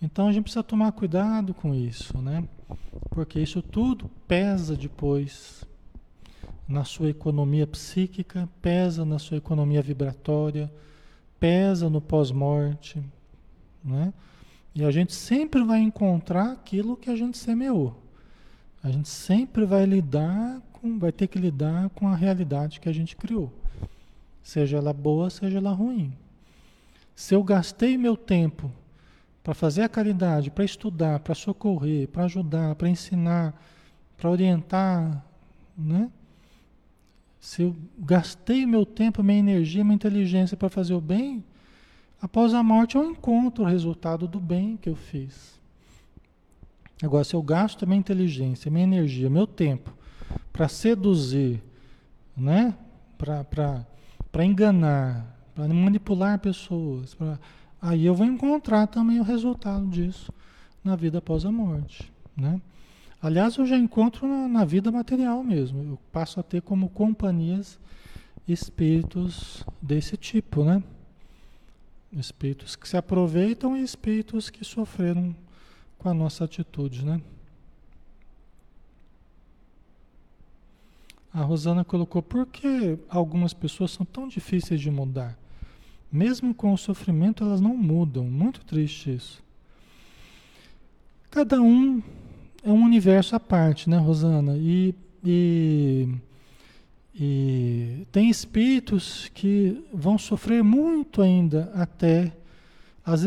Então 0.00 0.28
a 0.28 0.32
gente 0.32 0.44
precisa 0.44 0.62
tomar 0.62 0.92
cuidado 0.92 1.54
com 1.54 1.74
isso, 1.74 2.18
né? 2.18 2.46
porque 3.10 3.40
isso 3.40 3.62
tudo 3.62 4.10
pesa 4.28 4.76
depois 4.76 5.64
na 6.68 6.84
sua 6.84 7.08
economia 7.08 7.66
psíquica, 7.66 8.48
pesa 8.60 9.04
na 9.04 9.18
sua 9.18 9.36
economia 9.38 9.80
vibratória, 9.80 10.70
pesa 11.38 11.88
no 11.88 12.00
pós-morte. 12.00 13.02
Né? 13.82 14.12
E 14.74 14.84
a 14.84 14.90
gente 14.90 15.14
sempre 15.14 15.62
vai 15.64 15.80
encontrar 15.80 16.52
aquilo 16.52 16.96
que 16.96 17.08
a 17.08 17.16
gente 17.16 17.38
semeou. 17.38 18.02
A 18.82 18.90
gente 18.90 19.08
sempre 19.08 19.64
vai 19.64 19.86
lidar 19.86 20.60
com, 20.72 20.98
vai 20.98 21.12
ter 21.12 21.26
que 21.28 21.38
lidar 21.38 21.88
com 21.90 22.08
a 22.08 22.14
realidade 22.14 22.80
que 22.80 22.88
a 22.88 22.92
gente 22.92 23.16
criou. 23.16 23.52
Seja 24.42 24.76
ela 24.76 24.92
boa, 24.92 25.30
seja 25.30 25.58
ela 25.58 25.72
ruim. 25.72 26.12
Se 27.14 27.34
eu 27.34 27.42
gastei 27.42 27.96
meu 27.96 28.16
tempo 28.16 28.70
para 29.46 29.54
fazer 29.54 29.82
a 29.82 29.88
caridade, 29.88 30.50
para 30.50 30.64
estudar, 30.64 31.20
para 31.20 31.32
socorrer, 31.32 32.08
para 32.08 32.24
ajudar, 32.24 32.74
para 32.74 32.88
ensinar, 32.88 33.54
para 34.16 34.28
orientar, 34.28 35.24
né? 35.78 36.10
Se 37.38 37.62
eu 37.62 37.76
gastei 37.96 38.66
meu 38.66 38.84
tempo, 38.84 39.22
minha 39.22 39.38
energia, 39.38 39.84
minha 39.84 39.94
inteligência 39.94 40.56
para 40.56 40.68
fazer 40.68 40.94
o 40.94 41.00
bem, 41.00 41.44
Após 42.20 42.54
a 42.54 42.62
morte 42.62 42.96
eu 42.96 43.04
encontro 43.04 43.62
o 43.62 43.66
resultado 43.66 44.26
do 44.26 44.40
bem 44.40 44.76
que 44.76 44.88
eu 44.88 44.96
fiz. 44.96 45.60
Agora, 47.02 47.22
se 47.22 47.34
eu 47.34 47.42
gasto 47.42 47.86
minha 47.86 48.00
inteligência, 48.00 48.70
minha 48.70 48.84
energia, 48.84 49.28
meu 49.28 49.46
tempo 49.46 49.94
para 50.52 50.66
seduzir, 50.66 51.62
né? 52.36 52.74
para 53.18 54.44
enganar, 54.44 55.38
para 55.54 55.68
manipular 55.68 56.38
pessoas, 56.38 57.14
pra... 57.14 57.38
aí 57.86 58.04
eu 58.04 58.14
vou 58.14 58.26
encontrar 58.26 58.88
também 58.88 59.20
o 59.20 59.22
resultado 59.22 59.86
disso 59.86 60.32
na 60.82 60.96
vida 60.96 61.18
após 61.18 61.44
a 61.44 61.52
morte. 61.52 62.12
Né? 62.36 62.60
Aliás, 63.22 63.56
eu 63.56 63.64
já 63.64 63.76
encontro 63.76 64.26
na, 64.26 64.48
na 64.48 64.64
vida 64.64 64.90
material 64.90 65.42
mesmo. 65.44 65.82
Eu 65.82 65.98
passo 66.12 66.40
a 66.40 66.42
ter 66.42 66.62
como 66.62 66.88
companhias 66.88 67.78
espíritos 68.46 69.64
desse 69.80 70.16
tipo, 70.16 70.64
né? 70.64 70.82
Espíritos 72.12 72.76
que 72.76 72.88
se 72.88 72.96
aproveitam 72.96 73.76
e 73.76 73.82
espíritos 73.82 74.50
que 74.50 74.64
sofreram 74.64 75.34
com 75.98 76.08
a 76.08 76.14
nossa 76.14 76.44
atitude, 76.44 77.04
né? 77.04 77.20
A 81.32 81.42
Rosana 81.42 81.84
colocou, 81.84 82.22
por 82.22 82.46
que 82.46 82.98
algumas 83.08 83.52
pessoas 83.52 83.90
são 83.90 84.06
tão 84.06 84.26
difíceis 84.26 84.80
de 84.80 84.90
mudar? 84.90 85.36
Mesmo 86.10 86.54
com 86.54 86.72
o 86.72 86.78
sofrimento, 86.78 87.44
elas 87.44 87.60
não 87.60 87.76
mudam. 87.76 88.24
Muito 88.24 88.64
triste 88.64 89.14
isso. 89.14 89.42
Cada 91.30 91.60
um 91.60 92.02
é 92.62 92.70
um 92.70 92.82
universo 92.84 93.36
à 93.36 93.40
parte, 93.40 93.90
né, 93.90 93.98
Rosana? 93.98 94.56
E, 94.56 94.94
e 95.24 96.08
e 97.18 98.06
tem 98.12 98.28
espíritos 98.28 99.30
que 99.32 99.82
vão 99.90 100.18
sofrer 100.18 100.62
muito 100.62 101.22
ainda 101.22 101.72
até, 101.74 102.30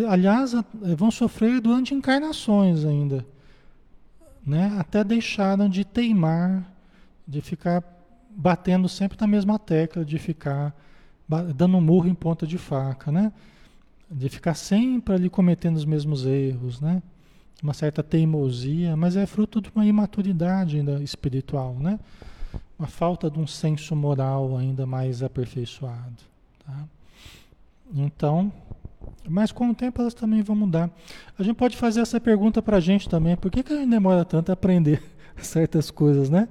aliás, 0.07 0.53
vão 0.95 1.09
sofrer 1.09 1.59
durante 1.59 1.95
encarnações 1.95 2.85
ainda, 2.85 3.25
né? 4.45 4.75
Até 4.77 5.03
deixaram 5.03 5.67
de 5.67 5.83
teimar, 5.83 6.71
de 7.27 7.41
ficar 7.41 7.83
batendo 8.29 8.87
sempre 8.87 9.17
na 9.19 9.25
mesma 9.25 9.57
tecla 9.57 10.05
de 10.05 10.19
ficar 10.19 10.75
dando 11.55 11.77
um 11.77 11.81
murro 11.81 12.07
em 12.07 12.15
ponta 12.15 12.47
de 12.47 12.57
faca, 12.57 13.11
né? 13.11 13.31
De 14.09 14.27
ficar 14.29 14.55
sempre 14.55 15.13
ali 15.13 15.29
cometendo 15.29 15.75
os 15.75 15.85
mesmos 15.85 16.25
erros, 16.25 16.81
né? 16.81 17.01
Uma 17.61 17.73
certa 17.73 18.01
teimosia, 18.01 18.95
mas 18.95 19.15
é 19.15 19.25
fruto 19.25 19.61
de 19.61 19.69
uma 19.75 19.85
imaturidade 19.85 20.77
ainda 20.77 21.03
espiritual, 21.03 21.75
né? 21.75 21.99
Uma 22.77 22.87
falta 22.87 23.29
de 23.29 23.37
um 23.39 23.45
senso 23.45 23.95
moral 23.95 24.57
ainda 24.57 24.85
mais 24.85 25.21
aperfeiçoado, 25.21 26.23
tá? 26.65 26.85
Então, 27.93 28.51
mas 29.27 29.51
com 29.51 29.69
o 29.69 29.75
tempo 29.75 30.01
elas 30.01 30.13
também 30.13 30.41
vão 30.41 30.55
mudar. 30.55 30.89
A 31.37 31.43
gente 31.43 31.55
pode 31.55 31.77
fazer 31.77 32.01
essa 32.01 32.19
pergunta 32.19 32.61
para 32.61 32.77
a 32.77 32.79
gente 32.79 33.07
também: 33.07 33.35
por 33.35 33.51
que, 33.51 33.61
que 33.61 33.73
a 33.73 33.75
gente 33.75 33.89
demora 33.89 34.25
tanto 34.25 34.49
a 34.49 34.53
aprender 34.53 35.03
certas 35.37 35.91
coisas, 35.91 36.29
né? 36.29 36.47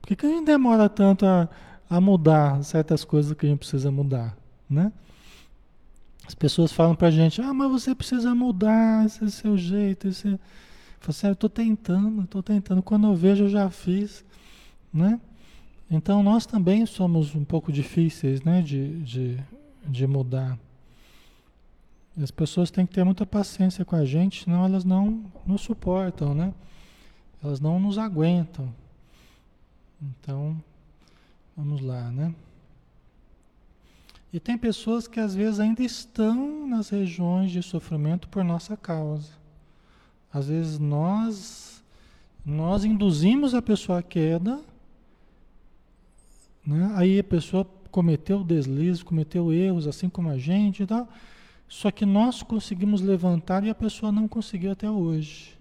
Por 0.00 0.08
que, 0.08 0.16
que 0.16 0.26
a 0.26 0.28
gente 0.28 0.46
demora 0.46 0.88
tanto 0.88 1.26
a, 1.26 1.48
a 1.90 2.00
mudar 2.00 2.62
certas 2.62 3.04
coisas 3.04 3.32
que 3.36 3.44
a 3.44 3.48
gente 3.48 3.58
precisa 3.58 3.90
mudar, 3.90 4.36
né? 4.68 4.92
As 6.24 6.34
pessoas 6.36 6.70
falam 6.70 6.94
para 6.94 7.08
a 7.08 7.10
gente: 7.10 7.42
ah, 7.42 7.52
mas 7.52 7.68
você 7.68 7.92
precisa 7.92 8.32
mudar 8.32 9.04
esse 9.04 9.24
é 9.24 9.28
seu 9.28 9.58
jeito. 9.58 10.06
Esse... 10.06 10.28
Eu 10.28 10.38
falo 11.00 11.10
assim, 11.10 11.26
eu 11.26 11.32
estou 11.32 11.50
tentando, 11.50 12.22
estou 12.22 12.42
tentando. 12.42 12.80
Quando 12.80 13.08
eu 13.08 13.16
vejo, 13.16 13.44
eu 13.44 13.48
já 13.48 13.68
fiz, 13.68 14.24
né? 14.94 15.20
Então 15.90 16.22
nós 16.22 16.46
também 16.46 16.86
somos 16.86 17.34
um 17.34 17.44
pouco 17.44 17.72
difíceis, 17.72 18.42
né, 18.42 18.62
de, 18.62 19.02
de, 19.02 19.38
de 19.84 20.06
mudar. 20.06 20.56
As 22.22 22.30
pessoas 22.30 22.70
têm 22.70 22.86
que 22.86 22.94
ter 22.94 23.02
muita 23.02 23.26
paciência 23.26 23.84
com 23.84 23.96
a 23.96 24.04
gente, 24.04 24.44
senão 24.44 24.64
elas 24.64 24.84
não 24.84 25.24
nos 25.44 25.62
suportam, 25.62 26.32
né? 26.32 26.54
Elas 27.42 27.58
não 27.58 27.80
nos 27.80 27.98
aguentam. 27.98 28.72
Então, 30.00 30.56
vamos 31.60 31.82
lá, 31.82 32.10
né? 32.10 32.34
E 34.32 34.40
tem 34.40 34.56
pessoas 34.56 35.06
que 35.06 35.20
às 35.20 35.34
vezes 35.34 35.60
ainda 35.60 35.82
estão 35.82 36.66
nas 36.66 36.88
regiões 36.88 37.50
de 37.50 37.62
sofrimento 37.62 38.28
por 38.28 38.42
nossa 38.42 38.76
causa. 38.76 39.32
Às 40.32 40.48
vezes 40.48 40.78
nós 40.78 41.84
nós 42.44 42.84
induzimos 42.84 43.54
a 43.54 43.60
pessoa 43.60 43.98
à 43.98 44.02
queda, 44.02 44.58
né? 46.66 46.92
Aí 46.94 47.18
a 47.18 47.24
pessoa 47.24 47.66
cometeu 47.90 48.42
deslizes, 48.42 49.02
cometeu 49.02 49.52
erros, 49.52 49.86
assim 49.86 50.08
como 50.08 50.30
a 50.30 50.38
gente 50.38 50.82
e 50.82 50.86
tal. 50.86 51.08
Só 51.68 51.90
que 51.90 52.06
nós 52.06 52.42
conseguimos 52.42 53.02
levantar 53.02 53.64
e 53.64 53.70
a 53.70 53.74
pessoa 53.74 54.10
não 54.10 54.26
conseguiu 54.26 54.72
até 54.72 54.90
hoje. 54.90 55.58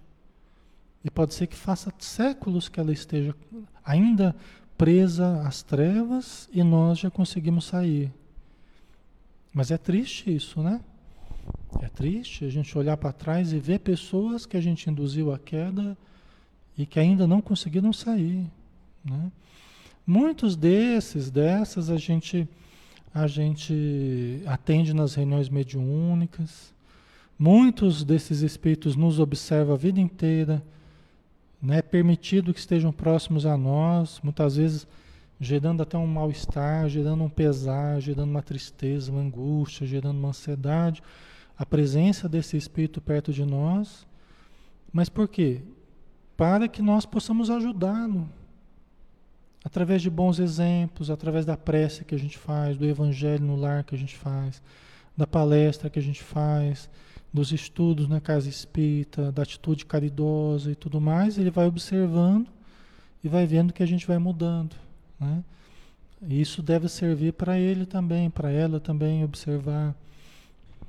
E 1.04 1.10
pode 1.10 1.34
ser 1.34 1.48
que 1.48 1.56
faça 1.56 1.94
séculos 2.00 2.70
que 2.70 2.80
ela 2.80 2.94
esteja 2.94 3.36
ainda 3.84 4.36
presa 4.80 5.42
às 5.46 5.62
trevas 5.62 6.48
e 6.54 6.64
nós 6.64 7.00
já 7.00 7.12
conseguimos 7.12 7.66
sair. 7.66 8.10
Mas 9.54 9.72
é 9.72 9.78
triste 9.78 10.34
isso, 10.34 10.64
né? 10.64 10.80
É 11.82 11.90
triste 11.90 12.46
a 12.46 12.50
gente 12.50 12.78
olhar 12.78 12.96
para 12.96 13.12
trás 13.12 13.52
e 13.52 13.60
ver 13.60 13.80
pessoas 13.80 14.46
que 14.46 14.56
a 14.56 14.62
gente 14.62 14.90
induziu 14.90 15.34
à 15.34 15.38
queda 15.38 15.98
e 16.78 16.86
que 16.86 16.98
ainda 16.98 17.28
não 17.28 17.42
conseguiram 17.42 17.92
sair. 17.92 18.48
Né? 19.04 19.30
Muitos 20.08 20.56
desses, 20.56 21.30
dessas, 21.30 21.90
a 21.90 21.98
gente 21.98 22.48
a 23.14 23.28
gente 23.28 24.42
atende 24.46 24.94
nas 24.94 25.14
reuniões 25.14 25.50
mediúnicas. 25.50 26.74
Muitos 27.38 28.06
desses 28.06 28.42
espíritos 28.42 28.96
nos 28.96 29.20
observam 29.20 29.74
a 29.74 29.78
vida 29.78 30.00
inteira. 30.00 30.64
Né? 31.62 31.80
É 31.80 31.82
permitido 31.82 32.54
que 32.54 32.60
estejam 32.60 32.92
próximos 32.92 33.46
a 33.46 33.58
nós, 33.58 34.20
muitas 34.24 34.56
vezes 34.56 34.88
gerando 35.40 35.84
até 35.84 35.98
um 35.98 36.08
mal-estar, 36.08 36.90
gerando 36.90 37.24
um 37.24 37.30
pesar, 37.30 38.00
gerando 38.00 38.30
uma 38.30 38.42
tristeza, 38.42 39.12
uma 39.12 39.22
angústia, 39.22 39.88
gerando 39.88 40.18
uma 40.18 40.30
ansiedade. 40.30 41.02
A 41.58 41.66
presença 41.66 42.28
desse 42.28 42.58
espírito 42.58 43.00
perto 43.00 43.32
de 43.32 43.46
nós. 43.46 44.06
Mas 44.92 45.08
por 45.08 45.28
quê? 45.28 45.62
Para 46.36 46.68
que 46.68 46.82
nós 46.82 47.06
possamos 47.06 47.50
ajudá-lo 47.50 48.30
Através 49.64 50.02
de 50.02 50.10
bons 50.10 50.40
exemplos, 50.40 51.10
através 51.10 51.46
da 51.46 51.58
prece 51.58 52.06
que 52.06 52.16
a 52.16 52.20
gente 52.20 52.38
faz, 52.38 52.78
do 52.78 52.86
evangelho 52.86 53.44
no 53.44 53.56
lar 53.58 53.84
que 53.84 53.94
a 53.94 53.98
gente 53.98 54.16
faz, 54.16 54.62
da 55.18 55.28
palestra 55.28 55.90
que 55.90 56.00
a 56.00 56.02
gente 56.02 56.24
faz, 56.24 56.90
dos 57.34 57.52
estudos 57.52 58.08
na 58.08 58.20
casa 58.20 58.50
espírita, 58.50 59.32
da 59.32 59.44
atitude 59.44 59.86
caridosa 59.86 60.72
e 60.72 60.76
tudo 60.76 61.00
mais, 61.00 61.38
ele 61.38 61.52
vai 61.52 61.68
observando 61.68 62.48
e 63.24 63.30
vai 63.30 63.46
vendo 63.46 63.74
que 63.74 63.84
a 63.84 63.86
gente 63.86 64.08
vai 64.08 64.18
mudando. 64.18 64.76
Né? 65.20 65.44
E 66.28 66.42
isso 66.42 66.62
deve 66.62 66.90
servir 66.90 67.34
para 67.34 67.58
ele 67.58 67.86
também, 67.86 68.30
para 68.30 68.52
ela 68.52 68.80
também 68.80 69.24
observar. 69.24 69.96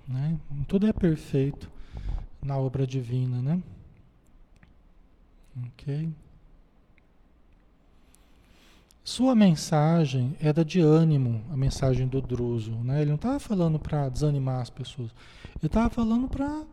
Né? 0.09 0.39
Tudo 0.67 0.87
é 0.87 0.93
perfeito 0.93 1.71
na 2.43 2.57
obra 2.57 2.87
divina, 2.87 3.41
né? 3.43 3.63
Ok? 5.67 6.09
Sua 9.03 9.35
mensagem 9.35 10.37
era 10.41 10.65
de 10.65 10.81
ânimo, 10.81 11.43
a 11.51 11.57
mensagem 11.57 12.07
do 12.07 12.21
Druso. 12.21 12.73
Né? 12.85 13.01
Ele 13.01 13.11
não 13.11 13.17
estava 13.17 13.39
falando 13.39 13.79
para 13.79 14.09
desanimar 14.09 14.61
as 14.61 14.71
pessoas, 14.71 15.11
ele 15.59 15.67
estava 15.67 15.89
falando 15.89 16.29
para 16.29 16.65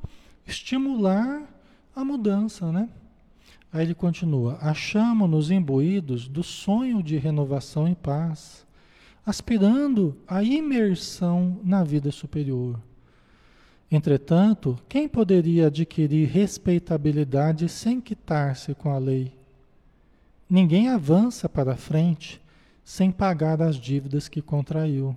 estimular 0.46 1.44
a 1.96 2.04
mudança. 2.04 2.72
Né? 2.72 2.90
Aí 3.72 3.84
ele 3.86 3.96
continua: 3.96 4.58
achamos-nos 4.62 5.52
imbuídos 5.52 6.28
do 6.28 6.44
sonho 6.44 7.02
de 7.02 7.18
renovação 7.18 7.88
e 7.88 7.96
paz, 7.96 8.66
aspirando 9.26 10.18
à 10.28 10.44
imersão 10.44 11.60
na 11.64 11.84
vida 11.84 12.12
superior. 12.12 12.80
Entretanto, 13.90 14.78
quem 14.90 15.08
poderia 15.08 15.68
adquirir 15.68 16.28
respeitabilidade 16.28 17.70
sem 17.70 18.02
quitar-se 18.02 18.76
com 18.76 18.92
a 18.92 18.98
lei? 18.98 19.37
Ninguém 20.50 20.88
avança 20.88 21.50
para 21.50 21.76
frente 21.76 22.42
sem 22.84 23.12
pagar 23.12 23.62
as 23.62 23.76
dívidas 23.76 24.30
que 24.30 24.42
contraiu. 24.42 25.16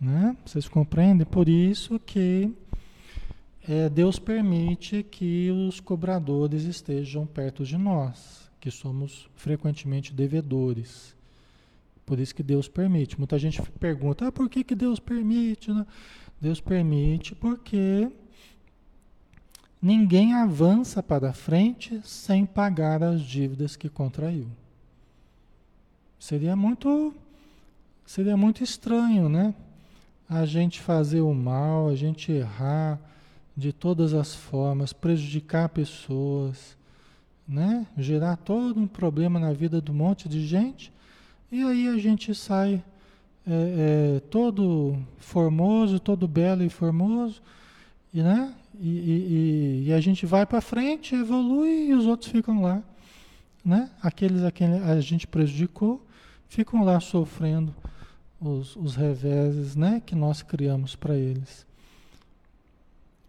Né? 0.00 0.36
Vocês 0.44 0.68
compreendem? 0.68 1.26
Por 1.26 1.48
isso 1.48 1.98
que 1.98 2.52
é, 3.68 3.88
Deus 3.88 4.18
permite 4.18 5.02
que 5.02 5.50
os 5.50 5.80
cobradores 5.80 6.62
estejam 6.62 7.26
perto 7.26 7.64
de 7.64 7.76
nós, 7.76 8.50
que 8.60 8.70
somos 8.70 9.28
frequentemente 9.34 10.12
devedores. 10.12 11.14
Por 12.06 12.20
isso 12.20 12.34
que 12.34 12.42
Deus 12.42 12.68
permite. 12.68 13.18
Muita 13.18 13.38
gente 13.38 13.62
pergunta, 13.80 14.28
ah, 14.28 14.32
por 14.32 14.48
que, 14.48 14.62
que 14.62 14.74
Deus 14.74 15.00
permite? 15.00 15.72
Né? 15.72 15.86
Deus 16.40 16.60
permite 16.60 17.34
porque 17.34 18.10
Ninguém 19.82 20.32
avança 20.34 21.02
para 21.02 21.32
frente 21.32 22.00
sem 22.04 22.46
pagar 22.46 23.02
as 23.02 23.20
dívidas 23.20 23.74
que 23.74 23.88
contraiu. 23.88 24.46
Seria 26.20 26.54
muito 26.54 27.12
seria 28.06 28.36
muito 28.36 28.62
estranho, 28.62 29.28
né? 29.28 29.52
A 30.28 30.46
gente 30.46 30.80
fazer 30.80 31.20
o 31.20 31.34
mal, 31.34 31.88
a 31.88 31.96
gente 31.96 32.30
errar 32.30 32.96
de 33.56 33.72
todas 33.72 34.14
as 34.14 34.34
formas, 34.34 34.92
prejudicar 34.92 35.68
pessoas, 35.68 36.76
né? 37.46 37.84
Gerar 37.98 38.36
todo 38.36 38.78
um 38.78 38.86
problema 38.86 39.40
na 39.40 39.52
vida 39.52 39.82
de 39.82 39.90
um 39.90 39.94
monte 39.94 40.28
de 40.28 40.46
gente 40.46 40.92
e 41.52 41.62
aí 41.62 41.86
a 41.86 41.98
gente 41.98 42.34
sai 42.34 42.82
é, 43.46 44.16
é, 44.16 44.20
todo 44.30 44.96
formoso, 45.18 46.00
todo 46.00 46.26
belo 46.26 46.64
e 46.64 46.70
formoso, 46.70 47.42
e, 48.14 48.22
né? 48.22 48.54
E, 48.78 48.88
e, 48.88 49.84
e 49.88 49.92
a 49.92 50.00
gente 50.00 50.24
vai 50.26 50.46
para 50.46 50.60
frente, 50.60 51.14
evolui 51.14 51.88
e 51.88 51.94
os 51.94 52.06
outros 52.06 52.30
ficam 52.30 52.62
lá. 52.62 52.82
Né? 53.64 53.90
Aqueles 54.02 54.42
a 54.42 54.50
quem 54.50 54.74
a 54.74 55.00
gente 55.00 55.26
prejudicou 55.26 56.04
ficam 56.48 56.84
lá 56.84 56.98
sofrendo 57.00 57.74
os, 58.40 58.74
os 58.76 58.96
reveses 58.96 59.76
né? 59.76 60.02
que 60.04 60.14
nós 60.14 60.42
criamos 60.42 60.96
para 60.96 61.16
eles. 61.16 61.66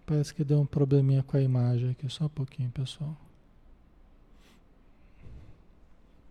Parece 0.05 0.33
que 0.33 0.43
deu 0.43 0.59
um 0.59 0.65
probleminha 0.65 1.23
com 1.23 1.37
a 1.37 1.41
imagem 1.41 1.91
aqui, 1.91 2.09
só 2.09 2.25
um 2.25 2.29
pouquinho, 2.29 2.69
pessoal. 2.71 3.15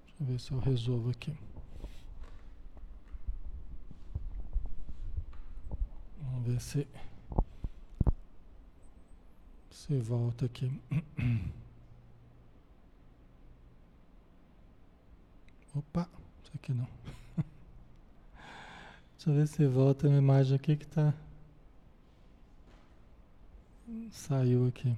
Deixa 0.05 0.15
eu 0.21 0.27
ver 0.27 0.39
se 0.41 0.53
eu 0.53 0.59
resolvo 0.59 1.11
aqui. 1.11 1.33
Vamos 6.21 6.47
ver 6.47 6.61
se. 6.61 6.87
Você 9.73 9.99
volta 9.99 10.45
aqui. 10.45 10.71
Opa, 15.75 16.07
isso 16.45 16.53
aqui 16.55 16.75
não. 16.75 16.87
Deixa 19.17 19.31
eu 19.31 19.35
ver 19.35 19.49
se 19.49 19.67
volta 19.67 20.07
a 20.07 20.11
imagem 20.11 20.55
aqui 20.57 20.77
que 20.77 20.87
tá. 20.87 21.15
Saiu 24.11 24.67
aqui. 24.69 24.95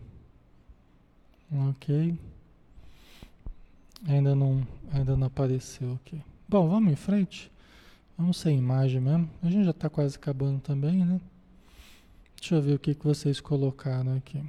Ok. 1.53 2.19
Ainda 4.09 4.35
não, 4.35 4.67
ainda 4.93 5.17
não 5.17 5.29
apareceu 5.29 5.95
aqui. 5.95 6.21
Bom, 6.49 6.69
vamos 6.69 6.93
em 6.93 6.97
frente. 6.97 7.49
Vamos 8.19 8.39
sem 8.39 8.59
imagem 8.59 9.01
mesmo. 9.01 9.31
A 9.41 9.49
gente 9.49 9.67
já 9.67 9.71
está 9.71 9.89
quase 9.89 10.17
acabando 10.17 10.61
também, 10.61 11.05
né? 11.05 11.21
Deixa 12.37 12.57
eu 12.57 12.63
ver 12.63 12.75
o 12.75 12.79
que, 12.79 12.93
que 12.93 13.05
vocês 13.05 13.41
colocaram 13.41 14.17
aqui. 14.17 14.43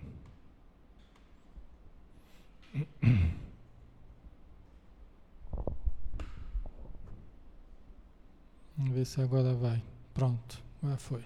Vamos 8.78 8.94
ver 8.94 9.06
se 9.06 9.22
agora 9.22 9.54
vai. 9.54 9.82
Pronto, 10.14 10.62
já 10.84 10.98
foi. 10.98 11.24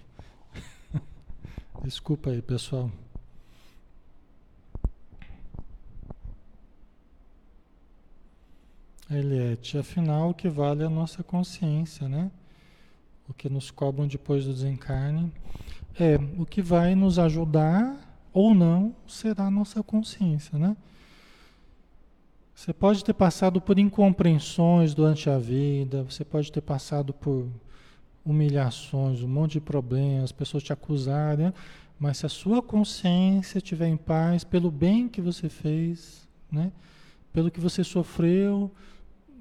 Desculpa 1.82 2.30
aí, 2.30 2.40
pessoal. 2.40 2.90
Eliette, 9.10 9.76
afinal, 9.76 10.30
o 10.30 10.34
que 10.34 10.48
vale 10.48 10.84
é 10.84 10.86
a 10.86 10.90
nossa 10.90 11.24
consciência, 11.24 12.08
né? 12.08 12.30
O 13.28 13.34
que 13.34 13.48
nos 13.48 13.70
cobram 13.70 14.06
depois 14.06 14.44
do 14.44 14.52
desencarne 14.52 15.32
é 15.98 16.16
o 16.38 16.46
que 16.46 16.62
vai 16.62 16.94
nos 16.94 17.18
ajudar 17.18 17.96
ou 18.32 18.54
não 18.54 18.94
será 19.08 19.46
a 19.46 19.50
nossa 19.50 19.82
consciência, 19.82 20.56
né? 20.56 20.76
Você 22.54 22.72
pode 22.72 23.04
ter 23.04 23.14
passado 23.14 23.60
por 23.60 23.78
incompreensões 23.78 24.94
durante 24.94 25.30
a 25.30 25.38
vida, 25.38 26.02
você 26.02 26.24
pode 26.24 26.52
ter 26.52 26.60
passado 26.60 27.12
por 27.12 27.48
humilhações, 28.24 29.22
um 29.22 29.28
monte 29.28 29.52
de 29.52 29.60
problemas, 29.60 30.30
pessoas 30.30 30.62
te 30.62 30.72
acusarem, 30.72 31.46
né? 31.46 31.54
mas 31.98 32.18
se 32.18 32.26
a 32.26 32.28
sua 32.28 32.62
consciência 32.62 33.58
estiver 33.58 33.88
em 33.88 33.96
paz 33.96 34.44
pelo 34.44 34.70
bem 34.70 35.08
que 35.08 35.20
você 35.20 35.48
fez, 35.48 36.28
né? 36.50 36.70
pelo 37.32 37.50
que 37.50 37.60
você 37.60 37.82
sofreu, 37.82 38.70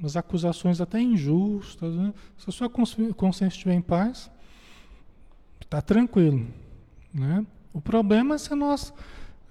as 0.04 0.16
acusações 0.16 0.80
até 0.80 1.02
injustas, 1.02 1.94
né? 1.94 2.14
se 2.38 2.50
a 2.50 2.54
sua 2.54 2.70
consciência 2.70 3.48
estiver 3.48 3.74
em 3.74 3.82
paz, 3.82 4.32
está 5.62 5.82
tranquilo. 5.82 6.48
Né? 7.14 7.46
O 7.74 7.82
problema 7.82 8.36
é 8.36 8.38
se 8.38 8.54
nós 8.56 8.94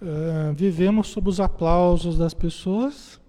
uh, 0.01 0.53
vivemos 0.55 1.09
sob 1.09 1.29
os 1.29 1.39
aplausos 1.39 2.17
das 2.19 2.35
pessoas, 2.35 3.21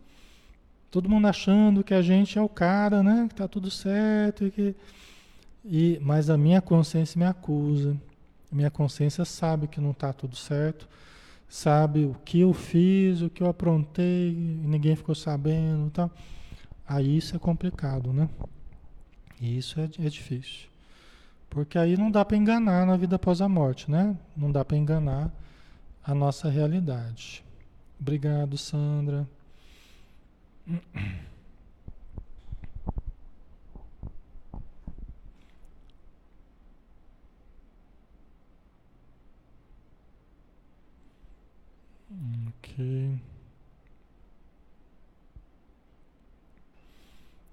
todo 0.92 1.10
mundo 1.10 1.28
achando 1.28 1.84
que 1.84 1.94
a 1.94 2.02
gente 2.02 2.38
é 2.38 2.42
o 2.42 2.50
cara, 2.50 3.04
né? 3.04 3.26
que 3.28 3.34
está 3.34 3.48
tudo 3.48 3.70
certo, 3.70 4.46
e 4.46 4.52
que... 4.52 4.76
E, 5.64 6.00
mas 6.02 6.30
a 6.30 6.38
minha 6.38 6.62
consciência 6.62 7.20
me 7.20 7.26
acusa, 7.26 7.96
minha 8.52 8.72
consciência 8.72 9.26
sabe 9.26 9.68
que 9.68 9.82
não 9.82 9.92
está 9.92 10.12
tudo 10.14 10.36
certo, 10.36 10.88
sabe 11.48 12.06
o 12.06 12.16
que 12.26 12.40
eu 12.40 12.54
fiz, 12.54 13.22
o 13.22 13.30
que 13.30 13.44
eu 13.44 13.48
aprontei, 13.48 14.34
ninguém 14.34 14.96
ficou 14.96 15.14
sabendo, 15.14 15.90
tal. 15.92 16.10
Aí 16.88 17.18
isso 17.18 17.36
é 17.36 17.40
complicado, 17.40 18.14
né? 18.14 18.30
Isso 19.40 19.80
é, 19.80 19.84
é 19.84 20.10
difícil. 20.10 20.70
Porque 21.50 21.78
aí 21.78 21.98
não 21.98 22.12
dá 22.12 22.24
para 22.24 22.38
enganar 22.38 22.86
na 22.86 22.96
vida 22.96 23.16
após 23.16 23.42
a 23.42 23.50
morte, 23.50 23.90
né? 23.90 24.16
Não 24.36 24.52
dá 24.52 24.64
para 24.64 24.78
enganar 24.78 25.32
a 26.04 26.14
nossa 26.14 26.50
realidade. 26.50 27.44
Obrigado, 28.00 28.58
Sandra. 28.58 29.28
Ok. 30.70 30.80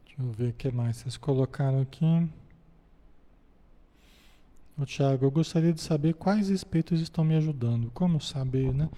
Deixa 0.05 0.23
eu 0.23 0.33
ver 0.33 0.51
o 0.51 0.53
que 0.53 0.71
mais 0.71 0.97
vocês 0.99 1.17
colocaram 1.17 1.81
aqui. 1.81 2.05
O 4.77 4.85
Tiago, 4.85 5.25
eu 5.25 5.31
gostaria 5.31 5.73
de 5.73 5.81
saber 5.81 6.13
quais 6.15 6.51
espíritos 6.51 7.01
estão 7.01 7.25
me 7.25 7.35
ajudando. 7.35 7.91
Como 7.93 8.21
saber, 8.21 8.75
né? 8.75 8.91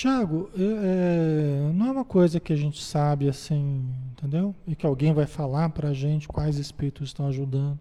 Tiago, 0.00 0.48
é, 0.58 1.70
não 1.74 1.88
é 1.88 1.90
uma 1.90 2.06
coisa 2.06 2.40
que 2.40 2.54
a 2.54 2.56
gente 2.56 2.82
sabe 2.82 3.28
assim, 3.28 3.84
entendeu? 4.12 4.54
E 4.66 4.74
que 4.74 4.86
alguém 4.86 5.12
vai 5.12 5.26
falar 5.26 5.68
pra 5.68 5.92
gente 5.92 6.26
quais 6.26 6.56
espíritos 6.56 7.10
estão 7.10 7.26
ajudando. 7.26 7.78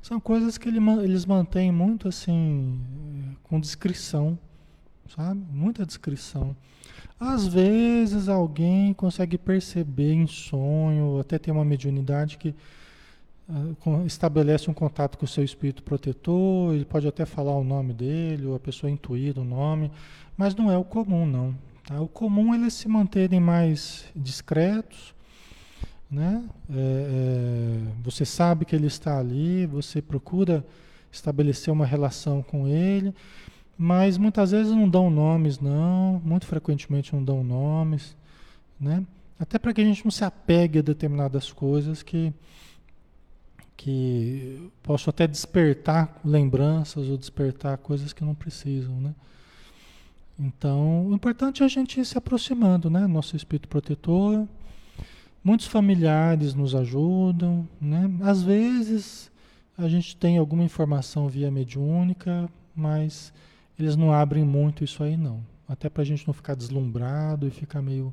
São 0.00 0.18
coisas 0.18 0.56
que 0.56 0.66
ele, 0.66 0.78
eles 1.02 1.26
mantêm 1.26 1.70
muito 1.70 2.08
assim, 2.08 2.80
com 3.42 3.60
descrição, 3.60 4.38
sabe? 5.14 5.44
Muita 5.52 5.84
descrição. 5.84 6.56
Às 7.20 7.46
vezes 7.46 8.30
alguém 8.30 8.94
consegue 8.94 9.36
perceber 9.36 10.14
em 10.14 10.26
sonho, 10.26 11.20
até 11.20 11.38
tem 11.38 11.52
uma 11.52 11.66
mediunidade 11.66 12.38
que 12.38 12.54
estabelece 14.04 14.70
um 14.70 14.74
contato 14.74 15.16
com 15.16 15.24
o 15.24 15.28
seu 15.28 15.42
espírito 15.42 15.82
protetor, 15.82 16.74
ele 16.74 16.84
pode 16.84 17.08
até 17.08 17.24
falar 17.24 17.56
o 17.56 17.64
nome 17.64 17.94
dele, 17.94 18.46
ou 18.46 18.54
a 18.54 18.60
pessoa 18.60 18.90
intuir 18.90 19.38
o 19.38 19.44
nome, 19.44 19.90
mas 20.36 20.54
não 20.54 20.70
é 20.70 20.76
o 20.76 20.84
comum 20.84 21.26
não. 21.26 21.54
Tá? 21.86 22.00
O 22.00 22.08
comum 22.08 22.52
é 22.52 22.58
eles 22.58 22.74
se 22.74 22.88
manterem 22.88 23.40
mais 23.40 24.04
discretos, 24.14 25.14
né? 26.10 26.44
É, 26.70 26.74
é, 26.76 27.92
você 28.02 28.24
sabe 28.24 28.64
que 28.64 28.76
ele 28.76 28.86
está 28.86 29.18
ali, 29.18 29.66
você 29.66 30.02
procura 30.02 30.64
estabelecer 31.10 31.72
uma 31.72 31.86
relação 31.86 32.42
com 32.42 32.68
ele, 32.68 33.14
mas 33.76 34.18
muitas 34.18 34.50
vezes 34.50 34.72
não 34.72 34.88
dão 34.88 35.08
nomes, 35.10 35.58
não, 35.58 36.20
muito 36.24 36.46
frequentemente 36.46 37.14
não 37.14 37.22
dão 37.22 37.42
nomes, 37.42 38.16
né? 38.78 39.04
Até 39.38 39.58
para 39.58 39.72
que 39.72 39.80
a 39.80 39.84
gente 39.84 40.04
não 40.04 40.10
se 40.10 40.24
apegue 40.24 40.80
a 40.80 40.82
determinadas 40.82 41.52
coisas 41.52 42.02
que, 42.02 42.32
que 43.78 44.72
possam 44.82 45.10
até 45.10 45.24
despertar 45.24 46.20
lembranças 46.24 47.08
ou 47.08 47.16
despertar 47.16 47.78
coisas 47.78 48.12
que 48.12 48.24
não 48.24 48.34
precisam, 48.34 49.00
né? 49.00 49.14
Então, 50.36 51.06
o 51.06 51.14
importante 51.14 51.62
é 51.62 51.66
a 51.66 51.68
gente 51.68 52.00
ir 52.00 52.04
se 52.04 52.18
aproximando, 52.18 52.90
né? 52.90 53.06
Nosso 53.06 53.36
espírito 53.36 53.68
protetor. 53.68 54.48
Muitos 55.44 55.68
familiares 55.68 56.54
nos 56.54 56.74
ajudam, 56.74 57.68
né? 57.80 58.10
Às 58.20 58.42
vezes 58.42 59.30
a 59.76 59.88
gente 59.88 60.16
tem 60.16 60.38
alguma 60.38 60.64
informação 60.64 61.28
via 61.28 61.48
mediúnica, 61.48 62.50
mas 62.74 63.32
eles 63.78 63.94
não 63.94 64.12
abrem 64.12 64.44
muito 64.44 64.82
isso 64.82 65.04
aí 65.04 65.16
não. 65.16 65.40
Até 65.68 65.88
para 65.88 66.02
a 66.02 66.06
gente 66.06 66.26
não 66.26 66.34
ficar 66.34 66.56
deslumbrado 66.56 67.46
e 67.46 67.50
ficar 67.50 67.80
meio 67.80 68.12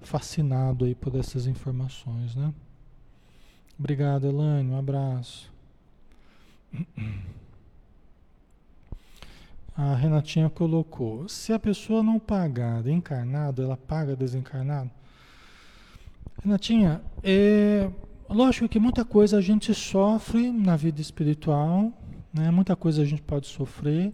fascinado 0.00 0.86
aí 0.86 0.94
por 0.94 1.14
essas 1.16 1.46
informações, 1.46 2.34
né? 2.34 2.50
Obrigado, 3.82 4.28
Elaine. 4.28 4.70
Um 4.70 4.78
abraço. 4.78 5.52
A 9.76 9.96
Renatinha 9.96 10.48
colocou: 10.48 11.28
se 11.28 11.52
a 11.52 11.58
pessoa 11.58 12.00
não 12.00 12.20
pagar 12.20 12.86
encarnado, 12.86 13.60
ela 13.60 13.76
paga 13.76 14.14
desencarnado? 14.14 14.88
Renatinha, 16.44 17.02
é, 17.24 17.90
lógico 18.30 18.68
que 18.68 18.78
muita 18.78 19.04
coisa 19.04 19.38
a 19.38 19.40
gente 19.40 19.74
sofre 19.74 20.52
na 20.52 20.76
vida 20.76 21.00
espiritual, 21.00 21.92
né? 22.32 22.52
muita 22.52 22.76
coisa 22.76 23.02
a 23.02 23.04
gente 23.04 23.22
pode 23.22 23.48
sofrer 23.48 24.12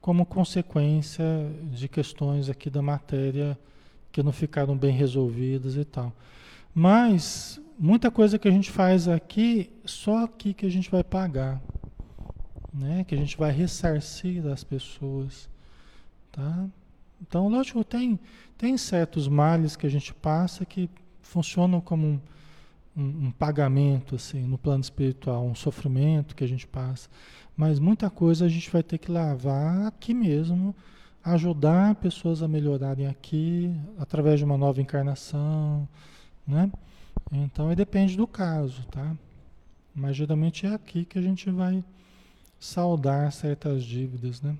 como 0.00 0.24
consequência 0.24 1.22
de 1.70 1.86
questões 1.86 2.48
aqui 2.48 2.70
da 2.70 2.80
matéria 2.80 3.58
que 4.10 4.22
não 4.22 4.32
ficaram 4.32 4.74
bem 4.74 4.96
resolvidas 4.96 5.76
e 5.76 5.84
tal. 5.84 6.14
Mas 6.78 7.58
muita 7.78 8.10
coisa 8.10 8.38
que 8.38 8.46
a 8.46 8.50
gente 8.50 8.70
faz 8.70 9.08
aqui, 9.08 9.72
só 9.86 10.24
aqui 10.24 10.52
que 10.52 10.66
a 10.66 10.70
gente 10.70 10.90
vai 10.90 11.02
pagar, 11.02 11.58
né? 12.70 13.02
Que 13.02 13.14
a 13.14 13.18
gente 13.18 13.34
vai 13.34 13.50
ressarcir 13.50 14.42
das 14.42 14.62
pessoas, 14.62 15.48
tá? 16.30 16.66
Então, 17.18 17.48
lógico, 17.48 17.82
tem 17.82 18.20
tem 18.58 18.76
certos 18.76 19.26
males 19.26 19.74
que 19.74 19.86
a 19.86 19.90
gente 19.90 20.12
passa 20.12 20.66
que 20.66 20.90
funcionam 21.22 21.80
como 21.80 22.06
um, 22.06 22.20
um, 22.94 23.26
um 23.26 23.30
pagamento 23.30 24.14
assim 24.14 24.42
no 24.44 24.58
plano 24.58 24.82
espiritual, 24.82 25.46
um 25.46 25.54
sofrimento 25.54 26.36
que 26.36 26.44
a 26.44 26.48
gente 26.48 26.66
passa. 26.66 27.08
Mas 27.56 27.78
muita 27.78 28.10
coisa 28.10 28.44
a 28.44 28.48
gente 28.50 28.70
vai 28.70 28.82
ter 28.82 28.98
que 28.98 29.10
lavar 29.10 29.86
aqui 29.86 30.12
mesmo, 30.12 30.76
ajudar 31.24 31.94
pessoas 31.94 32.42
a 32.42 32.48
melhorarem 32.48 33.06
aqui, 33.06 33.74
através 33.98 34.38
de 34.38 34.44
uma 34.44 34.58
nova 34.58 34.82
encarnação, 34.82 35.88
né? 36.46 36.70
Então, 37.32 37.74
depende 37.74 38.16
do 38.16 38.26
caso, 38.26 38.86
tá? 38.86 39.16
Mas 39.94 40.16
geralmente 40.16 40.66
é 40.66 40.74
aqui 40.74 41.04
que 41.04 41.18
a 41.18 41.22
gente 41.22 41.50
vai 41.50 41.82
saldar 42.60 43.32
certas 43.32 43.84
dívidas, 43.84 44.40
né? 44.40 44.56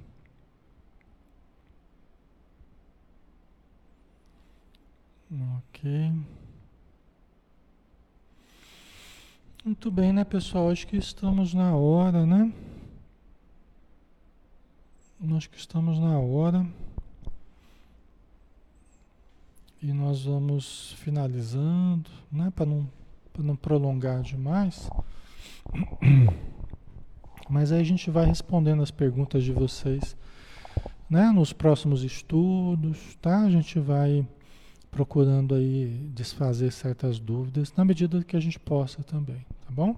Ok. 5.59 6.13
Muito 9.65 9.91
bem, 9.91 10.13
né, 10.13 10.25
pessoal? 10.25 10.71
Acho 10.71 10.87
que 10.87 10.97
estamos 10.97 11.53
na 11.53 11.75
hora, 11.75 12.25
né? 12.25 12.53
Nós 15.21 15.47
que 15.47 15.57
estamos 15.57 15.99
na 15.99 16.19
hora. 16.19 16.65
E 19.87 19.93
nós 19.93 20.25
vamos 20.25 20.97
finalizando, 20.99 22.11
né? 22.33 22.53
Para 22.53 22.67
não 22.67 22.91
para 23.33 23.45
não 23.45 23.55
prolongar 23.55 24.21
demais. 24.21 24.91
Mas 27.49 27.71
aí 27.71 27.83
a 27.83 27.85
gente 27.85 28.11
vai 28.11 28.27
respondendo 28.27 28.83
as 28.83 28.91
perguntas 28.91 29.45
de 29.45 29.53
vocês, 29.53 30.17
né? 31.09 31.31
Nos 31.31 31.53
próximos 31.53 32.03
estudos, 32.03 33.17
tá? 33.23 33.43
A 33.43 33.49
gente 33.49 33.79
vai 33.79 34.27
procurando 34.91 35.55
aí 35.55 36.11
desfazer 36.13 36.73
certas 36.73 37.21
dúvidas 37.21 37.73
na 37.77 37.85
medida 37.85 38.25
que 38.25 38.37
a 38.37 38.41
gente 38.41 38.59
possa 38.59 39.05
também, 39.05 39.47
tá 39.65 39.71
bom? 39.71 39.95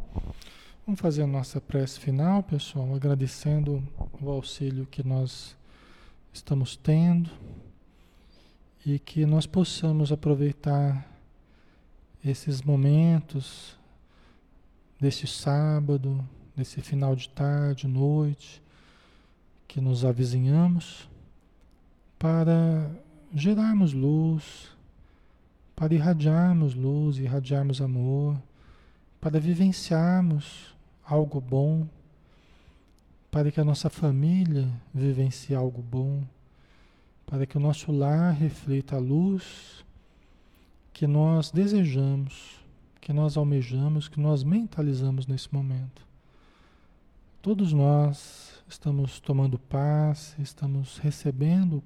Vamos 0.85 1.01
fazer 1.01 1.23
a 1.23 1.27
nossa 1.27 1.63
prece 1.63 1.99
final, 1.99 2.43
pessoal, 2.43 2.95
agradecendo 2.95 3.83
o 4.21 4.29
auxílio 4.29 4.85
que 4.85 5.03
nós 5.03 5.57
estamos 6.31 6.77
tendo 6.77 7.31
e 8.95 8.99
que 8.99 9.27
nós 9.27 9.47
possamos 9.47 10.11
aproveitar 10.11 11.07
esses 12.25 12.63
momentos 12.63 13.77
desse 14.99 15.27
sábado, 15.27 16.27
desse 16.57 16.81
final 16.81 17.15
de 17.15 17.29
tarde, 17.29 17.87
noite, 17.87 18.63
que 19.67 19.79
nos 19.79 20.07
avizinhamos, 20.07 21.07
para 22.19 22.91
gerarmos 23.35 23.93
luz, 23.93 24.75
para 25.77 25.93
irradiarmos 25.95 26.75
luz, 26.75 27.19
irradiarmos 27.19 27.83
amor, 27.83 28.41
para 29.21 29.39
vivenciarmos 29.39 30.75
algo 31.05 31.43
bom, 31.43 31.87
para 33.31 33.53
que 33.53 33.61
a 33.61 33.65
nossa 33.65 33.91
família 33.91 34.67
vivencie 34.95 35.55
algo 35.55 35.83
bom, 35.83 36.25
para 37.29 37.47
que 37.47 37.59
o 37.59 37.61
nosso 37.61 37.93
lar 37.93 38.33
reflita 38.33 38.97
a 38.97 38.99
luz 38.99 39.85
que 40.95 41.07
nós 41.07 41.51
desejamos, 41.51 42.59
que 43.03 43.13
nós 43.13 43.37
almejamos, 43.37 44.09
que 44.09 44.19
nós 44.19 44.43
mentalizamos 44.43 45.27
nesse 45.27 45.53
momento. 45.53 46.07
Todos 47.43 47.71
nós 47.71 48.63
estamos 48.67 49.21
tomando 49.21 49.59
passe, 49.59 50.41
estamos 50.41 50.97
recebendo 50.97 51.83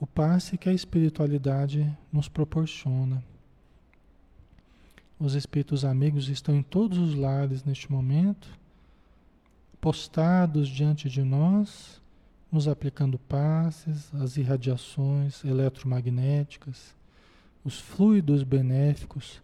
o 0.00 0.06
passe 0.08 0.58
que 0.58 0.68
a 0.68 0.74
espiritualidade 0.74 1.88
nos 2.12 2.28
proporciona. 2.28 3.22
Os 5.20 5.34
espíritos 5.34 5.84
amigos 5.84 6.28
estão 6.28 6.56
em 6.56 6.64
todos 6.64 6.98
os 6.98 7.14
lares 7.14 7.62
neste 7.62 7.90
momento, 7.92 8.48
postados 9.80 10.68
diante 10.68 11.08
de 11.08 11.22
nós, 11.22 12.01
nos 12.52 12.68
aplicando 12.68 13.18
passes, 13.18 14.14
as 14.14 14.36
irradiações 14.36 15.42
eletromagnéticas, 15.42 16.94
os 17.64 17.80
fluidos 17.80 18.42
benéficos 18.42 19.42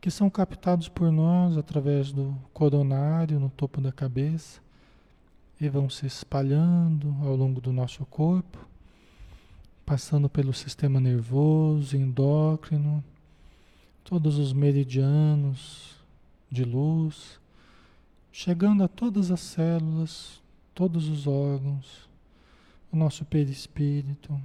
que 0.00 0.10
são 0.10 0.30
captados 0.30 0.88
por 0.88 1.12
nós 1.12 1.56
através 1.58 2.10
do 2.10 2.34
coronário 2.52 3.38
no 3.38 3.50
topo 3.50 3.80
da 3.80 3.92
cabeça 3.92 4.60
e 5.60 5.68
vão 5.68 5.90
se 5.90 6.06
espalhando 6.06 7.14
ao 7.22 7.36
longo 7.36 7.60
do 7.60 7.72
nosso 7.72 8.06
corpo 8.06 8.66
passando 9.88 10.28
pelo 10.28 10.52
sistema 10.52 11.00
nervoso, 11.00 11.96
endócrino, 11.96 13.02
todos 14.04 14.36
os 14.36 14.52
meridianos 14.52 15.96
de 16.50 16.62
luz, 16.62 17.40
chegando 18.30 18.84
a 18.84 18.88
todas 18.88 19.30
as 19.30 19.40
células, 19.40 20.42
todos 20.74 21.08
os 21.08 21.26
órgãos, 21.26 22.07
o 22.90 22.96
nosso 22.96 23.24
perispírito, 23.24 24.40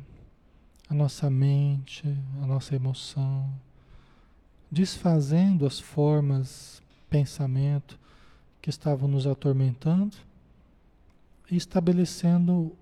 a 0.90 0.94
nossa 0.94 1.30
mente, 1.30 2.04
a 2.42 2.46
nossa 2.46 2.76
emoção, 2.76 3.50
desfazendo 4.72 5.66
as 5.66 5.80
formas, 5.80 6.82
pensamento 7.10 8.00
que 8.62 8.70
estavam 8.70 9.08
nos 9.08 9.28
atormentando 9.28 10.16
e 11.50 11.56
estabelecendo 11.56 12.76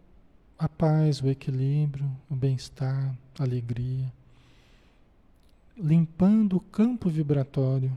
a 0.57 0.70
paz, 0.70 1.22
o 1.22 1.28
equilíbrio, 1.28 2.09
o 2.30 2.36
bem-estar, 2.36 3.16
a 3.38 3.43
alegria, 3.43 4.12
limpando 5.76 6.57
o 6.57 6.59
campo 6.59 7.09
vibratório 7.09 7.91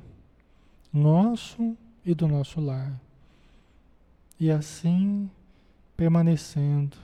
nosso 0.93 1.77
e 2.05 2.15
do 2.15 2.29
nosso 2.29 2.61
lar. 2.61 2.99
E 4.39 4.51
assim 4.51 5.29
permanecendo 5.97 6.97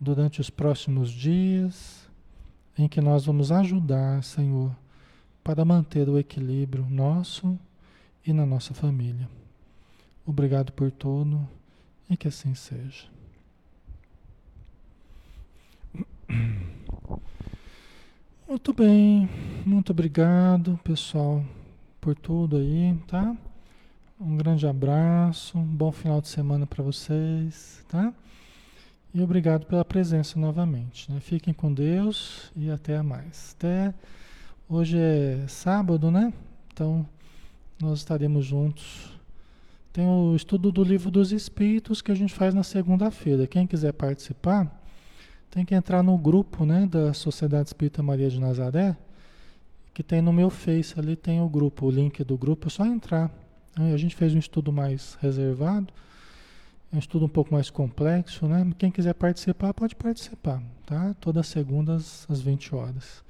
durante 0.00 0.40
os 0.40 0.50
próximos 0.50 1.10
dias 1.10 2.08
em 2.78 2.86
que 2.88 3.00
nós 3.00 3.24
vamos 3.24 3.50
ajudar, 3.50 4.22
Senhor, 4.22 4.76
para 5.42 5.64
manter 5.64 6.08
o 6.08 6.18
equilíbrio 6.18 6.86
nosso 6.88 7.58
e 8.24 8.32
na 8.32 8.44
nossa 8.44 8.74
família. 8.74 9.28
Obrigado 10.26 10.72
por 10.72 10.90
tudo 10.90 11.48
e 12.10 12.16
que 12.16 12.28
assim 12.28 12.54
seja. 12.54 13.06
Muito 18.48 18.72
bem, 18.72 19.28
muito 19.64 19.90
obrigado, 19.90 20.78
pessoal, 20.84 21.44
por 22.00 22.14
tudo 22.14 22.58
aí, 22.58 22.96
tá? 23.08 23.36
Um 24.20 24.36
grande 24.36 24.68
abraço, 24.68 25.58
um 25.58 25.64
bom 25.64 25.90
final 25.90 26.20
de 26.20 26.28
semana 26.28 26.64
para 26.64 26.84
vocês, 26.84 27.84
tá? 27.88 28.14
E 29.16 29.22
obrigado 29.22 29.64
pela 29.64 29.82
presença 29.82 30.38
novamente. 30.38 31.10
Né? 31.10 31.20
Fiquem 31.20 31.54
com 31.54 31.72
Deus 31.72 32.52
e 32.54 32.70
até 32.70 33.00
mais. 33.00 33.54
Até 33.56 33.94
hoje 34.68 34.98
é 34.98 35.42
sábado, 35.48 36.10
né? 36.10 36.34
Então 36.70 37.08
nós 37.80 38.00
estaremos 38.00 38.44
juntos. 38.44 39.18
Tem 39.90 40.06
o 40.06 40.36
estudo 40.36 40.70
do 40.70 40.84
livro 40.84 41.10
dos 41.10 41.32
Espíritos 41.32 42.02
que 42.02 42.12
a 42.12 42.14
gente 42.14 42.34
faz 42.34 42.52
na 42.52 42.62
segunda-feira. 42.62 43.46
Quem 43.46 43.66
quiser 43.66 43.94
participar, 43.94 44.84
tem 45.50 45.64
que 45.64 45.74
entrar 45.74 46.02
no 46.02 46.18
grupo 46.18 46.66
né, 46.66 46.84
da 46.84 47.14
Sociedade 47.14 47.70
Espírita 47.70 48.02
Maria 48.02 48.28
de 48.28 48.38
Nazaré, 48.38 48.94
que 49.94 50.02
tem 50.02 50.20
no 50.20 50.30
meu 50.30 50.50
Face 50.50 50.92
ali, 51.00 51.16
tem 51.16 51.40
o 51.40 51.48
grupo, 51.48 51.86
o 51.86 51.90
link 51.90 52.22
do 52.22 52.36
grupo, 52.36 52.66
é 52.66 52.70
só 52.70 52.84
entrar. 52.84 53.30
A 53.76 53.96
gente 53.96 54.14
fez 54.14 54.34
um 54.34 54.38
estudo 54.38 54.70
mais 54.70 55.16
reservado, 55.22 55.90
é 56.92 56.96
um 56.96 56.98
estudo 56.98 57.26
um 57.26 57.28
pouco 57.28 57.52
mais 57.52 57.70
complexo, 57.70 58.46
né? 58.46 58.66
Quem 58.78 58.90
quiser 58.90 59.14
participar, 59.14 59.74
pode 59.74 59.96
participar, 59.96 60.62
tá? 60.84 61.14
Todas 61.20 61.46
segundas 61.46 62.26
às 62.30 62.40
20 62.40 62.74
horas. 62.74 63.24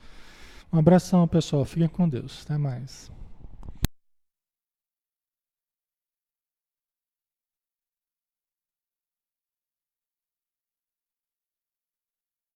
Um 0.72 0.78
abração, 0.78 1.26
pessoal. 1.26 1.64
Fiquem 1.64 1.88
com 1.88 2.08
Deus. 2.08 2.42
Até 2.44 2.58
mais. 2.58 3.10